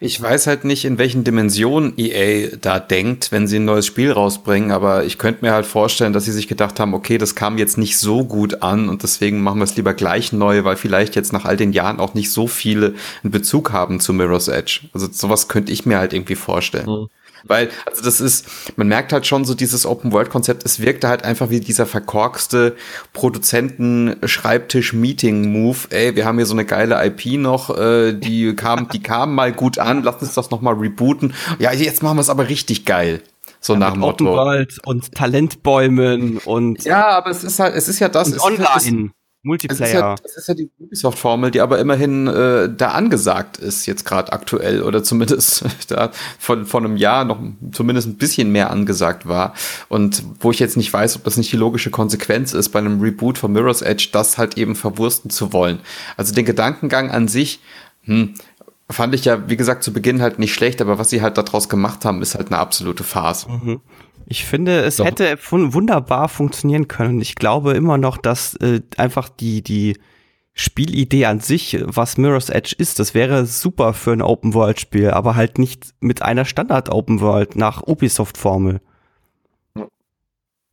Ich 0.00 0.20
weiß 0.20 0.48
halt 0.48 0.64
nicht, 0.64 0.84
in 0.84 0.98
welchen 0.98 1.22
Dimensionen 1.22 1.94
EA 1.96 2.56
da 2.60 2.80
denkt, 2.80 3.30
wenn 3.30 3.46
sie 3.46 3.56
ein 3.56 3.64
neues 3.64 3.86
Spiel 3.86 4.10
rausbringen, 4.10 4.72
aber 4.72 5.04
ich 5.04 5.16
könnte 5.16 5.44
mir 5.44 5.52
halt 5.52 5.66
vorstellen, 5.66 6.12
dass 6.12 6.24
sie 6.24 6.32
sich 6.32 6.48
gedacht 6.48 6.80
haben, 6.80 6.94
okay, 6.94 7.18
das 7.18 7.36
kam 7.36 7.58
jetzt 7.58 7.78
nicht 7.78 7.96
so 7.96 8.24
gut 8.24 8.62
an 8.62 8.88
und 8.88 9.04
deswegen 9.04 9.40
machen 9.40 9.60
wir 9.60 9.64
es 9.64 9.76
lieber 9.76 9.94
gleich 9.94 10.32
neu, 10.32 10.64
weil 10.64 10.76
vielleicht 10.76 11.14
jetzt 11.14 11.32
nach 11.32 11.44
all 11.44 11.56
den 11.56 11.72
Jahren 11.72 12.00
auch 12.00 12.14
nicht 12.14 12.32
so 12.32 12.48
viele 12.48 12.94
einen 13.22 13.30
Bezug 13.30 13.70
haben 13.72 14.00
zu 14.00 14.12
Mirror's 14.12 14.48
Edge. 14.48 14.88
Also 14.92 15.08
sowas 15.10 15.46
könnte 15.46 15.70
ich 15.72 15.86
mir 15.86 15.98
halt 15.98 16.12
irgendwie 16.12 16.34
vorstellen. 16.34 16.86
Mhm. 16.86 17.08
Weil, 17.44 17.70
also 17.86 18.02
das 18.02 18.20
ist, 18.20 18.46
man 18.76 18.88
merkt 18.88 19.12
halt 19.12 19.24
schon 19.26 19.44
so 19.44 19.54
dieses 19.54 19.86
Open-World-Konzept, 19.86 20.64
es 20.64 20.80
wirkte 20.80 21.08
halt 21.08 21.24
einfach 21.24 21.50
wie 21.50 21.60
dieser 21.60 21.86
verkorkste 21.86 22.74
Produzenten-Schreibtisch-Meeting-Move. 23.12 25.76
Ey, 25.90 26.16
wir 26.16 26.24
haben 26.24 26.38
hier 26.38 26.46
so 26.46 26.54
eine 26.54 26.64
geile 26.64 27.04
IP 27.04 27.38
noch, 27.38 27.76
äh, 27.76 28.12
die 28.12 28.56
kam, 28.62 28.88
die 28.88 29.02
kam 29.02 29.34
mal 29.34 29.52
gut 29.52 29.78
an, 29.78 30.02
lass 30.02 30.22
uns 30.22 30.32
das 30.34 30.50
nochmal 30.50 30.74
rebooten. 30.74 31.34
Ja, 31.58 31.72
jetzt 31.72 32.02
machen 32.02 32.16
wir 32.16 32.22
es 32.22 32.30
aber 32.30 32.48
richtig 32.48 32.84
geil. 32.84 33.22
So 33.60 33.74
ja, 33.74 33.78
nach 33.78 33.92
dem 33.92 34.00
Motto. 34.00 34.40
Open 34.40 34.66
und 34.84 35.14
Talentbäumen 35.14 36.38
und. 36.38 36.82
Ja, 36.84 37.10
aber 37.10 37.30
es 37.30 37.44
ist 37.44 37.60
halt, 37.60 37.76
es 37.76 37.86
ist 37.88 38.00
ja 38.00 38.08
das. 38.08 38.32
Und 38.32 38.40
online. 38.40 39.12
Multiplayer. 39.44 39.80
Das 39.80 39.88
ist, 39.88 39.94
ja, 39.94 40.14
das 40.22 40.36
ist 40.36 40.48
ja 40.48 40.54
die 40.54 40.70
Ubisoft-Formel, 40.78 41.50
die 41.50 41.60
aber 41.60 41.80
immerhin 41.80 42.28
äh, 42.28 42.72
da 42.72 42.92
angesagt 42.92 43.56
ist, 43.56 43.86
jetzt 43.86 44.04
gerade 44.04 44.32
aktuell, 44.32 44.82
oder 44.82 45.02
zumindest 45.02 45.64
da 45.88 46.12
von, 46.38 46.64
von 46.64 46.84
einem 46.84 46.96
Jahr 46.96 47.24
noch 47.24 47.40
zumindest 47.72 48.06
ein 48.06 48.16
bisschen 48.16 48.52
mehr 48.52 48.70
angesagt 48.70 49.26
war. 49.26 49.54
Und 49.88 50.22
wo 50.40 50.52
ich 50.52 50.60
jetzt 50.60 50.76
nicht 50.76 50.92
weiß, 50.92 51.16
ob 51.16 51.24
das 51.24 51.36
nicht 51.36 51.52
die 51.52 51.56
logische 51.56 51.90
Konsequenz 51.90 52.52
ist, 52.52 52.68
bei 52.68 52.78
einem 52.78 53.00
Reboot 53.00 53.36
von 53.38 53.52
Mirror's 53.52 53.82
Edge, 53.82 54.10
das 54.12 54.38
halt 54.38 54.56
eben 54.56 54.76
verwursten 54.76 55.30
zu 55.30 55.52
wollen. 55.52 55.80
Also 56.16 56.34
den 56.34 56.44
Gedankengang 56.44 57.10
an 57.10 57.26
sich, 57.26 57.60
hm, 58.04 58.34
fand 58.90 59.14
ich 59.14 59.24
ja, 59.24 59.48
wie 59.48 59.56
gesagt, 59.56 59.82
zu 59.82 59.92
Beginn 59.92 60.22
halt 60.22 60.38
nicht 60.38 60.54
schlecht, 60.54 60.80
aber 60.80 60.98
was 60.98 61.10
sie 61.10 61.22
halt 61.22 61.38
daraus 61.38 61.68
gemacht 61.68 62.04
haben, 62.04 62.22
ist 62.22 62.34
halt 62.34 62.48
eine 62.48 62.58
absolute 62.58 63.04
Farce. 63.04 63.48
Mhm. 63.48 63.80
Ich 64.32 64.46
finde, 64.46 64.80
es 64.80 64.96
Doch. 64.96 65.04
hätte 65.04 65.38
wunderbar 65.50 66.30
funktionieren 66.30 66.88
können. 66.88 67.20
Ich 67.20 67.34
glaube 67.34 67.74
immer 67.74 67.98
noch, 67.98 68.16
dass 68.16 68.54
äh, 68.54 68.80
einfach 68.96 69.28
die, 69.28 69.60
die 69.60 69.98
Spielidee 70.54 71.26
an 71.26 71.40
sich, 71.40 71.76
was 71.82 72.16
Mirror's 72.16 72.48
Edge 72.48 72.74
ist, 72.78 72.98
das 72.98 73.12
wäre 73.12 73.44
super 73.44 73.92
für 73.92 74.12
ein 74.12 74.22
Open-World-Spiel, 74.22 75.10
aber 75.10 75.36
halt 75.36 75.58
nicht 75.58 75.90
mit 76.00 76.22
einer 76.22 76.46
Standard-Open-World 76.46 77.56
nach 77.56 77.82
Ubisoft-Formel. 77.82 78.80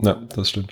Ja, 0.02 0.22
das 0.34 0.52
stimmt. 0.52 0.72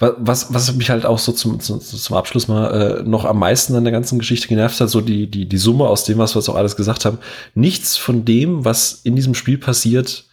Was, 0.00 0.54
was 0.54 0.74
mich 0.74 0.88
halt 0.88 1.04
auch 1.04 1.18
so 1.18 1.32
zum, 1.32 1.60
zum, 1.60 1.82
zum 1.82 2.16
Abschluss 2.16 2.48
mal 2.48 3.00
äh, 3.00 3.02
noch 3.02 3.26
am 3.26 3.40
meisten 3.40 3.74
an 3.74 3.84
der 3.84 3.92
ganzen 3.92 4.18
Geschichte 4.18 4.48
genervt 4.48 4.80
hat, 4.80 4.88
so 4.88 5.02
die, 5.02 5.26
die, 5.26 5.46
die 5.46 5.58
Summe 5.58 5.86
aus 5.86 6.04
dem, 6.04 6.16
was 6.16 6.34
wir 6.34 6.40
jetzt 6.40 6.48
auch 6.48 6.56
alles 6.56 6.76
gesagt 6.76 7.04
haben. 7.04 7.18
Nichts 7.54 7.98
von 7.98 8.24
dem, 8.24 8.64
was 8.64 9.02
in 9.04 9.16
diesem 9.16 9.34
Spiel 9.34 9.58
passiert, 9.58 10.24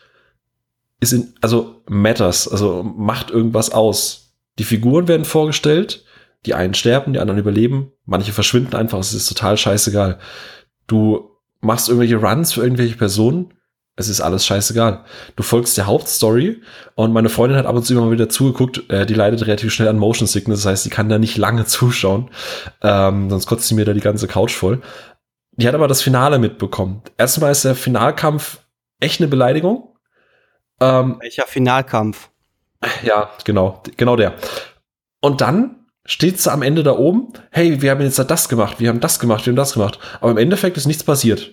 ist 0.99 1.13
in, 1.13 1.33
also 1.41 1.81
matters, 1.87 2.47
also 2.47 2.83
macht 2.83 3.31
irgendwas 3.31 3.71
aus. 3.71 4.35
Die 4.57 4.63
Figuren 4.63 5.07
werden 5.07 5.25
vorgestellt, 5.25 6.03
die 6.45 6.53
einen 6.53 6.73
sterben, 6.73 7.13
die 7.13 7.19
anderen 7.19 7.39
überleben, 7.39 7.91
manche 8.05 8.33
verschwinden 8.33 8.75
einfach, 8.75 8.99
es 8.99 9.13
ist 9.13 9.27
total 9.27 9.57
scheißegal. 9.57 10.19
Du 10.87 11.31
machst 11.61 11.89
irgendwelche 11.89 12.17
Runs 12.17 12.53
für 12.53 12.61
irgendwelche 12.61 12.95
Personen, 12.95 13.53
es 13.95 14.07
ist 14.07 14.21
alles 14.21 14.45
scheißegal. 14.45 15.03
Du 15.35 15.43
folgst 15.43 15.77
der 15.77 15.85
Hauptstory 15.85 16.61
und 16.95 17.11
meine 17.11 17.27
Freundin 17.27 17.57
hat 17.57 17.65
ab 17.65 17.75
und 17.75 17.85
zu 17.85 17.93
immer 17.93 18.11
wieder 18.11 18.29
zugeguckt, 18.29 18.89
äh, 18.89 19.05
die 19.05 19.13
leidet 19.13 19.45
relativ 19.45 19.73
schnell 19.73 19.89
an 19.89 19.97
Motion 19.97 20.27
Sickness, 20.27 20.63
das 20.63 20.71
heißt, 20.71 20.83
sie 20.83 20.89
kann 20.89 21.09
da 21.09 21.19
nicht 21.19 21.37
lange 21.37 21.65
zuschauen, 21.65 22.29
ähm, 22.81 23.29
sonst 23.29 23.45
kotzt 23.45 23.67
sie 23.67 23.75
mir 23.75 23.85
da 23.85 23.93
die 23.93 23.99
ganze 23.99 24.27
Couch 24.27 24.53
voll. 24.53 24.81
Die 25.51 25.67
hat 25.67 25.75
aber 25.75 25.89
das 25.89 26.01
Finale 26.01 26.39
mitbekommen. 26.39 27.01
Erstmal 27.17 27.51
ist 27.51 27.65
der 27.65 27.75
Finalkampf 27.75 28.59
echt 29.01 29.19
eine 29.19 29.27
Beleidigung, 29.27 29.88
ähm, 30.79 31.17
Welcher 31.19 31.45
Finalkampf? 31.45 32.29
Ja, 33.03 33.29
genau, 33.43 33.83
genau 33.97 34.15
der. 34.15 34.35
Und 35.21 35.41
dann 35.41 35.85
steht 36.05 36.39
sie 36.39 36.51
am 36.51 36.61
Ende 36.61 36.83
da 36.83 36.93
oben, 36.93 37.33
hey, 37.51 37.81
wir 37.81 37.91
haben 37.91 38.01
jetzt 38.01 38.17
das 38.17 38.49
gemacht, 38.49 38.79
wir 38.79 38.89
haben 38.89 38.99
das 38.99 39.19
gemacht, 39.19 39.45
wir 39.45 39.51
haben 39.51 39.57
das 39.57 39.73
gemacht. 39.73 39.99
Aber 40.21 40.31
im 40.31 40.37
Endeffekt 40.37 40.77
ist 40.77 40.87
nichts 40.87 41.03
passiert. 41.03 41.51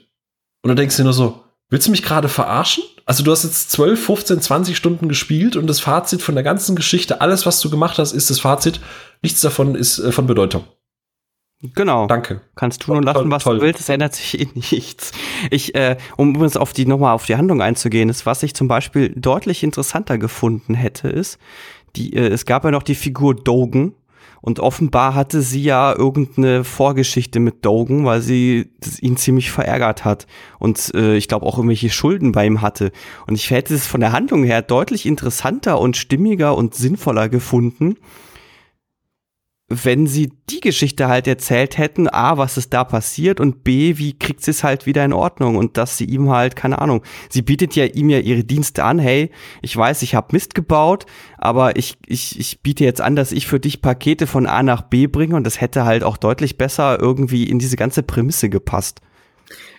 Und 0.63 0.69
du 0.71 0.75
denkst 0.75 0.97
dir 0.97 1.05
nur 1.05 1.13
so, 1.13 1.45
willst 1.69 1.87
du 1.87 1.91
mich 1.91 2.03
gerade 2.03 2.29
verarschen? 2.29 2.85
Also 3.05 3.23
du 3.23 3.31
hast 3.31 3.45
jetzt 3.45 3.71
12, 3.71 4.05
15, 4.05 4.41
20 4.41 4.77
Stunden 4.77 5.09
gespielt 5.09 5.57
und 5.57 5.67
das 5.67 5.81
Fazit 5.81 6.23
von 6.23 6.35
der 6.35 6.45
ganzen 6.45 6.75
Geschichte, 6.75 7.21
alles, 7.21 7.47
was 7.47 7.61
du 7.61 7.71
gemacht 7.71 7.99
hast, 7.99 8.13
ist 8.13 8.31
das 8.31 8.41
Fazit. 8.41 8.81
Nichts 9.23 9.41
davon 9.41 9.75
ist 9.75 9.99
äh, 9.99 10.11
von 10.11 10.27
Bedeutung. 10.27 10.65
Genau. 11.63 12.07
Danke. 12.07 12.43
Kannst 12.55 12.83
tun 12.83 12.99
und 12.99 13.05
lassen, 13.05 13.31
was 13.31 13.45
toll. 13.45 13.59
du 13.59 13.65
willst, 13.65 13.81
es 13.81 13.89
ändert 13.89 14.15
sich 14.15 14.41
eh 14.41 14.49
nichts. 14.55 15.13
Ich, 15.51 15.75
äh, 15.75 15.97
um 16.17 16.31
übrigens 16.31 16.57
auf 16.57 16.73
die 16.73 16.87
nochmal 16.87 17.15
auf 17.15 17.27
die 17.27 17.37
Handlung 17.37 17.63
einzugehen, 17.63 18.09
ist, 18.09 18.27
was 18.27 18.43
ich 18.43 18.55
zum 18.55 18.69
Beispiel 18.69 19.13
deutlich 19.17 19.63
interessanter 19.63 20.19
gefunden 20.19 20.75
hätte, 20.75 21.09
ist, 21.09 21.39
die, 21.97 22.15
äh, 22.15 22.29
es 22.29 22.45
gab 22.45 22.65
ja 22.65 22.71
noch 22.71 22.83
die 22.83 22.95
Figur 22.95 23.35
Dogen 23.35 23.95
und 24.43 24.61
offenbar 24.61 25.15
hatte 25.15 25.41
sie 25.41 25.63
ja 25.63 25.95
irgendeine 25.97 26.63
Vorgeschichte 26.63 27.41
mit 27.41 27.65
Dogen, 27.65 28.05
weil 28.05 28.21
sie 28.21 28.71
ihn 29.01 29.17
ziemlich 29.17 29.51
verärgert 29.51 30.05
hat 30.05 30.27
und 30.59 30.95
äh, 30.95 31.17
ich 31.17 31.27
glaube 31.27 31.47
auch 31.47 31.57
irgendwelche 31.57 31.91
Schulden 31.91 32.33
bei 32.33 32.47
ihm 32.47 32.61
hatte. 32.61 32.93
Und 33.27 33.35
ich 33.35 33.51
hätte 33.51 33.75
es 33.75 33.87
von 33.87 34.01
der 34.01 34.13
Handlung 34.13 34.45
her 34.45 34.61
deutlich 34.61 35.07
interessanter 35.07 35.81
und 35.81 35.97
stimmiger 35.97 36.55
und 36.55 36.75
sinnvoller 36.75 37.29
gefunden, 37.31 37.97
wenn 39.69 40.07
sie 40.07 40.33
die 40.49 40.61
Geschichte 40.61 41.09
halt 41.09 41.27
erzählt 41.27 41.77
hätten, 41.77 42.09
A, 42.09 42.39
was 42.39 42.57
ist 42.57 42.73
da 42.73 42.85
passiert 42.85 43.41
und 43.41 43.65
B, 43.65 43.99
wie 43.99 44.17
kriegt 44.17 44.43
sie 44.43 44.53
es 44.53 44.63
halt 44.63 44.87
wieder 44.87 45.05
in 45.05 45.13
Ordnung 45.13 45.57
und 45.57 45.77
dass 45.77 45.99
sie 45.99 46.05
ihm 46.05 46.31
halt, 46.31 46.55
keine 46.55 46.81
Ahnung, 46.81 47.03
sie 47.31 47.43
bietet 47.43 47.75
ja 47.75 47.85
ihm 47.85 48.09
ja 48.09 48.21
ihre 48.21 48.45
Dienste 48.45 48.85
an, 48.85 49.01
hey, 49.01 49.31
ich 49.63 49.77
weiß, 49.77 50.03
ich 50.03 50.15
habe 50.15 50.29
Mist 50.31 50.55
gebaut, 50.55 51.07
aber 51.37 51.77
ich, 51.77 51.99
ich, 52.07 52.39
ich 52.39 52.61
biete 52.61 52.85
jetzt 52.85 53.01
an, 53.01 53.17
dass 53.17 53.33
ich 53.33 53.49
für 53.49 53.59
dich 53.59 53.83
Pakete 53.83 54.29
von 54.29 54.47
A 54.47 54.63
nach 54.63 54.83
B 54.83 55.09
bringe 55.09 55.35
und 55.35 55.43
das 55.43 55.61
hätte 55.61 55.85
halt 55.85 56.05
auch 56.05 56.17
deutlich 56.17 56.59
besser 56.59 57.01
irgendwie 57.01 57.45
in 57.45 57.59
diese 57.59 57.77
ganze 57.77 58.05
Prämisse 58.05 58.49
gepasst. 58.49 59.01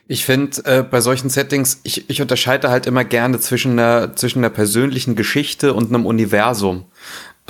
Ich 0.10 0.26
finde, 0.26 0.64
äh, 0.64 0.84
bei 0.84 1.02
solchen 1.02 1.30
Settings, 1.30 1.82
ich, 1.84 2.10
ich 2.10 2.22
unterscheide 2.22 2.70
halt 2.70 2.88
immer 2.88 3.04
gerne 3.04 3.40
zwischen 3.40 3.74
einer, 3.74 4.16
zwischen 4.16 4.40
einer 4.40 4.50
persönlichen 4.50 5.16
Geschichte 5.16 5.74
und 5.74 5.94
einem 5.94 6.06
Universum. 6.06 6.86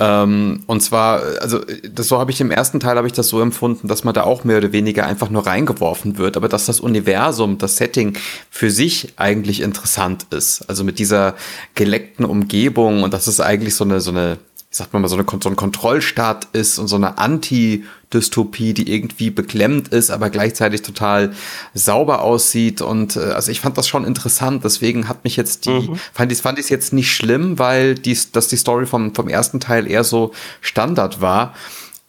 Ähm, 0.00 0.62
und 0.66 0.80
zwar, 0.80 1.22
also 1.40 1.60
das 1.92 2.06
so 2.06 2.18
habe 2.18 2.30
ich 2.30 2.40
im 2.40 2.50
ersten 2.50 2.78
Teil 2.78 2.96
habe 2.96 3.08
ich 3.08 3.12
das 3.12 3.28
so 3.28 3.40
empfunden, 3.40 3.88
dass 3.88 4.04
man 4.04 4.14
da 4.14 4.22
auch 4.22 4.44
mehr 4.44 4.58
oder 4.58 4.72
weniger 4.72 5.06
einfach 5.06 5.28
nur 5.28 5.46
reingeworfen 5.46 6.18
wird, 6.18 6.36
aber 6.36 6.48
dass 6.48 6.66
das 6.66 6.78
Universum, 6.78 7.58
das 7.58 7.76
Setting 7.76 8.16
für 8.48 8.70
sich 8.70 9.14
eigentlich 9.16 9.60
interessant 9.60 10.26
ist. 10.30 10.62
Also 10.68 10.84
mit 10.84 11.00
dieser 11.00 11.34
geleckten 11.74 12.24
Umgebung 12.24 13.02
und 13.02 13.12
das 13.12 13.26
ist 13.26 13.40
eigentlich 13.40 13.74
so 13.74 13.84
eine 13.84 14.00
so 14.00 14.12
eine 14.12 14.38
ich 14.70 14.76
sag 14.76 14.92
mal, 14.92 15.08
so, 15.08 15.16
eine, 15.16 15.24
so 15.42 15.48
ein 15.48 15.56
Kontrollstaat 15.56 16.48
ist 16.52 16.78
und 16.78 16.88
so 16.88 16.96
eine 16.96 17.16
Anti-Dystopie, 17.16 18.74
die 18.74 18.92
irgendwie 18.92 19.30
beklemmt 19.30 19.88
ist, 19.88 20.10
aber 20.10 20.28
gleichzeitig 20.28 20.82
total 20.82 21.32
sauber 21.72 22.20
aussieht. 22.20 22.82
Und 22.82 23.16
äh, 23.16 23.20
also 23.20 23.50
ich 23.50 23.60
fand 23.60 23.78
das 23.78 23.88
schon 23.88 24.04
interessant. 24.04 24.64
Deswegen 24.64 25.08
hat 25.08 25.24
mich 25.24 25.36
jetzt 25.36 25.64
die, 25.64 25.70
mhm. 25.70 25.98
fand 26.12 26.32
ich 26.32 26.42
fand 26.42 26.58
ich 26.58 26.68
jetzt 26.68 26.92
nicht 26.92 27.10
schlimm, 27.10 27.58
weil 27.58 27.94
die, 27.94 28.16
dass 28.32 28.48
die 28.48 28.58
Story 28.58 28.84
vom, 28.84 29.14
vom 29.14 29.28
ersten 29.28 29.58
Teil 29.58 29.90
eher 29.90 30.04
so 30.04 30.32
Standard 30.60 31.22
war. 31.22 31.54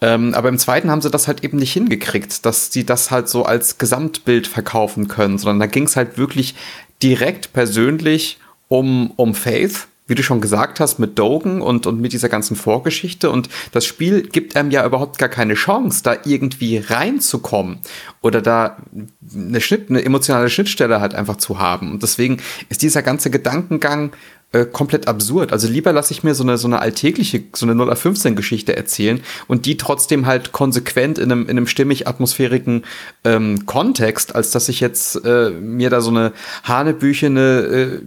Ähm, 0.02 0.34
aber 0.34 0.50
im 0.50 0.58
zweiten 0.58 0.92
haben 0.92 1.02
sie 1.02 1.10
das 1.10 1.28
halt 1.28 1.44
eben 1.46 1.58
nicht 1.58 1.74
hingekriegt, 1.74 2.46
dass 2.46 2.72
sie 2.72 2.86
das 2.86 3.10
halt 3.10 3.30
so 3.30 3.44
als 3.46 3.78
Gesamtbild 3.78 4.48
verkaufen 4.48 5.08
können, 5.08 5.38
sondern 5.38 5.60
da 5.60 5.66
ging 5.68 5.86
es 5.86 5.96
halt 5.96 6.18
wirklich 6.18 6.56
direkt 7.02 7.54
persönlich 7.54 8.38
um, 8.68 9.12
um 9.16 9.34
Faith 9.34 9.88
wie 10.10 10.16
du 10.16 10.24
schon 10.24 10.42
gesagt 10.42 10.80
hast, 10.80 11.00
mit 11.00 11.18
Dogen 11.18 11.62
und, 11.62 11.86
und 11.86 12.02
mit 12.02 12.14
dieser 12.14 12.30
ganzen 12.30 12.56
Vorgeschichte. 12.56 13.30
Und 13.30 13.48
das 13.72 13.86
Spiel 13.86 14.24
gibt 14.24 14.56
einem 14.56 14.72
ja 14.72 14.86
überhaupt 14.86 15.18
gar 15.18 15.30
keine 15.30 15.54
Chance, 15.54 16.02
da 16.04 16.18
irgendwie 16.26 16.78
reinzukommen 16.78 17.80
oder 18.22 18.42
da 18.42 18.78
eine, 19.34 19.62
Schnitt, 19.62 19.90
eine 19.90 20.04
emotionale 20.04 20.50
Schnittstelle 20.50 21.00
halt 21.00 21.14
einfach 21.14 21.38
zu 21.38 21.60
haben. 21.60 21.92
Und 21.92 22.04
deswegen 22.04 22.38
ist 22.70 22.82
dieser 22.82 23.04
ganze 23.04 23.30
Gedankengang 23.30 24.12
äh, 24.52 24.66
komplett 24.66 25.08
absurd. 25.08 25.52
Also 25.54 25.68
lieber 25.68 25.94
lasse 25.94 26.12
ich 26.12 26.24
mir 26.24 26.34
so 26.34 26.44
eine, 26.44 26.58
so 26.58 26.68
eine 26.68 26.80
alltägliche, 26.80 27.44
so 27.54 27.66
eine 27.66 27.76
0 27.76 27.96
15 27.96 28.36
Geschichte 28.36 28.76
erzählen 28.76 29.22
und 29.48 29.66
die 29.66 29.78
trotzdem 29.78 30.26
halt 30.26 30.52
konsequent 30.52 31.18
in 31.20 31.32
einem, 31.32 31.44
in 31.44 31.52
einem 31.52 31.68
stimmig 31.68 32.08
atmosphärischen 32.08 32.84
ähm, 33.24 33.66
Kontext, 33.66 34.36
als 34.36 34.52
dass 34.52 34.70
ich 34.70 34.80
jetzt 34.80 35.24
äh, 35.24 35.52
mir 35.52 35.90
da 35.90 36.02
so 36.02 36.10
eine 36.10 36.34
hanebüchene 36.64 37.42
äh, 37.42 38.02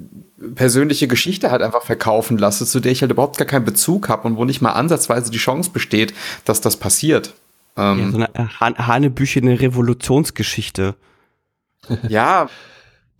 persönliche 0.55 1.07
Geschichte 1.07 1.51
halt 1.51 1.63
einfach 1.63 1.83
verkaufen 1.83 2.39
lasse, 2.39 2.67
zu 2.67 2.81
der 2.81 2.91
ich 2.91 3.03
halt 3.03 3.13
überhaupt 3.13 3.39
gar 3.39 3.47
keinen 3.47 3.65
Bezug 3.65 4.09
habe 4.09 4.27
und 4.27 4.37
wo 4.37 4.45
nicht 4.45 4.61
mal 4.61 4.73
ansatzweise 4.73 5.31
die 5.31 5.39
Chance 5.39 5.71
besteht, 5.73 6.13
dass 6.45 6.61
das 6.61 6.77
passiert. 6.77 7.35
Ähm, 7.77 7.99
ja, 7.99 8.11
so 8.11 8.17
eine 8.17 8.61
Han 8.61 8.75
hanebüchene 8.79 9.61
Revolutionsgeschichte. 9.61 10.97
Ja. 12.09 12.49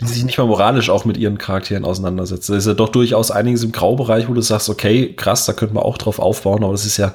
Die 0.03 0.09
sich 0.09 0.25
nicht 0.25 0.37
mal 0.37 0.47
moralisch 0.47 0.91
auch 0.91 1.05
mit 1.05 1.17
ihren 1.17 1.39
Charakteren 1.39 1.85
auseinandersetzt. 1.85 2.51
Da 2.51 2.57
ist 2.57 2.67
ja 2.67 2.75
doch 2.75 2.89
durchaus 2.89 3.31
einiges 3.31 3.63
im 3.63 3.71
Graubereich, 3.71 4.29
wo 4.29 4.35
du 4.35 4.41
sagst, 4.41 4.69
okay, 4.69 5.15
krass, 5.15 5.47
da 5.47 5.53
könnte 5.53 5.75
man 5.75 5.85
auch 5.85 5.97
drauf 5.97 6.19
aufbauen, 6.19 6.65
aber 6.65 6.73
das 6.73 6.85
ist 6.85 6.97
ja 6.97 7.15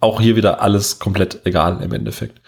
auch 0.00 0.20
hier 0.20 0.34
wieder 0.34 0.62
alles 0.62 0.98
komplett 0.98 1.42
egal 1.44 1.82
im 1.82 1.92
Endeffekt. 1.92 2.40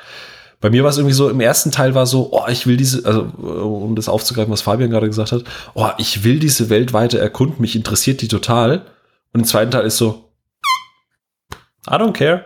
Bei 0.61 0.71
mir 0.71 0.83
war 0.83 0.89
es 0.89 0.97
irgendwie 0.97 1.15
so, 1.15 1.29
im 1.29 1.41
ersten 1.41 1.71
Teil 1.71 1.95
war 1.95 2.07
so, 2.07 2.31
oh, 2.33 2.49
ich 2.49 2.67
will 2.67 2.79
diese, 2.79 3.05
also 3.05 3.21
um 3.23 3.95
das 3.95 4.09
aufzugreifen, 4.09 4.51
was 4.51 4.63
Fabian 4.63 4.89
gerade 4.89 5.07
gesagt 5.07 5.33
hat, 5.33 5.45
oh, 5.75 5.91
ich 5.99 6.25
will 6.25 6.39
diese 6.39 6.71
Welt 6.71 6.95
weiter 6.95 7.19
erkunden, 7.19 7.61
mich 7.61 7.77
interessiert 7.77 8.23
die 8.23 8.29
total. 8.29 8.87
Und 9.35 9.41
im 9.41 9.45
zweiten 9.45 9.71
Teil 9.71 9.85
ist 9.85 9.99
so, 9.99 10.31
I 11.87 11.97
don't 11.97 12.13
care. 12.13 12.45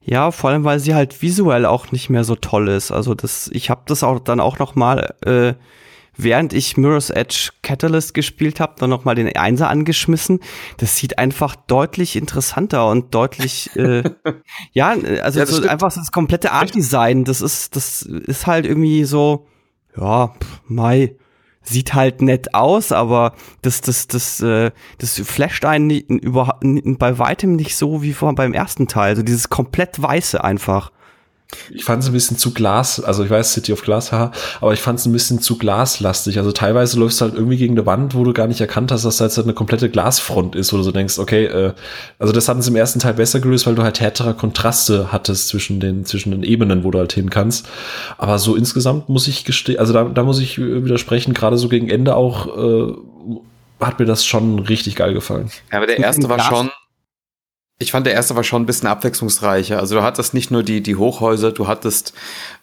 Ja, 0.00 0.30
vor 0.30 0.48
allem, 0.48 0.64
weil 0.64 0.80
sie 0.80 0.94
halt 0.94 1.20
visuell 1.20 1.66
auch 1.66 1.92
nicht 1.92 2.08
mehr 2.08 2.24
so 2.24 2.36
toll 2.36 2.68
ist. 2.68 2.90
Also 2.90 3.14
das, 3.14 3.50
ich 3.52 3.68
habe 3.68 3.82
das 3.84 4.02
auch 4.02 4.18
dann 4.18 4.40
auch 4.40 4.58
noch 4.58 4.74
mal 4.74 5.14
äh, 5.26 5.52
während 6.16 6.52
ich 6.52 6.76
Mirror's 6.76 7.10
Edge 7.10 7.50
Catalyst 7.62 8.14
gespielt 8.14 8.60
habe, 8.60 8.74
dann 8.78 8.90
nochmal 8.90 9.14
den 9.14 9.34
Einser 9.36 9.68
angeschmissen. 9.68 10.40
Das 10.76 10.96
sieht 10.96 11.18
einfach 11.18 11.56
deutlich 11.56 12.16
interessanter 12.16 12.88
und 12.88 13.14
deutlich, 13.14 13.74
äh, 13.76 14.02
ja, 14.72 14.94
also 15.22 15.38
ja, 15.38 15.46
so 15.46 15.66
einfach 15.68 15.92
das 15.92 16.12
komplette 16.12 16.52
Art 16.52 16.74
Design, 16.74 17.24
das 17.24 17.40
ist, 17.40 17.76
das 17.76 18.02
ist 18.02 18.46
halt 18.46 18.66
irgendwie 18.66 19.04
so, 19.04 19.46
ja, 19.96 20.28
pff, 20.28 20.60
Mai, 20.66 21.16
sieht 21.62 21.94
halt 21.94 22.22
nett 22.22 22.54
aus, 22.54 22.92
aber 22.92 23.34
das, 23.62 23.80
das, 23.80 24.08
das, 24.08 24.40
äh, 24.40 24.70
das 24.98 25.18
flasht 25.20 25.64
einen 25.64 25.90
über, 25.90 26.58
bei 26.62 27.18
weitem 27.18 27.56
nicht 27.56 27.76
so 27.76 28.02
wie 28.02 28.12
vor 28.12 28.34
beim 28.34 28.52
ersten 28.52 28.88
Teil. 28.88 29.10
Also 29.10 29.22
dieses 29.22 29.50
komplett 29.50 30.00
Weiße 30.00 30.42
einfach. 30.42 30.92
Ich 31.70 31.84
fand 31.84 32.02
es 32.02 32.08
ein 32.08 32.12
bisschen 32.12 32.36
zu 32.36 32.52
Glas, 32.52 33.00
also 33.00 33.24
ich 33.24 33.30
weiß 33.30 33.52
City 33.52 33.72
of 33.72 33.82
Glass, 33.82 34.12
haha, 34.12 34.32
aber 34.60 34.72
ich 34.72 34.80
fand 34.80 34.98
es 34.98 35.06
ein 35.06 35.12
bisschen 35.12 35.40
zu 35.40 35.58
glaslastig. 35.58 36.38
Also 36.38 36.52
teilweise 36.52 36.98
läufst 36.98 37.20
du 37.20 37.24
halt 37.24 37.34
irgendwie 37.34 37.56
gegen 37.56 37.74
eine 37.74 37.86
Wand, 37.86 38.14
wo 38.14 38.24
du 38.24 38.32
gar 38.32 38.46
nicht 38.46 38.60
erkannt 38.60 38.92
hast, 38.92 39.04
dass 39.04 39.18
das 39.18 39.36
halt 39.36 39.46
eine 39.46 39.54
komplette 39.54 39.88
Glasfront 39.88 40.54
ist, 40.54 40.72
wo 40.72 40.76
du 40.76 40.82
so 40.82 40.92
denkst, 40.92 41.18
okay, 41.18 41.46
äh, 41.46 41.72
also 42.18 42.32
das 42.32 42.48
hatten 42.48 42.62
sie 42.62 42.70
im 42.70 42.76
ersten 42.76 42.98
Teil 42.98 43.14
besser 43.14 43.40
gelöst, 43.40 43.66
weil 43.66 43.74
du 43.74 43.82
halt 43.82 44.00
härtere 44.00 44.34
Kontraste 44.34 45.12
hattest 45.12 45.48
zwischen 45.48 45.80
den, 45.80 46.04
zwischen 46.04 46.30
den 46.30 46.42
Ebenen, 46.42 46.84
wo 46.84 46.90
du 46.90 46.98
halt 46.98 47.12
hin 47.12 47.30
kannst. 47.30 47.68
Aber 48.18 48.38
so 48.38 48.56
insgesamt 48.56 49.08
muss 49.08 49.28
ich 49.28 49.44
gestehen, 49.44 49.78
also 49.78 49.92
da, 49.92 50.04
da 50.04 50.22
muss 50.22 50.40
ich 50.40 50.58
widersprechen, 50.58 51.34
gerade 51.34 51.56
so 51.56 51.68
gegen 51.68 51.88
Ende 51.88 52.16
auch, 52.16 52.56
äh, 52.56 52.94
hat 53.80 53.98
mir 53.98 54.06
das 54.06 54.24
schon 54.24 54.58
richtig 54.58 54.96
geil 54.96 55.14
gefallen. 55.14 55.50
Ja, 55.72 55.78
aber 55.78 55.86
der 55.86 55.98
erste 55.98 56.28
war 56.28 56.38
schon, 56.40 56.70
ich 57.80 57.92
fand 57.92 58.06
der 58.06 58.12
erste 58.12 58.36
war 58.36 58.44
schon 58.44 58.62
ein 58.62 58.66
bisschen 58.66 58.88
abwechslungsreicher. 58.88 59.78
Also 59.78 59.96
du 59.96 60.02
hattest 60.02 60.34
nicht 60.34 60.50
nur 60.50 60.62
die, 60.62 60.82
die 60.82 60.96
Hochhäuser, 60.96 61.50
du 61.50 61.66
hattest 61.66 62.12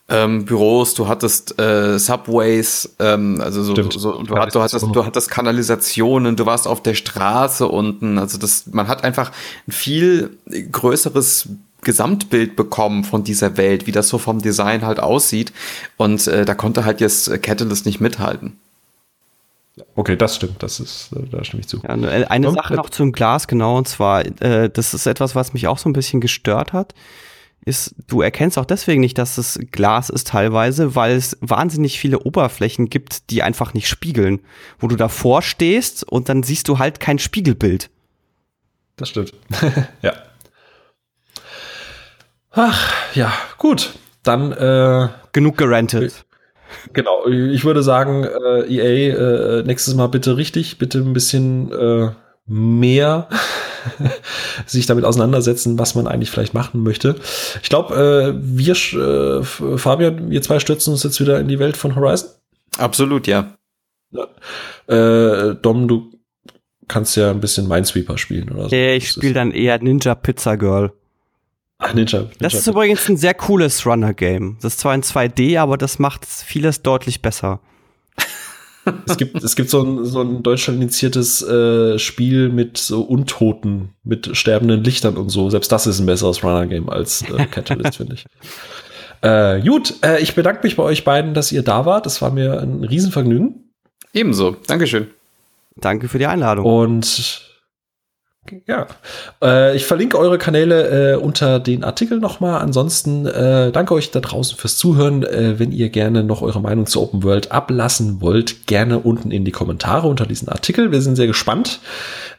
ähm, 0.10 0.46
Büros, 0.46 0.94
du 0.94 1.08
hattest 1.08 1.60
äh, 1.60 1.98
Subways, 1.98 2.96
ähm, 3.00 3.42
also 3.42 3.64
so, 3.64 3.74
so 3.76 4.22
du, 4.22 4.38
hat, 4.38 4.54
du, 4.54 4.62
hattest, 4.62 4.86
du 4.94 5.06
hattest 5.06 5.32
Kanalisationen, 5.32 6.36
du 6.36 6.46
warst 6.46 6.68
auf 6.68 6.84
der 6.84 6.94
Straße 6.94 7.68
unten. 7.68 8.20
Also 8.20 8.38
das, 8.38 8.68
man 8.68 8.88
hat 8.88 9.04
einfach 9.04 9.32
ein 9.68 9.72
viel 9.72 10.38
größeres 10.72 11.50
Gesamtbild 11.82 12.56
bekommen 12.56 13.04
von 13.04 13.24
dieser 13.24 13.58
Welt, 13.58 13.88
wie 13.88 13.92
das 13.92 14.10
so 14.10 14.20
vom 14.20 14.40
Design 14.40 14.86
halt 14.86 15.00
aussieht. 15.00 15.52
Und 15.98 16.28
äh, 16.28 16.46
da 16.46 16.54
konnte 16.54 16.86
halt 16.86 17.02
jetzt 17.02 17.42
Catalyst 17.42 17.88
nicht 17.88 18.00
mithalten. 18.00 18.60
Okay, 19.96 20.16
das 20.16 20.36
stimmt, 20.36 20.62
das 20.64 20.80
ist, 20.80 21.12
äh, 21.14 21.28
da 21.30 21.44
stimme 21.44 21.62
ich 21.62 21.68
zu. 21.68 21.82
Ja, 21.84 21.90
eine 21.90 22.52
Sache 22.52 22.76
noch 22.76 22.90
zum 22.90 23.12
Glas, 23.12 23.48
genau, 23.48 23.78
und 23.78 23.88
zwar, 23.88 24.26
äh, 24.42 24.70
das 24.70 24.94
ist 24.94 25.06
etwas, 25.06 25.36
was 25.36 25.54
mich 25.54 25.68
auch 25.68 25.78
so 25.78 25.90
ein 25.90 25.94
bisschen 25.94 26.22
gestört 26.22 26.74
hat, 26.74 26.94
ist, 27.66 27.96
du 28.08 28.22
erkennst 28.22 28.58
auch 28.58 28.66
deswegen 28.66 29.02
nicht, 29.02 29.18
dass 29.18 29.38
es 29.38 29.60
Glas 29.72 30.10
ist 30.10 30.30
teilweise, 30.30 30.96
weil 30.96 31.16
es 31.16 31.38
wahnsinnig 31.42 32.00
viele 32.00 32.20
Oberflächen 32.20 32.90
gibt, 32.90 33.30
die 33.30 33.44
einfach 33.44 33.74
nicht 33.74 33.90
spiegeln, 33.90 34.40
wo 34.80 34.88
du 34.88 34.96
davor 34.96 35.42
stehst 35.42 36.04
und 36.04 36.30
dann 36.30 36.44
siehst 36.44 36.70
du 36.70 36.80
halt 36.80 37.00
kein 37.00 37.20
Spiegelbild. 37.20 37.90
Das 38.96 39.10
stimmt. 39.10 39.34
ja. 40.02 40.14
Ach, 42.52 42.94
ja, 43.14 43.34
gut. 43.58 43.94
Dann 44.24 44.52
äh, 44.52 45.10
genug 45.34 45.58
gerantet. 45.58 46.26
Genau, 46.94 47.28
ich 47.28 47.66
würde 47.66 47.84
sagen, 47.84 48.24
äh, 48.24 48.62
EA, 48.68 49.60
äh, 49.60 49.64
nächstes 49.64 49.96
Mal 49.96 50.08
bitte 50.08 50.38
richtig, 50.38 50.78
bitte 50.78 51.00
ein 51.00 51.14
bisschen 51.14 51.72
äh, 51.72 52.10
mehr 52.46 53.28
sich 54.66 54.86
damit 54.86 55.06
auseinandersetzen, 55.06 55.78
was 55.78 55.96
man 55.96 56.08
eigentlich 56.08 56.32
vielleicht 56.32 56.54
machen 56.54 56.84
möchte. 56.84 57.16
Ich 57.62 57.70
glaube, 57.70 57.96
äh, 57.96 58.40
wir, 58.42 58.74
äh, 58.74 59.44
Fabian, 59.78 60.30
wir 60.30 60.42
zwei 60.42 60.60
stürzen 60.60 60.94
uns 60.94 61.04
jetzt 61.04 61.20
wieder 61.20 61.40
in 61.40 61.48
die 61.48 61.60
Welt 61.60 61.78
von 61.78 61.96
Horizon. 61.96 62.30
Absolut, 62.78 63.28
ja. 63.28 63.54
ja. 64.12 64.28
Äh, 64.88 65.56
Dom, 65.56 65.88
du 65.88 66.12
kannst 66.88 67.18
ja 67.18 67.32
ein 67.32 67.42
bisschen 67.42 67.68
Minesweeper 67.68 68.18
spielen 68.18 68.50
oder 68.50 68.70
so. 68.70 68.76
Ich 68.76 69.10
spiele 69.10 69.34
dann 69.34 69.52
eher 69.52 69.78
Ninja 69.80 70.16
Pizza 70.16 70.56
Girl. 70.56 70.92
Ach, 71.80 71.94
Ninja, 71.94 72.20
Ninja. 72.20 72.36
Das 72.40 72.54
ist 72.54 72.68
übrigens 72.68 73.08
ein 73.08 73.18
sehr 73.18 73.34
cooles 73.34 73.86
Runner-Game. 73.86 74.58
Das 74.62 74.74
ist 74.74 74.80
zwar 74.80 74.96
in 74.96 75.04
2D, 75.04 75.60
aber 75.60 75.78
das 75.78 76.00
macht 76.00 76.26
vieles 76.26 76.82
deutlich 76.82 77.22
besser. 77.22 77.60
es 79.06 79.18
gibt, 79.18 79.44
es 79.44 79.56
gibt 79.56 79.70
so 79.70 79.84
ein, 79.84 80.06
so 80.06 80.22
ein 80.22 80.42
Deutschland 80.42 80.82
initiiertes 80.82 81.42
äh, 81.44 82.00
Spiel 82.00 82.50
mit 82.50 82.78
so 82.78 83.02
Untoten, 83.02 83.94
mit 84.04 84.36
sterbenden 84.36 84.84
Lichtern 84.84 85.18
und 85.18 85.30
so. 85.30 85.50
Selbst 85.50 85.72
das 85.72 85.86
ist 85.86 86.00
ein 86.00 86.06
besseres 86.06 86.44
Runner-Game 86.44 86.90
als 86.90 87.22
äh, 87.24 87.46
Catalyst, 87.52 87.98
finde 87.98 88.16
ich. 88.16 88.26
Äh, 89.22 89.62
gut, 89.62 89.96
äh, 90.04 90.20
ich 90.22 90.36
bedanke 90.36 90.62
mich 90.64 90.76
bei 90.76 90.84
euch 90.84 91.04
beiden, 91.04 91.34
dass 91.34 91.52
ihr 91.52 91.64
da 91.64 91.86
wart. 91.86 92.06
Das 92.06 92.22
war 92.22 92.32
mir 92.32 92.60
ein 92.62 92.84
Riesenvergnügen. 92.84 93.72
Ebenso. 94.14 94.56
Dankeschön. 94.68 95.08
Danke 95.76 96.08
für 96.08 96.18
die 96.18 96.26
Einladung. 96.26 96.66
Und 96.66 97.47
ja, 98.66 98.88
äh, 99.42 99.76
ich 99.76 99.86
verlinke 99.86 100.18
eure 100.18 100.38
Kanäle 100.38 101.14
äh, 101.14 101.16
unter 101.16 101.60
den 101.60 101.84
Artikel 101.84 102.20
nochmal. 102.20 102.62
Ansonsten 102.62 103.26
äh, 103.26 103.72
danke 103.72 103.94
euch 103.94 104.12
da 104.12 104.20
draußen 104.20 104.58
fürs 104.58 104.78
Zuhören. 104.78 105.24
Äh, 105.24 105.60
wenn 105.60 105.72
ihr 105.72 105.90
gerne 105.90 106.24
noch 106.24 106.42
eure 106.42 106.62
Meinung 106.62 106.86
zu 106.86 107.02
Open 107.02 107.24
World 107.24 107.52
ablassen 107.52 108.22
wollt, 108.22 108.68
gerne 108.68 109.00
unten 109.00 109.32
in 109.32 109.46
die 109.46 109.52
Kommentare 109.52 110.08
unter 110.08 110.26
diesen 110.26 110.50
Artikel. 110.50 110.92
Wir 110.92 111.02
sind 111.02 111.16
sehr 111.16 111.28
gespannt, 111.28 111.80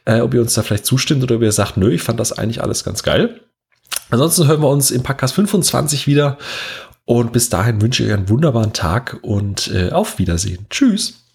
äh, 0.05 0.21
ob 0.21 0.33
ihr 0.33 0.41
uns 0.41 0.53
da 0.53 0.63
vielleicht 0.63 0.85
zustimmt 0.85 1.23
oder 1.23 1.35
ob 1.35 1.41
ihr 1.41 1.51
sagt, 1.51 1.77
nö, 1.77 1.91
ich 1.91 2.01
fand 2.01 2.19
das 2.19 2.37
eigentlich 2.37 2.61
alles 2.61 2.83
ganz 2.83 3.03
geil. 3.03 3.39
Ansonsten 4.09 4.47
hören 4.47 4.61
wir 4.61 4.69
uns 4.69 4.91
im 4.91 5.03
Podcast 5.03 5.35
25 5.35 6.07
wieder. 6.07 6.37
Und 7.05 7.33
bis 7.33 7.49
dahin 7.49 7.81
wünsche 7.81 8.03
ich 8.03 8.09
euch 8.09 8.15
einen 8.15 8.29
wunderbaren 8.29 8.73
Tag 8.73 9.17
und 9.23 9.71
äh, 9.73 9.89
auf 9.89 10.19
Wiedersehen. 10.19 10.67
Tschüss. 10.69 11.25